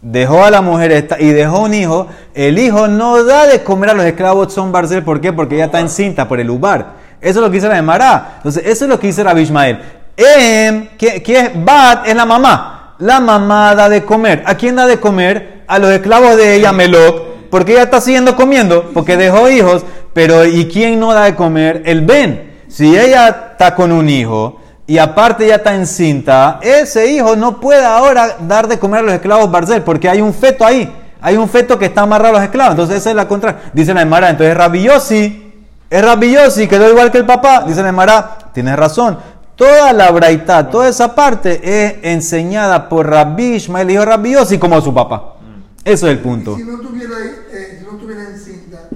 dejó 0.01 0.43
a 0.43 0.51
la 0.51 0.61
mujer 0.61 0.91
esta 0.91 1.21
y 1.21 1.29
dejó 1.29 1.61
un 1.61 1.73
hijo, 1.73 2.07
el 2.33 2.59
hijo 2.59 2.89
no 2.89 3.23
da 3.23 3.47
de 3.47 3.63
comer 3.63 3.91
a 3.91 3.93
los 3.93 4.03
esclavos 4.03 4.51
son 4.51 4.73
barcel. 4.73 5.03
¿Por 5.03 5.21
qué? 5.21 5.31
Porque 5.31 5.55
ella 5.55 5.65
está 5.65 5.79
encinta 5.79 6.27
por 6.27 6.41
el 6.41 6.49
ubar. 6.49 6.95
Eso 7.21 7.39
es 7.39 7.45
lo 7.45 7.49
que 7.49 7.55
dice 7.55 7.69
la 7.69 7.77
Emara. 7.77 8.33
Entonces, 8.35 8.61
eso 8.65 8.83
es 8.83 8.89
lo 8.89 8.99
que 8.99 9.07
dice 9.07 9.23
Rabbi 9.23 9.43
Ishmael. 9.43 9.79
Em, 10.17 10.89
¿qué, 10.97 11.23
es 11.25 11.63
Bat? 11.63 12.09
Es 12.09 12.13
la 12.13 12.25
mamá. 12.25 12.95
La 12.99 13.21
mamá 13.21 13.73
da 13.73 13.87
de 13.87 14.03
comer. 14.03 14.43
¿A 14.45 14.55
quién 14.55 14.75
da 14.75 14.85
de 14.85 14.99
comer? 14.99 15.63
A 15.65 15.79
los 15.79 15.91
esclavos 15.91 16.35
de 16.35 16.55
ella, 16.55 16.73
Meloc. 16.73 17.28
Porque 17.49 17.73
ella 17.73 17.83
está 17.83 18.01
siguiendo 18.01 18.35
comiendo, 18.35 18.91
porque 18.93 19.17
dejó 19.17 19.49
hijos. 19.49 19.83
Pero 20.13 20.45
¿y 20.45 20.67
quién 20.67 20.99
no 20.99 21.13
da 21.13 21.25
de 21.25 21.35
comer? 21.35 21.83
El 21.85 22.01
Ben. 22.01 22.49
Si 22.67 22.97
ella 22.97 23.49
está 23.51 23.73
con 23.73 23.91
un 23.91 24.09
hijo 24.09 24.59
y 24.85 24.97
aparte 24.97 25.47
ya 25.47 25.55
está 25.55 25.73
encinta, 25.75 26.59
ese 26.61 27.11
hijo 27.11 27.35
no 27.35 27.59
puede 27.59 27.83
ahora 27.83 28.37
dar 28.41 28.67
de 28.67 28.77
comer 28.77 28.99
a 28.99 29.03
los 29.03 29.13
esclavos 29.13 29.49
Barzel, 29.49 29.81
porque 29.81 30.09
hay 30.09 30.21
un 30.21 30.33
feto 30.33 30.65
ahí. 30.65 30.91
Hay 31.21 31.35
un 31.35 31.49
feto 31.49 31.77
que 31.77 31.85
está 31.85 32.01
amarrado 32.01 32.35
a 32.35 32.39
los 32.39 32.43
esclavos. 32.43 32.71
Entonces 32.71 32.97
esa 32.97 33.09
es 33.09 33.15
la 33.15 33.27
contra. 33.27 33.71
Dice 33.73 33.93
la 33.93 34.01
Emara, 34.01 34.29
entonces 34.29 34.55
Rabillosi, 34.55 35.53
es 35.89 36.05
Rabillosi, 36.05 36.67
quedó 36.67 36.89
igual 36.89 37.11
que 37.11 37.17
el 37.17 37.25
papá. 37.25 37.63
Dice 37.67 37.81
la 37.81 37.89
Emara, 37.89 38.37
tienes 38.53 38.75
razón. 38.77 39.17
Toda 39.55 39.91
la 39.91 40.09
braita, 40.11 40.69
toda 40.69 40.87
esa 40.87 41.15
parte 41.15 41.59
es 41.63 41.95
enseñada 42.03 42.87
por 42.87 43.09
Rabbi 43.09 43.55
Ishmael, 43.55 43.91
hijo 43.91 44.05
Rabillosi, 44.05 44.57
como 44.57 44.79
su 44.79 44.93
papá. 44.93 45.38
Eso 45.85 46.07
es 46.07 46.13
el 46.13 46.19
punto. 46.19 46.55
Si 46.55 46.63
no 46.63 46.79
tuviera, 46.79 47.15
eh, 47.51 47.77
si 47.79 47.85
no 47.85 47.97
tuviera 47.97 48.23
encinta, 48.23 48.89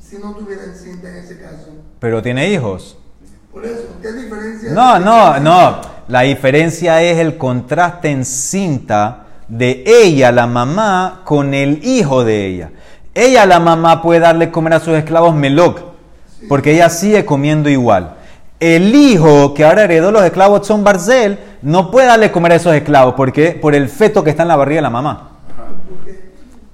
si 0.00 0.18
no 0.18 0.34
tuviera 0.34 0.64
encinta 0.64 1.08
en 1.08 1.16
ese 1.16 1.38
caso, 1.38 1.68
Pero 1.98 2.22
tiene 2.22 2.50
hijos. 2.50 2.96
por 3.52 3.64
eso, 3.64 3.88
¿qué 4.00 4.12
diferencia? 4.12 4.72
No, 4.72 4.98
no, 4.98 5.38
no. 5.40 5.80
La 6.08 6.20
diferencia 6.22 7.02
es 7.02 7.18
el 7.18 7.36
contraste 7.36 8.10
en 8.10 8.24
cinta 8.24 9.26
de 9.48 9.84
ella, 9.86 10.32
la 10.32 10.46
mamá, 10.46 11.22
con 11.24 11.54
el 11.54 11.84
hijo 11.84 12.24
de 12.24 12.46
ella. 12.46 12.70
Ella, 13.14 13.44
la 13.44 13.60
mamá, 13.60 14.00
puede 14.00 14.20
darle 14.20 14.50
comer 14.50 14.74
a 14.74 14.80
sus 14.80 14.94
esclavos 14.94 15.34
meloc, 15.34 15.80
porque 16.48 16.72
ella 16.72 16.88
sigue 16.88 17.24
comiendo 17.24 17.68
igual. 17.68 18.14
El 18.58 18.94
hijo 18.94 19.54
que 19.54 19.64
ahora 19.64 19.84
heredó 19.84 20.12
los 20.12 20.24
esclavos 20.24 20.66
son 20.66 20.84
Barzel, 20.84 21.38
no 21.62 21.90
puede 21.90 22.06
darle 22.06 22.30
comer 22.32 22.52
a 22.52 22.56
esos 22.56 22.74
esclavos, 22.74 23.14
porque 23.14 23.58
por 23.60 23.74
el 23.74 23.88
feto 23.88 24.24
que 24.24 24.30
está 24.30 24.42
en 24.42 24.48
la 24.48 24.56
barriga 24.56 24.78
de 24.78 24.82
la 24.82 24.90
mamá. 24.90 25.31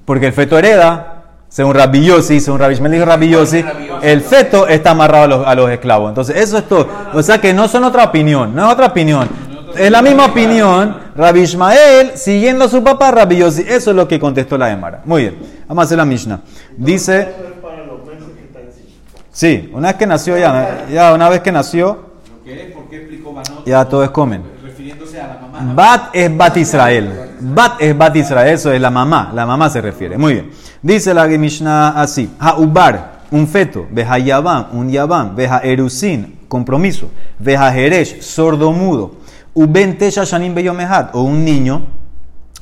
Porque 0.05 0.27
el 0.27 0.33
feto 0.33 0.59
hereda, 0.59 1.25
según 1.49 1.75
Rabbi 1.75 2.05
Yossi, 2.05 2.41
según 2.41 2.61
Rabbi 2.61 2.75
Shmuel 2.75 2.93
dijo 2.93 3.05
Rabbi 3.05 3.29
Yossi, 3.29 3.65
el 4.03 4.21
feto 4.23 4.67
está 4.67 4.93
amarrado 4.93 5.25
a 5.25 5.27
los, 5.27 5.47
a 5.47 5.55
los 5.55 5.71
esclavos. 5.71 6.09
Entonces, 6.11 6.37
eso 6.37 6.59
es 6.59 6.69
todo. 6.69 6.89
O 7.13 7.23
sea 7.23 7.41
que 7.41 7.53
no 7.53 7.69
son 7.69 7.85
otra 7.85 8.05
opinión, 8.05 8.55
no 8.55 8.67
es 8.67 8.73
otra 8.73 8.87
opinión. 8.87 9.29
Es 9.77 9.91
la 9.91 10.03
misma 10.03 10.27
opinión, 10.27 10.97
Rabbi 11.15 11.41
Ishmael, 11.41 12.13
siguiendo 12.17 12.65
a 12.65 12.69
su 12.69 12.83
papá, 12.83 13.11
Rabbi 13.11 13.37
Yossi. 13.37 13.63
Eso 13.63 13.91
es 13.91 13.97
lo 13.97 14.09
que 14.09 14.19
contestó 14.19 14.57
la 14.57 14.71
Emara. 14.71 15.03
Muy 15.05 15.23
bien, 15.23 15.39
vamos 15.69 15.83
a 15.83 15.85
hacer 15.85 15.99
la 15.99 16.05
Mishnah. 16.05 16.41
Dice, 16.77 17.29
sí, 19.31 19.71
una 19.73 19.89
vez 19.89 19.97
que 19.97 20.07
nació 20.07 20.39
ya, 20.39 20.87
ya 20.91 21.13
una 21.13 21.29
vez 21.29 21.41
que 21.41 21.53
nació, 21.53 22.09
¿por 22.75 22.89
qué 22.89 22.97
explicó 22.97 23.35
ya 23.65 23.85
todos 23.85 24.11
comen. 24.11 24.43
Refiriéndose 24.63 25.21
a 25.21 25.29
la 25.29 25.39
mamá. 25.39 25.75
Bat 25.75 26.11
es 26.15 26.37
Bat 26.37 26.57
Israel. 26.57 27.28
Bat 27.41 27.81
es 27.81 27.97
Bat 27.97 28.17
Israel, 28.17 28.55
eso 28.55 28.73
es 28.73 28.81
la 28.81 28.91
mamá. 28.91 29.31
La 29.35 29.47
mamá 29.47 29.71
se 29.71 29.81
refiere. 29.81 30.19
Muy 30.19 30.35
bien. 30.35 30.51
Dice 30.83 31.13
la 31.15 31.27
Mishnah 31.27 32.01
así: 32.01 32.31
Haubar, 32.39 33.21
un 33.31 33.47
feto. 33.47 33.87
Veja 33.91 34.19
Yabam, 34.19 34.67
un 34.73 34.91
Yabam. 34.91 35.35
Veja 35.35 35.59
Erusin, 35.59 36.39
compromiso. 36.49 37.11
Veja 37.39 37.73
Jeresh, 37.73 38.21
sordomudo. 38.23 39.17
Uben 39.55 39.99
Tesha 39.99 40.25
Shanim 40.25 40.55
Beyomehat, 40.55 41.15
o 41.15 41.23
un 41.23 41.45
niño 41.45 41.83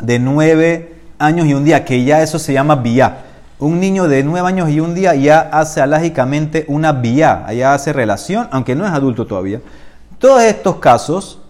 de 0.00 0.18
nueve 0.18 0.94
años 1.18 1.46
y 1.46 1.54
un 1.54 1.64
día, 1.64 1.84
que 1.84 2.04
ya 2.04 2.22
eso 2.22 2.38
se 2.38 2.52
llama 2.52 2.76
Biyá. 2.76 3.18
Un 3.58 3.80
niño 3.80 4.06
de 4.06 4.22
nueve 4.22 4.46
años 4.48 4.68
y 4.68 4.80
un 4.80 4.94
día 4.94 5.14
ya 5.14 5.40
hace 5.52 5.80
alágicamente 5.80 6.64
una 6.68 6.92
Biyá, 6.92 7.52
ya 7.52 7.74
hace 7.74 7.92
relación, 7.92 8.48
aunque 8.50 8.74
no 8.74 8.86
es 8.86 8.92
adulto 8.92 9.26
todavía. 9.26 9.60
Todos 10.18 10.42
estos 10.42 10.76
casos, 10.76 11.40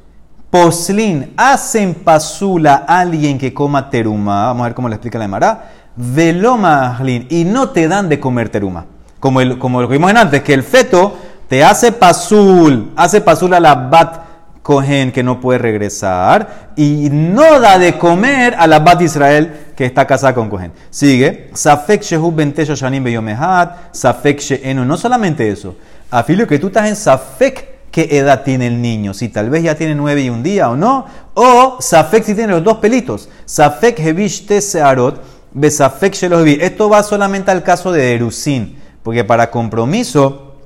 Poslin, 0.57 1.35
hacen 1.37 1.93
pasula 1.93 2.87
a 2.89 3.01
alguien 3.01 3.37
que 3.37 3.53
coma 3.53 3.91
teruma. 3.91 4.47
Vamos 4.47 4.63
a 4.63 4.69
ver 4.69 4.75
cómo 4.75 4.89
le 4.89 4.95
explica 4.95 5.19
la 5.19 5.27
Emara. 5.27 5.71
Velomahlin, 5.95 7.27
y 7.29 7.45
no 7.45 7.69
te 7.69 7.87
dan 7.87 8.09
de 8.09 8.19
comer 8.19 8.49
teruma. 8.49 8.87
Como, 9.21 9.43
el, 9.43 9.59
como 9.59 9.83
lo 9.83 9.89
que 9.89 9.93
vimos 9.93 10.15
antes, 10.15 10.43
que 10.43 10.55
el 10.55 10.63
feto 10.63 11.15
te 11.47 11.63
hace 11.63 11.93
pasul, 11.93 12.91
hace 12.97 13.21
pasul 13.21 13.53
a 13.53 13.61
la 13.61 13.75
bat 13.75 14.23
cohen 14.63 15.13
que 15.13 15.23
no 15.23 15.41
puede 15.43 15.59
regresar 15.59 16.73
y 16.75 17.11
no 17.11 17.61
da 17.61 17.79
de 17.79 17.99
comer 17.99 18.55
a 18.59 18.67
la 18.67 18.79
bat 18.79 19.03
Israel 19.03 19.73
que 19.77 19.85
está 19.85 20.07
casada 20.07 20.35
con 20.35 20.49
cohen. 20.49 20.73
Sigue, 20.89 21.51
safek 21.53 22.01
shehu 22.01 22.33
bentesha 22.33 22.75
shanim 22.75 23.05
beyomehat, 23.05 23.95
safek 23.95 24.41
sheenu. 24.41 24.87
No 24.87 24.97
solamente 24.97 25.51
eso, 25.51 25.77
afilio 26.11 26.47
que 26.47 26.59
tú 26.59 26.69
estás 26.69 26.89
en 26.89 26.97
safek 26.97 27.76
qué 27.97 28.19
edad 28.19 28.43
tiene 28.43 28.67
el 28.67 28.83
niño, 28.83 29.15
si 29.15 29.31
tal 29.31 29.49
vez 29.49 29.63
ya 29.63 29.75
tiene 29.75 29.95
nueve 29.95 30.21
y 30.21 30.29
un 30.29 30.43
día 30.43 30.69
o 30.69 30.77
no, 30.77 31.07
o 31.33 31.79
Safek 31.81 32.25
si 32.25 32.35
tiene 32.35 32.53
los 32.53 32.63
dos 32.63 32.77
pelitos, 32.77 33.31
Safek 33.47 33.99
Hevish 33.99 34.45
te 34.45 34.61
Searot, 34.61 35.19
Besafek 35.55 36.13
Shelos 36.13 36.43
Hevish. 36.43 36.61
Esto 36.61 36.91
va 36.91 37.03
solamente 37.03 37.51
al 37.51 37.63
caso 37.63 37.91
de 37.93 38.15
Erusin, 38.15 38.79
porque 39.03 39.25
para 39.25 39.51
compromiso 39.51 40.57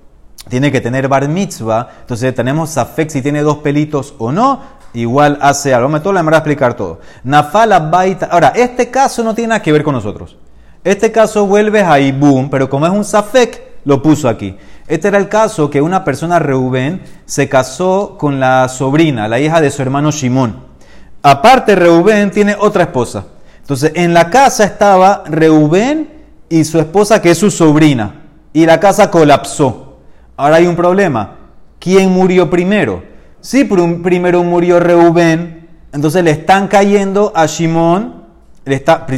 tiene 0.48 0.72
que 0.72 0.80
tener 0.80 1.06
bar 1.06 1.28
mitzvah, 1.28 1.88
entonces 2.00 2.34
tenemos 2.34 2.70
Safek 2.70 3.10
si 3.10 3.22
tiene 3.22 3.42
dos 3.42 3.58
pelitos 3.58 4.12
o 4.18 4.32
no, 4.32 4.60
igual 4.92 5.38
hace 5.40 5.72
algo. 5.72 5.88
Me 5.88 6.00
todo 6.00 6.12
la 6.12 6.22
explicar 6.22 6.74
todo. 6.74 6.98
Nafala 7.22 7.78
Baita. 7.78 8.26
Ahora, 8.26 8.54
este 8.56 8.90
caso 8.90 9.22
no 9.22 9.36
tiene 9.36 9.50
nada 9.50 9.62
que 9.62 9.70
ver 9.70 9.84
con 9.84 9.94
nosotros. 9.94 10.36
Este 10.82 11.12
caso 11.12 11.46
vuelve 11.46 11.80
a 11.80 12.00
Ibum, 12.00 12.50
pero 12.50 12.68
como 12.68 12.86
es 12.86 12.92
un 12.92 13.04
Safek, 13.04 13.70
lo 13.84 14.02
puso 14.02 14.28
aquí. 14.28 14.56
Este 14.90 15.06
era 15.06 15.18
el 15.18 15.28
caso 15.28 15.70
que 15.70 15.80
una 15.80 16.02
persona, 16.02 16.40
Reubén, 16.40 17.02
se 17.24 17.48
casó 17.48 18.16
con 18.18 18.40
la 18.40 18.68
sobrina, 18.68 19.28
la 19.28 19.38
hija 19.38 19.60
de 19.60 19.70
su 19.70 19.82
hermano 19.82 20.10
Shimón. 20.10 20.56
Aparte, 21.22 21.76
Reubén 21.76 22.32
tiene 22.32 22.56
otra 22.58 22.82
esposa. 22.82 23.26
Entonces, 23.60 23.92
en 23.94 24.12
la 24.12 24.30
casa 24.30 24.64
estaba 24.64 25.22
Reubén 25.26 26.10
y 26.48 26.64
su 26.64 26.80
esposa, 26.80 27.22
que 27.22 27.30
es 27.30 27.38
su 27.38 27.52
sobrina. 27.52 28.22
Y 28.52 28.66
la 28.66 28.80
casa 28.80 29.12
colapsó. 29.12 29.98
Ahora 30.36 30.56
hay 30.56 30.66
un 30.66 30.74
problema. 30.74 31.36
¿Quién 31.78 32.10
murió 32.10 32.50
primero? 32.50 33.04
Si 33.40 33.62
primero 33.62 34.42
murió 34.42 34.80
Reubén, 34.80 35.68
entonces 35.92 36.24
le 36.24 36.32
están 36.32 36.66
cayendo 36.66 37.30
a 37.36 37.46
Shimón. 37.46 38.24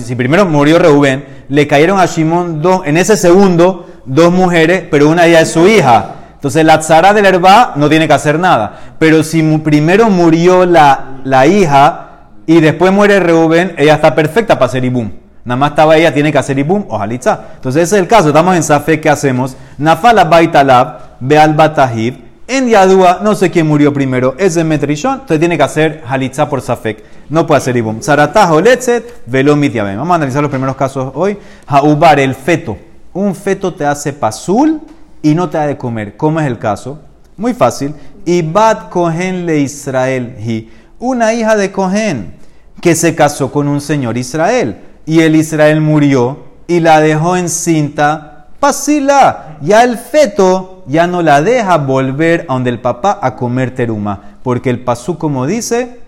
Si 0.05 0.15
primero 0.17 0.45
murió 0.45 0.79
Reubén, 0.79 1.25
le 1.49 1.67
cayeron 1.67 1.99
a 1.99 2.05
Shimón 2.05 2.61
dos, 2.61 2.83
en 2.85 2.99
ese 2.99 3.17
segundo 3.17 3.87
dos 4.05 4.33
mujeres, 4.33 4.85
pero 4.91 5.09
una 5.09 5.27
ya 5.27 5.41
es 5.41 5.53
su 5.53 5.67
hija. 5.67 6.17
Entonces 6.35 6.65
la 6.65 6.81
tzara 6.81 7.15
del 7.15 7.25
herba 7.25 7.75
no 7.77 7.89
tiene 7.89 8.09
que 8.09 8.15
hacer 8.15 8.39
nada. 8.39 8.79
Pero 8.99 9.23
si 9.23 9.43
primero 9.59 10.11
murió 10.11 10.67
la, 10.67 11.21
la 11.25 11.47
hija 11.47 12.09
y 12.47 12.61
después 12.61 12.93
muere 12.93 13.21
Reubén, 13.21 13.75
ella 13.79 13.95
está 13.95 14.15
perfecta 14.15 14.55
para 14.55 14.67
hacer 14.67 14.85
ibum. 14.85 15.11
Nada 15.45 15.57
más 15.57 15.71
estaba 15.71 15.97
ella, 15.97 16.13
tiene 16.13 16.33
que 16.33 16.39
hacer 16.39 16.59
ibum 16.59 16.85
o. 16.89 17.03
Entonces 17.03 17.83
ese 17.83 17.83
es 17.83 17.93
el 17.93 18.09
caso. 18.09 18.29
Estamos 18.29 18.57
en 18.57 18.63
Safe, 18.63 19.01
¿qué 19.01 19.09
hacemos? 19.09 19.57
Nafala 19.79 20.25
baitalab, 20.25 20.99
beal 21.21 21.55
batahib. 21.55 22.33
En 22.49 22.69
Yadua, 22.69 23.21
no 23.23 23.37
sé 23.37 23.51
quién 23.51 23.69
murió 23.69 23.95
primero, 23.95 24.35
es 24.37 24.57
de 24.57 24.65
Metrishon, 24.65 25.13
entonces 25.13 25.39
tiene 25.39 25.57
que 25.57 25.63
hacer 25.63 26.03
halitza 26.07 26.49
por 26.49 26.61
Safek. 26.61 27.05
No 27.31 27.47
puede 27.47 27.59
hacer 27.59 27.77
ibum. 27.77 28.03
Zaratajo 28.03 28.61
letzet, 28.61 29.23
velomit 29.27 29.75
Vamos 29.77 30.11
a 30.11 30.15
analizar 30.17 30.43
los 30.43 30.51
primeros 30.51 30.75
casos 30.75 31.13
hoy. 31.15 31.39
Haubar, 31.67 32.19
el 32.19 32.35
feto 32.35 32.77
un 33.15 33.35
feto 33.35 33.75
te 33.75 33.85
hace 33.85 34.13
pasul 34.13 34.81
y 35.23 35.35
no 35.35 35.49
te 35.49 35.59
ha 35.59 35.67
de 35.67 35.77
comer. 35.77 36.17
¿Cómo 36.17 36.41
es 36.41 36.47
el 36.47 36.59
caso? 36.59 37.01
Muy 37.37 37.55
fácil. 37.55 37.95
Y 38.25 38.43
Bat 38.43 38.89
Cohen 38.91 39.47
le 39.47 39.61
Israel 39.61 40.37
hi. 40.39 40.71
Una 40.99 41.33
hija 41.35 41.57
de 41.57 41.73
Cohen 41.73 42.35
que 42.81 42.95
se 42.95 43.15
casó 43.15 43.53
con 43.53 43.69
un 43.69 43.81
señor 43.81 44.17
Israel. 44.17 44.79
Y 45.07 45.21
el 45.21 45.37
Israel 45.37 45.81
murió 45.81 46.45
y 46.67 46.81
la 46.81 47.01
dejó 47.01 47.37
encinta. 47.37 48.47
Pasila. 48.59 49.59
Ya 49.61 49.85
el 49.85 49.99
feto 49.99 50.85
ya 50.87 51.07
no 51.07 51.23
la 51.23 51.43
deja 51.43 51.79
volver 51.79 52.47
a 52.49 52.55
donde 52.55 52.71
el 52.71 52.81
papá 52.81 53.19
a 53.21 53.37
comer 53.37 53.75
teruma. 53.75 54.37
Porque 54.43 54.71
el 54.71 54.81
pasú, 54.81 55.19
como 55.19 55.47
dice, 55.47 56.01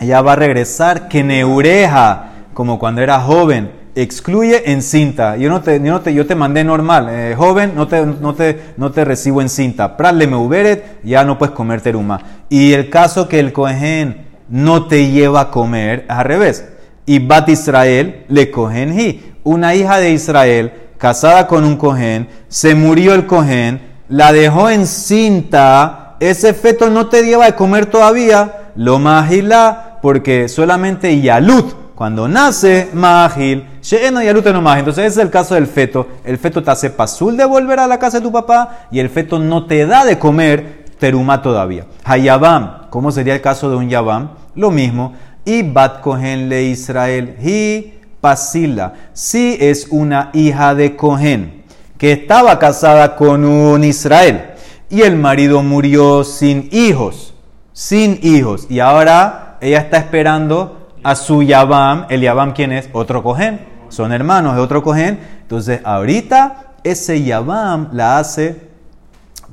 ella 0.00 0.22
va 0.22 0.32
a 0.32 0.36
regresar 0.36 1.08
que 1.08 1.22
neureja, 1.22 2.30
como 2.54 2.78
cuando 2.78 3.02
era 3.02 3.20
joven 3.20 3.75
excluye 3.96 4.70
en 4.70 4.82
cinta. 4.82 5.36
Yo 5.36 5.48
no 5.48 5.62
te, 5.62 5.80
yo 5.80 5.90
no 5.90 6.00
te, 6.02 6.12
yo 6.14 6.26
te 6.26 6.34
mandé 6.34 6.62
normal, 6.62 7.08
eh, 7.10 7.34
joven, 7.36 7.72
no 7.74 7.88
te, 7.88 8.04
no, 8.04 8.34
te, 8.34 8.74
no 8.76 8.92
te 8.92 9.04
recibo 9.04 9.40
en 9.40 9.48
cinta. 9.48 9.96
Prale 9.96 10.26
me 10.26 10.36
uberet, 10.36 11.00
ya 11.02 11.24
no 11.24 11.38
puedes 11.38 11.54
comer 11.54 11.80
teruma. 11.80 12.20
Y 12.50 12.74
el 12.74 12.90
caso 12.90 13.26
que 13.26 13.40
el 13.40 13.52
cohen 13.52 14.26
no 14.48 14.86
te 14.86 15.10
lleva 15.10 15.40
a 15.40 15.50
comer, 15.50 16.04
es 16.08 16.10
al 16.10 16.24
revés. 16.26 16.68
Y 17.06 17.20
Bat 17.20 17.48
Israel 17.48 18.26
le 18.28 18.50
cohen 18.50 19.00
hi. 19.00 19.32
Una 19.44 19.74
hija 19.74 19.98
de 19.98 20.10
Israel, 20.10 20.72
casada 20.98 21.46
con 21.46 21.64
un 21.64 21.76
cohen, 21.76 22.28
se 22.48 22.74
murió 22.74 23.14
el 23.14 23.26
cohen, 23.26 23.80
la 24.08 24.32
dejó 24.32 24.68
en 24.68 24.86
cinta. 24.86 26.16
Ese 26.20 26.52
feto 26.52 26.90
no 26.90 27.08
te 27.08 27.22
lleva 27.22 27.46
a 27.46 27.56
comer 27.56 27.86
todavía, 27.86 28.72
lo 28.76 28.98
magila, 28.98 29.98
porque 30.02 30.48
solamente 30.48 31.20
Yalut 31.20 31.85
cuando 31.96 32.28
nace, 32.28 32.90
Mahil, 32.92 33.64
Sheeno 33.80 34.22
y 34.22 34.26
no 34.26 34.60
más. 34.60 34.78
Entonces, 34.78 35.06
ese 35.06 35.20
es 35.20 35.24
el 35.24 35.30
caso 35.30 35.54
del 35.54 35.66
feto. 35.66 36.06
El 36.24 36.36
feto 36.36 36.62
te 36.62 36.70
hace 36.70 36.90
pasul 36.90 37.38
de 37.38 37.46
volver 37.46 37.80
a 37.80 37.86
la 37.86 37.98
casa 37.98 38.18
de 38.18 38.26
tu 38.26 38.30
papá 38.30 38.86
y 38.90 39.00
el 39.00 39.08
feto 39.08 39.38
no 39.38 39.64
te 39.64 39.86
da 39.86 40.04
de 40.04 40.18
comer 40.18 40.84
teruma 40.98 41.40
todavía. 41.40 41.86
Hayabam, 42.04 42.90
¿cómo 42.90 43.10
sería 43.10 43.34
el 43.34 43.40
caso 43.40 43.70
de 43.70 43.76
un 43.76 43.88
Yabam? 43.88 44.28
Lo 44.54 44.70
mismo. 44.70 45.14
Y 45.46 45.62
Bat 45.62 46.02
Kohen 46.02 46.50
le 46.50 46.64
Israel, 46.64 47.34
hi 47.42 47.94
pasila. 48.20 48.92
Si 49.14 49.56
es 49.58 49.86
una 49.88 50.28
hija 50.34 50.74
de 50.74 50.96
Kohen 50.96 51.64
que 51.96 52.12
estaba 52.12 52.58
casada 52.58 53.16
con 53.16 53.42
un 53.42 53.84
Israel 53.84 54.50
y 54.90 55.00
el 55.00 55.16
marido 55.16 55.62
murió 55.62 56.24
sin 56.24 56.68
hijos. 56.72 57.32
sin 57.72 58.18
hijos. 58.22 58.66
Y 58.68 58.80
ahora 58.80 59.56
ella 59.62 59.78
está 59.78 59.96
esperando 59.96 60.85
a 61.08 61.14
su 61.14 61.42
Yabam. 61.42 62.06
¿El 62.08 62.20
Yabam 62.20 62.52
quién 62.52 62.72
es? 62.72 62.88
Otro 62.92 63.22
Cohen. 63.22 63.60
Son 63.88 64.12
hermanos 64.12 64.56
de 64.56 64.60
otro 64.60 64.82
Cohen. 64.82 65.20
Entonces, 65.42 65.80
ahorita 65.84 66.72
ese 66.82 67.22
Yabam 67.22 67.90
la 67.92 68.18
hace 68.18 68.68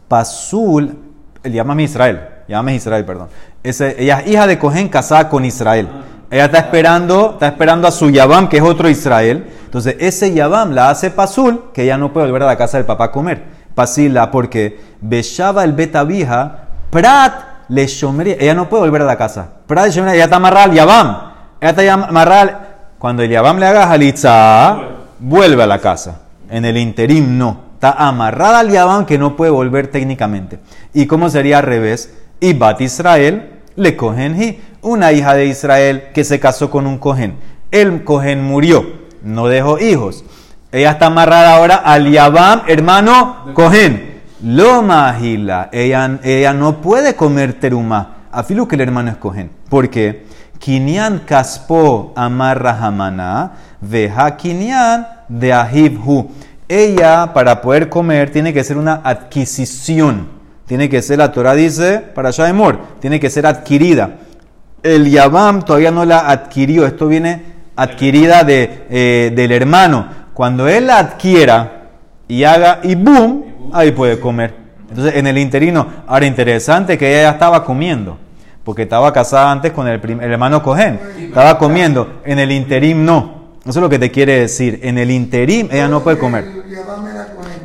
Pasul. 0.07 0.97
El 1.43 1.53
Yabam 1.53 1.79
es 1.81 1.91
Israel. 1.91 2.21
Yabam 2.47 2.69
es 2.69 2.75
Israel, 2.77 3.05
perdón. 3.05 3.27
Ese- 3.61 3.95
ella 4.01 4.19
es 4.21 4.27
hija 4.31 4.47
de 4.47 4.57
Cohen 4.57 4.89
casada 4.89 5.29
con 5.29 5.45
Israel. 5.45 5.87
Ella 6.31 6.45
está 6.45 6.57
esperando, 6.57 7.31
está 7.33 7.47
esperando 7.49 7.87
a 7.87 7.91
su 7.91 8.09
Yabam, 8.09 8.49
que 8.49 8.57
es 8.57 8.63
otro 8.63 8.89
Israel. 8.89 9.45
Entonces, 9.65 9.95
ese 9.99 10.33
Yabam 10.33 10.71
la 10.71 10.89
hace 10.89 11.11
Pasul, 11.11 11.65
que 11.73 11.83
ella 11.83 11.97
no 11.97 12.11
puede 12.11 12.25
volver 12.25 12.43
a 12.43 12.47
la 12.47 12.57
casa 12.57 12.77
del 12.77 12.85
papá 12.87 13.05
a 13.05 13.11
comer. 13.11 13.43
Pasila, 13.75 14.31
porque 14.31 14.79
Beshaba 15.01 15.63
el 15.63 15.73
Betabija, 15.73 16.67
Prat 16.89 17.33
le 17.69 17.85
shomería. 17.87 18.35
Ella 18.39 18.53
no 18.55 18.69
puede 18.69 18.83
volver 18.83 19.03
a 19.03 19.05
la 19.05 19.17
casa. 19.17 19.47
Prat 19.67 19.85
le 19.85 19.91
shomería, 19.91 20.15
ella 20.15 20.23
está 20.25 20.37
amarrada 20.37 20.65
al. 20.65 21.32
Ella 21.63 21.69
está 21.69 21.83
ya 21.83 21.93
amarrada. 21.93 22.41
al- 22.41 22.67
Cuando 22.99 23.23
el 23.23 23.29
Yabam 23.29 23.57
le 23.57 23.65
haga 23.65 23.87
Jalitza, 23.87 24.77
vuelve 25.19 25.63
a 25.63 25.65
la 25.65 25.79
casa. 25.79 26.19
En 26.49 26.65
el 26.65 26.75
interim 26.75 27.37
no. 27.37 27.57
Está 27.75 27.91
amarrada 27.93 28.59
al 28.59 28.69
Yabam 28.69 29.05
que 29.05 29.17
no 29.17 29.37
puede 29.37 29.49
volver 29.51 29.87
técnicamente. 29.87 30.59
¿Y 30.93 31.05
cómo 31.05 31.29
sería 31.29 31.59
al 31.59 31.63
revés? 31.63 32.13
Y 32.41 32.51
Bat 32.53 32.81
Israel 32.81 33.59
le 33.77 33.95
cogen 33.95 34.41
hi, 34.41 34.59
una 34.81 35.13
hija 35.13 35.35
de 35.35 35.45
Israel 35.45 36.09
que 36.13 36.25
se 36.25 36.37
casó 36.41 36.69
con 36.69 36.85
un 36.85 36.97
cohen. 36.97 37.35
El 37.71 38.03
cohen 38.03 38.43
murió, 38.43 38.85
no 39.23 39.47
dejó 39.47 39.79
hijos. 39.79 40.25
Ella 40.73 40.91
está 40.91 41.05
amarrada 41.05 41.55
ahora 41.55 41.75
al 41.77 42.11
Yabam, 42.11 42.63
hermano 42.67 43.37
cohen. 43.53 44.21
Lo 44.43 44.81
magila, 44.81 45.69
ella, 45.71 46.19
ella 46.23 46.53
no 46.53 46.81
puede 46.81 47.15
comer 47.15 47.53
teruma. 47.53 48.15
Afilu 48.33 48.67
que 48.67 48.75
el 48.75 48.81
hermano 48.81 49.11
es 49.11 49.17
cohen. 49.17 49.49
¿Por 49.69 49.89
qué? 49.89 50.25
Kinyan 50.63 51.19
caspo 51.25 52.13
amarra 52.15 52.77
hamana, 52.79 53.51
veja 53.81 54.37
kinyan 54.37 55.05
de 55.27 55.51
ahibhu. 55.51 56.31
Ella, 56.69 57.33
para 57.33 57.59
poder 57.59 57.89
comer, 57.89 58.31
tiene 58.31 58.53
que 58.53 58.63
ser 58.63 58.77
una 58.77 59.01
adquisición. 59.03 60.29
Tiene 60.65 60.87
que 60.87 61.01
ser, 61.01 61.17
la 61.17 61.33
Torah 61.33 61.53
dice, 61.53 61.99
para 61.99 62.31
Shaemor, 62.31 62.79
tiene 63.01 63.19
que 63.19 63.29
ser 63.29 63.45
adquirida. 63.45 64.11
El 64.81 65.11
Yabam 65.11 65.63
todavía 65.63 65.91
no 65.91 66.05
la 66.05 66.29
adquirió. 66.29 66.85
Esto 66.85 67.09
viene 67.09 67.41
adquirida 67.75 68.45
de, 68.45 68.85
eh, 68.89 69.33
del 69.35 69.51
hermano. 69.51 70.07
Cuando 70.33 70.69
él 70.69 70.87
la 70.87 70.99
adquiera 70.99 71.89
y 72.29 72.45
haga 72.45 72.79
y 72.83 72.95
boom, 72.95 73.71
ahí 73.73 73.91
puede 73.91 74.17
comer. 74.17 74.55
Entonces, 74.87 75.15
en 75.15 75.27
el 75.27 75.37
interino, 75.39 75.87
ahora 76.07 76.25
interesante 76.25 76.97
que 76.97 77.09
ella 77.09 77.23
ya 77.23 77.31
estaba 77.31 77.65
comiendo, 77.65 78.17
porque 78.63 78.83
estaba 78.83 79.11
casada 79.11 79.51
antes 79.51 79.71
con 79.71 79.87
el, 79.87 79.99
el 80.03 80.31
hermano 80.31 80.63
Cohen. 80.63 80.99
Estaba 81.17 81.57
comiendo. 81.57 82.21
En 82.25 82.39
el 82.39 82.51
interim 82.51 83.03
no. 83.03 83.43
Eso 83.61 83.79
es 83.79 83.83
lo 83.83 83.89
que 83.89 83.99
te 83.99 84.11
quiere 84.11 84.41
decir. 84.41 84.79
En 84.83 84.97
el 84.97 85.09
interim 85.11 85.69
ella 85.71 85.87
no 85.87 86.01
puede 86.01 86.17
comer. 86.17 86.45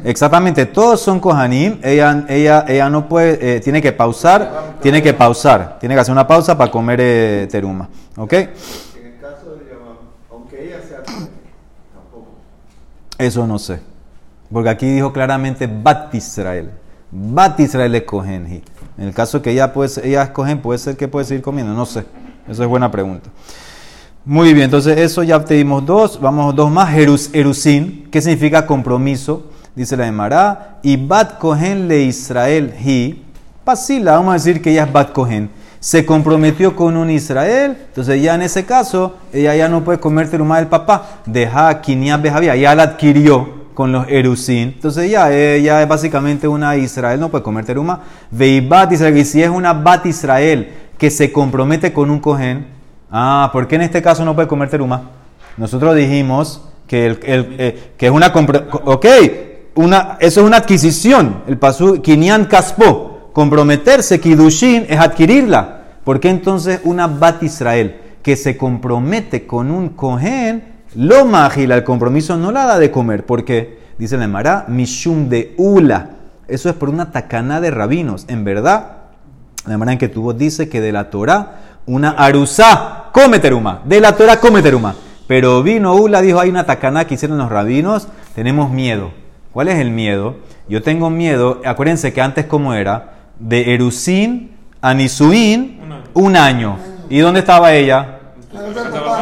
Exactamente, 0.04 0.66
todos 0.66 1.00
son 1.00 1.18
Kohanim. 1.18 1.80
Ella, 1.82 2.24
ella, 2.28 2.64
ella 2.68 2.88
no 2.88 3.08
puede, 3.08 3.56
eh, 3.56 3.60
tiene 3.60 3.82
que 3.82 3.92
pausar, 3.92 4.76
tiene 4.80 5.02
que 5.02 5.12
pausar, 5.12 5.78
tiene 5.80 5.94
que 5.96 6.00
hacer 6.00 6.12
una 6.12 6.26
pausa 6.26 6.56
para 6.56 6.70
comer 6.70 7.00
eh, 7.02 7.48
teruma. 7.50 7.88
¿Ok? 8.16 8.32
En 8.32 8.48
el 8.48 9.20
caso 9.20 9.56
de 9.56 9.76
aunque 10.30 10.66
ella 10.66 10.80
sea 10.88 11.02
tampoco. 11.02 12.28
Eso 13.18 13.46
no 13.46 13.58
sé. 13.58 13.80
Porque 14.52 14.70
aquí 14.70 14.86
dijo 14.86 15.12
claramente 15.12 15.66
Bat 15.66 16.14
Israel. 16.14 16.70
Bat 17.10 17.60
Israel 17.60 17.94
es 17.94 18.02
Kohen. 18.04 18.62
En 18.98 19.06
el 19.06 19.14
caso 19.14 19.40
que 19.40 19.50
ella, 19.52 19.72
puede 19.72 19.88
ser- 19.88 20.06
ella 20.06 20.24
es 20.24 20.30
Kohen, 20.30 20.60
puede 20.60 20.78
ser 20.78 20.96
que 20.96 21.06
puede 21.08 21.24
seguir 21.24 21.42
comiendo. 21.42 21.72
No 21.72 21.86
sé. 21.86 22.04
Eso 22.48 22.62
es 22.62 22.68
buena 22.68 22.90
pregunta. 22.90 23.30
Muy 24.24 24.52
bien, 24.52 24.64
entonces 24.64 24.98
eso 24.98 25.22
ya 25.22 25.42
te 25.44 25.54
dimos 25.54 25.86
dos. 25.86 26.20
Vamos 26.20 26.54
dos 26.54 26.70
más. 26.70 26.90
Jerus, 26.90 27.30
Erusin, 27.32 28.08
¿qué 28.10 28.20
significa 28.20 28.66
compromiso? 28.66 29.46
Dice 29.74 29.96
la 29.96 30.06
Emara. 30.06 30.78
Y 30.82 30.96
Bat 30.96 31.38
Kohen 31.38 31.88
le 31.88 32.02
Israel 32.02 32.74
hi. 32.84 33.24
Pasila, 33.64 34.12
vamos 34.12 34.30
a 34.30 34.34
decir 34.34 34.60
que 34.60 34.70
ella 34.72 34.84
es 34.84 34.92
Bat 34.92 35.12
Kohen. 35.12 35.50
Se 35.80 36.04
comprometió 36.04 36.74
con 36.74 36.96
un 36.96 37.08
Israel, 37.08 37.76
entonces 37.86 38.20
ya 38.20 38.34
en 38.34 38.42
ese 38.42 38.64
caso, 38.64 39.14
ella 39.32 39.54
ya 39.54 39.68
no 39.68 39.84
puede 39.84 40.00
comer 40.00 40.28
terumá 40.28 40.56
del 40.58 40.66
papá. 40.66 41.20
Deja 41.24 41.80
Kiniab 41.80 42.20
Behavia, 42.20 42.56
ya 42.56 42.74
la 42.74 42.82
adquirió 42.82 43.57
con 43.78 43.92
los 43.92 44.08
Erusin. 44.08 44.72
Entonces 44.74 45.08
ya 45.08 45.32
ella 45.32 45.80
es 45.80 45.86
básicamente 45.86 46.48
una 46.48 46.76
Israel, 46.76 47.20
no 47.20 47.28
puede 47.28 47.44
comer 47.44 47.64
teruma. 47.64 48.00
Veibat 48.28 48.90
Israel, 48.90 49.16
y 49.16 49.24
si 49.24 49.40
es 49.40 49.48
una 49.48 49.72
Bat 49.72 50.06
Israel 50.06 50.68
que 50.98 51.12
se 51.12 51.30
compromete 51.30 51.92
con 51.92 52.10
un 52.10 52.18
Cohen, 52.18 52.66
ah, 53.08 53.50
¿por 53.52 53.68
qué 53.68 53.76
en 53.76 53.82
este 53.82 54.02
caso 54.02 54.24
no 54.24 54.34
puede 54.34 54.48
comer 54.48 54.68
teruma? 54.68 55.02
Nosotros 55.56 55.94
dijimos 55.94 56.60
que, 56.88 57.06
el, 57.06 57.20
eh, 57.22 57.92
que 57.96 58.06
es 58.06 58.10
una... 58.10 58.32
Ok, 58.82 59.06
una, 59.76 60.16
eso 60.18 60.40
es 60.40 60.46
una 60.48 60.56
adquisición. 60.56 61.44
El 61.46 61.56
pasú 61.56 62.02
Kinyan 62.02 62.46
Kaspo. 62.46 63.30
Comprometerse, 63.32 64.18
Kidushin, 64.18 64.86
es 64.88 64.98
adquirirla. 64.98 65.82
¿Por 66.02 66.18
qué 66.18 66.30
entonces 66.30 66.80
una 66.82 67.06
Bat 67.06 67.44
Israel 67.44 67.96
que 68.24 68.34
se 68.34 68.56
compromete 68.56 69.46
con 69.46 69.70
un 69.70 69.90
Cohen, 69.90 70.77
lo 70.94 71.24
magila, 71.24 71.74
el 71.76 71.84
compromiso 71.84 72.36
no 72.36 72.50
la 72.52 72.64
da 72.66 72.78
de 72.78 72.90
comer? 72.90 73.26
Porque, 73.26 73.78
dice 73.98 74.16
la 74.16 74.24
Emara, 74.24 74.64
Mishum 74.68 75.28
de 75.28 75.54
Ula. 75.56 76.10
Eso 76.46 76.68
es 76.70 76.74
por 76.74 76.88
una 76.88 77.10
tacaná 77.12 77.60
de 77.60 77.70
rabinos. 77.70 78.24
En 78.28 78.44
verdad, 78.44 78.92
la 79.66 79.76
manera 79.76 79.92
en 79.94 79.98
que 79.98 80.08
tu 80.08 80.22
voz 80.22 80.38
dice 80.38 80.68
que 80.68 80.80
de 80.80 80.92
la 80.92 81.10
Torah, 81.10 81.56
una 81.86 82.10
arusá 82.10 83.06
come 83.12 83.38
teruma. 83.38 83.82
De 83.84 84.00
la 84.00 84.16
Torah 84.16 84.40
come 84.40 84.62
teruma. 84.62 84.94
Pero 85.26 85.62
vino 85.62 85.94
Ula, 85.94 86.22
dijo, 86.22 86.40
hay 86.40 86.48
una 86.48 86.64
tacaná 86.64 87.06
que 87.06 87.14
hicieron 87.14 87.36
los 87.36 87.50
rabinos, 87.50 88.08
tenemos 88.34 88.70
miedo. 88.70 89.10
¿Cuál 89.52 89.68
es 89.68 89.78
el 89.78 89.90
miedo? 89.90 90.36
Yo 90.68 90.82
tengo 90.82 91.10
miedo, 91.10 91.60
acuérdense 91.64 92.12
que 92.12 92.22
antes 92.22 92.46
cómo 92.46 92.72
era, 92.74 93.12
de 93.38 93.74
Erusín 93.74 94.52
a 94.80 94.94
Nisuín, 94.94 95.80
Un 95.82 95.92
año. 95.92 96.02
un 96.14 96.36
año. 96.36 96.76
¿Y 97.10 97.18
dónde 97.18 97.40
estaba 97.40 97.72
ella? 97.74 98.17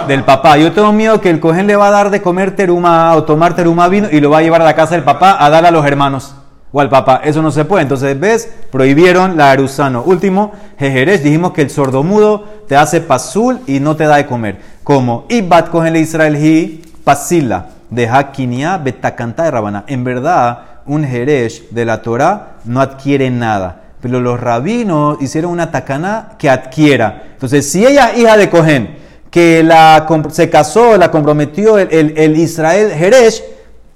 Del 0.06 0.22
papá. 0.24 0.56
Yo 0.56 0.72
tengo 0.72 0.92
miedo 0.92 1.20
que 1.20 1.30
el 1.30 1.40
cohen 1.40 1.66
le 1.66 1.74
va 1.74 1.88
a 1.88 1.90
dar 1.90 2.10
de 2.10 2.22
comer 2.22 2.54
teruma 2.54 3.14
o 3.14 3.24
tomar 3.24 3.56
teruma 3.56 3.88
vino 3.88 4.08
y 4.10 4.20
lo 4.20 4.30
va 4.30 4.38
a 4.38 4.42
llevar 4.42 4.62
a 4.62 4.64
la 4.64 4.74
casa 4.74 4.94
del 4.94 5.02
papá 5.02 5.36
a 5.44 5.50
dar 5.50 5.66
a 5.66 5.70
los 5.72 5.84
hermanos 5.84 6.34
o 6.70 6.80
al 6.80 6.88
papá. 6.88 7.22
Eso 7.24 7.42
no 7.42 7.50
se 7.50 7.64
puede. 7.64 7.82
Entonces, 7.82 8.18
¿ves? 8.18 8.48
Prohibieron 8.70 9.36
la 9.36 9.50
arusano. 9.50 10.02
Último, 10.02 10.52
Jejerez, 10.78 11.24
dijimos 11.24 11.52
que 11.52 11.62
el 11.62 11.70
sordomudo 11.70 12.44
te 12.68 12.76
hace 12.76 13.00
pasul 13.00 13.58
y 13.66 13.80
no 13.80 13.96
te 13.96 14.04
da 14.04 14.16
de 14.16 14.26
comer. 14.26 14.60
Como 14.84 15.24
Ibat 15.28 15.74
le 15.74 15.98
Israel 15.98 16.36
hi 16.36 16.82
pasila 17.02 17.66
de 17.90 18.08
hakinia 18.08 18.78
betakanta 18.78 19.42
de 19.44 19.50
rabana. 19.50 19.84
En 19.88 20.04
verdad, 20.04 20.58
un 20.86 21.04
Jeresh 21.04 21.70
de 21.70 21.84
la 21.84 22.00
Torah 22.02 22.58
no 22.64 22.80
adquiere 22.80 23.30
nada. 23.30 23.82
Pero 24.00 24.20
los 24.20 24.38
rabinos 24.38 25.20
hicieron 25.20 25.50
una 25.50 25.72
takana 25.72 26.34
que 26.38 26.48
adquiera. 26.48 27.24
Entonces, 27.32 27.70
si 27.70 27.84
ella 27.84 28.10
es 28.10 28.18
hija 28.18 28.36
de 28.36 28.50
Cohen, 28.50 29.05
que 29.36 29.62
la, 29.62 30.06
se 30.30 30.48
casó, 30.48 30.96
la 30.96 31.10
comprometió 31.10 31.76
el, 31.76 31.88
el- 31.90 32.14
el 32.16 32.36
Israel 32.38 32.90
Jeresh, 32.90 33.42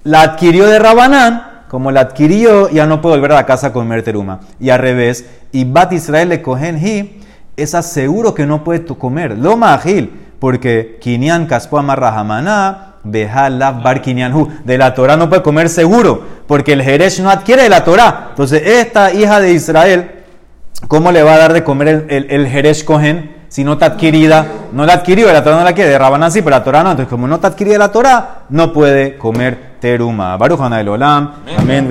la 0.05 0.21
adquirió 0.21 0.67
de 0.67 0.79
Rabanán, 0.79 1.63
como 1.71 1.91
la 1.91 2.01
adquirió, 2.01 2.69
ya 2.69 2.85
no 2.85 3.01
puede 3.01 3.15
volver 3.17 3.33
a 3.33 3.37
la 3.37 3.47
casa 3.47 3.69
a 3.69 3.73
comer 3.73 4.03
teruma. 4.03 4.41
Y 4.61 4.69
al 4.69 4.81
revés, 4.81 5.25
y 5.51 5.65
Bat 5.65 5.95
Israel 5.95 6.29
le 6.29 6.43
cogen 6.43 6.77
hi, 6.87 7.23
esa 7.57 7.81
seguro 7.81 8.35
que 8.35 8.45
no 8.45 8.63
puede 8.65 8.85
comer. 8.85 9.39
Lo 9.39 9.57
magil, 9.57 10.13
porque 10.39 10.99
Kinyan 11.01 11.47
Kaspo 11.47 11.79
Amarrahamana, 11.79 12.97
Behala 13.03 13.71
Bar 13.71 14.03
Kinyan 14.03 14.35
Hu. 14.35 14.47
De 14.67 14.77
la 14.77 14.93
Torah 14.93 15.17
no 15.17 15.31
puede 15.31 15.41
comer 15.41 15.71
seguro, 15.71 16.23
porque 16.47 16.75
el 16.75 16.83
Jeresh 16.83 17.23
no 17.23 17.31
adquiere 17.31 17.63
de 17.63 17.71
la 17.71 17.83
Torah. 17.83 18.27
Entonces, 18.29 18.61
esta 18.63 19.11
hija 19.15 19.41
de 19.41 19.55
Israel, 19.55 20.11
¿cómo 20.87 21.11
le 21.11 21.23
va 21.23 21.33
a 21.33 21.39
dar 21.39 21.55
de 21.55 21.65
comer 21.65 21.89
el, 21.89 22.07
el, 22.11 22.27
el 22.31 22.47
Jeresh 22.47 22.85
Cohen 22.85 23.40
si 23.51 23.65
no 23.65 23.73
está 23.73 23.87
adquirida? 23.87 24.47
No 24.73 24.87
la 24.87 24.95
adquirió, 24.95 25.31
la 25.33 25.43
Torah 25.43 25.57
no 25.57 25.65
la 25.65 25.73
quiere, 25.73 25.91
de 25.91 25.99
Rabanán 25.99 26.31
sí, 26.31 26.41
pero 26.41 26.57
la 26.57 26.63
Torah 26.63 26.85
no. 26.85 26.93
Entonces, 26.93 27.11
como 27.11 27.27
no 27.27 27.35
está 27.35 27.49
adquirida 27.49 27.79
la 27.79 27.91
Torah, 27.91 28.43
no 28.49 28.73
puede 28.73 29.19
comer 29.19 29.73
teruma. 29.81 30.37
Baruch 30.37 30.61
Olam. 30.61 31.33
Amén. 31.59 31.89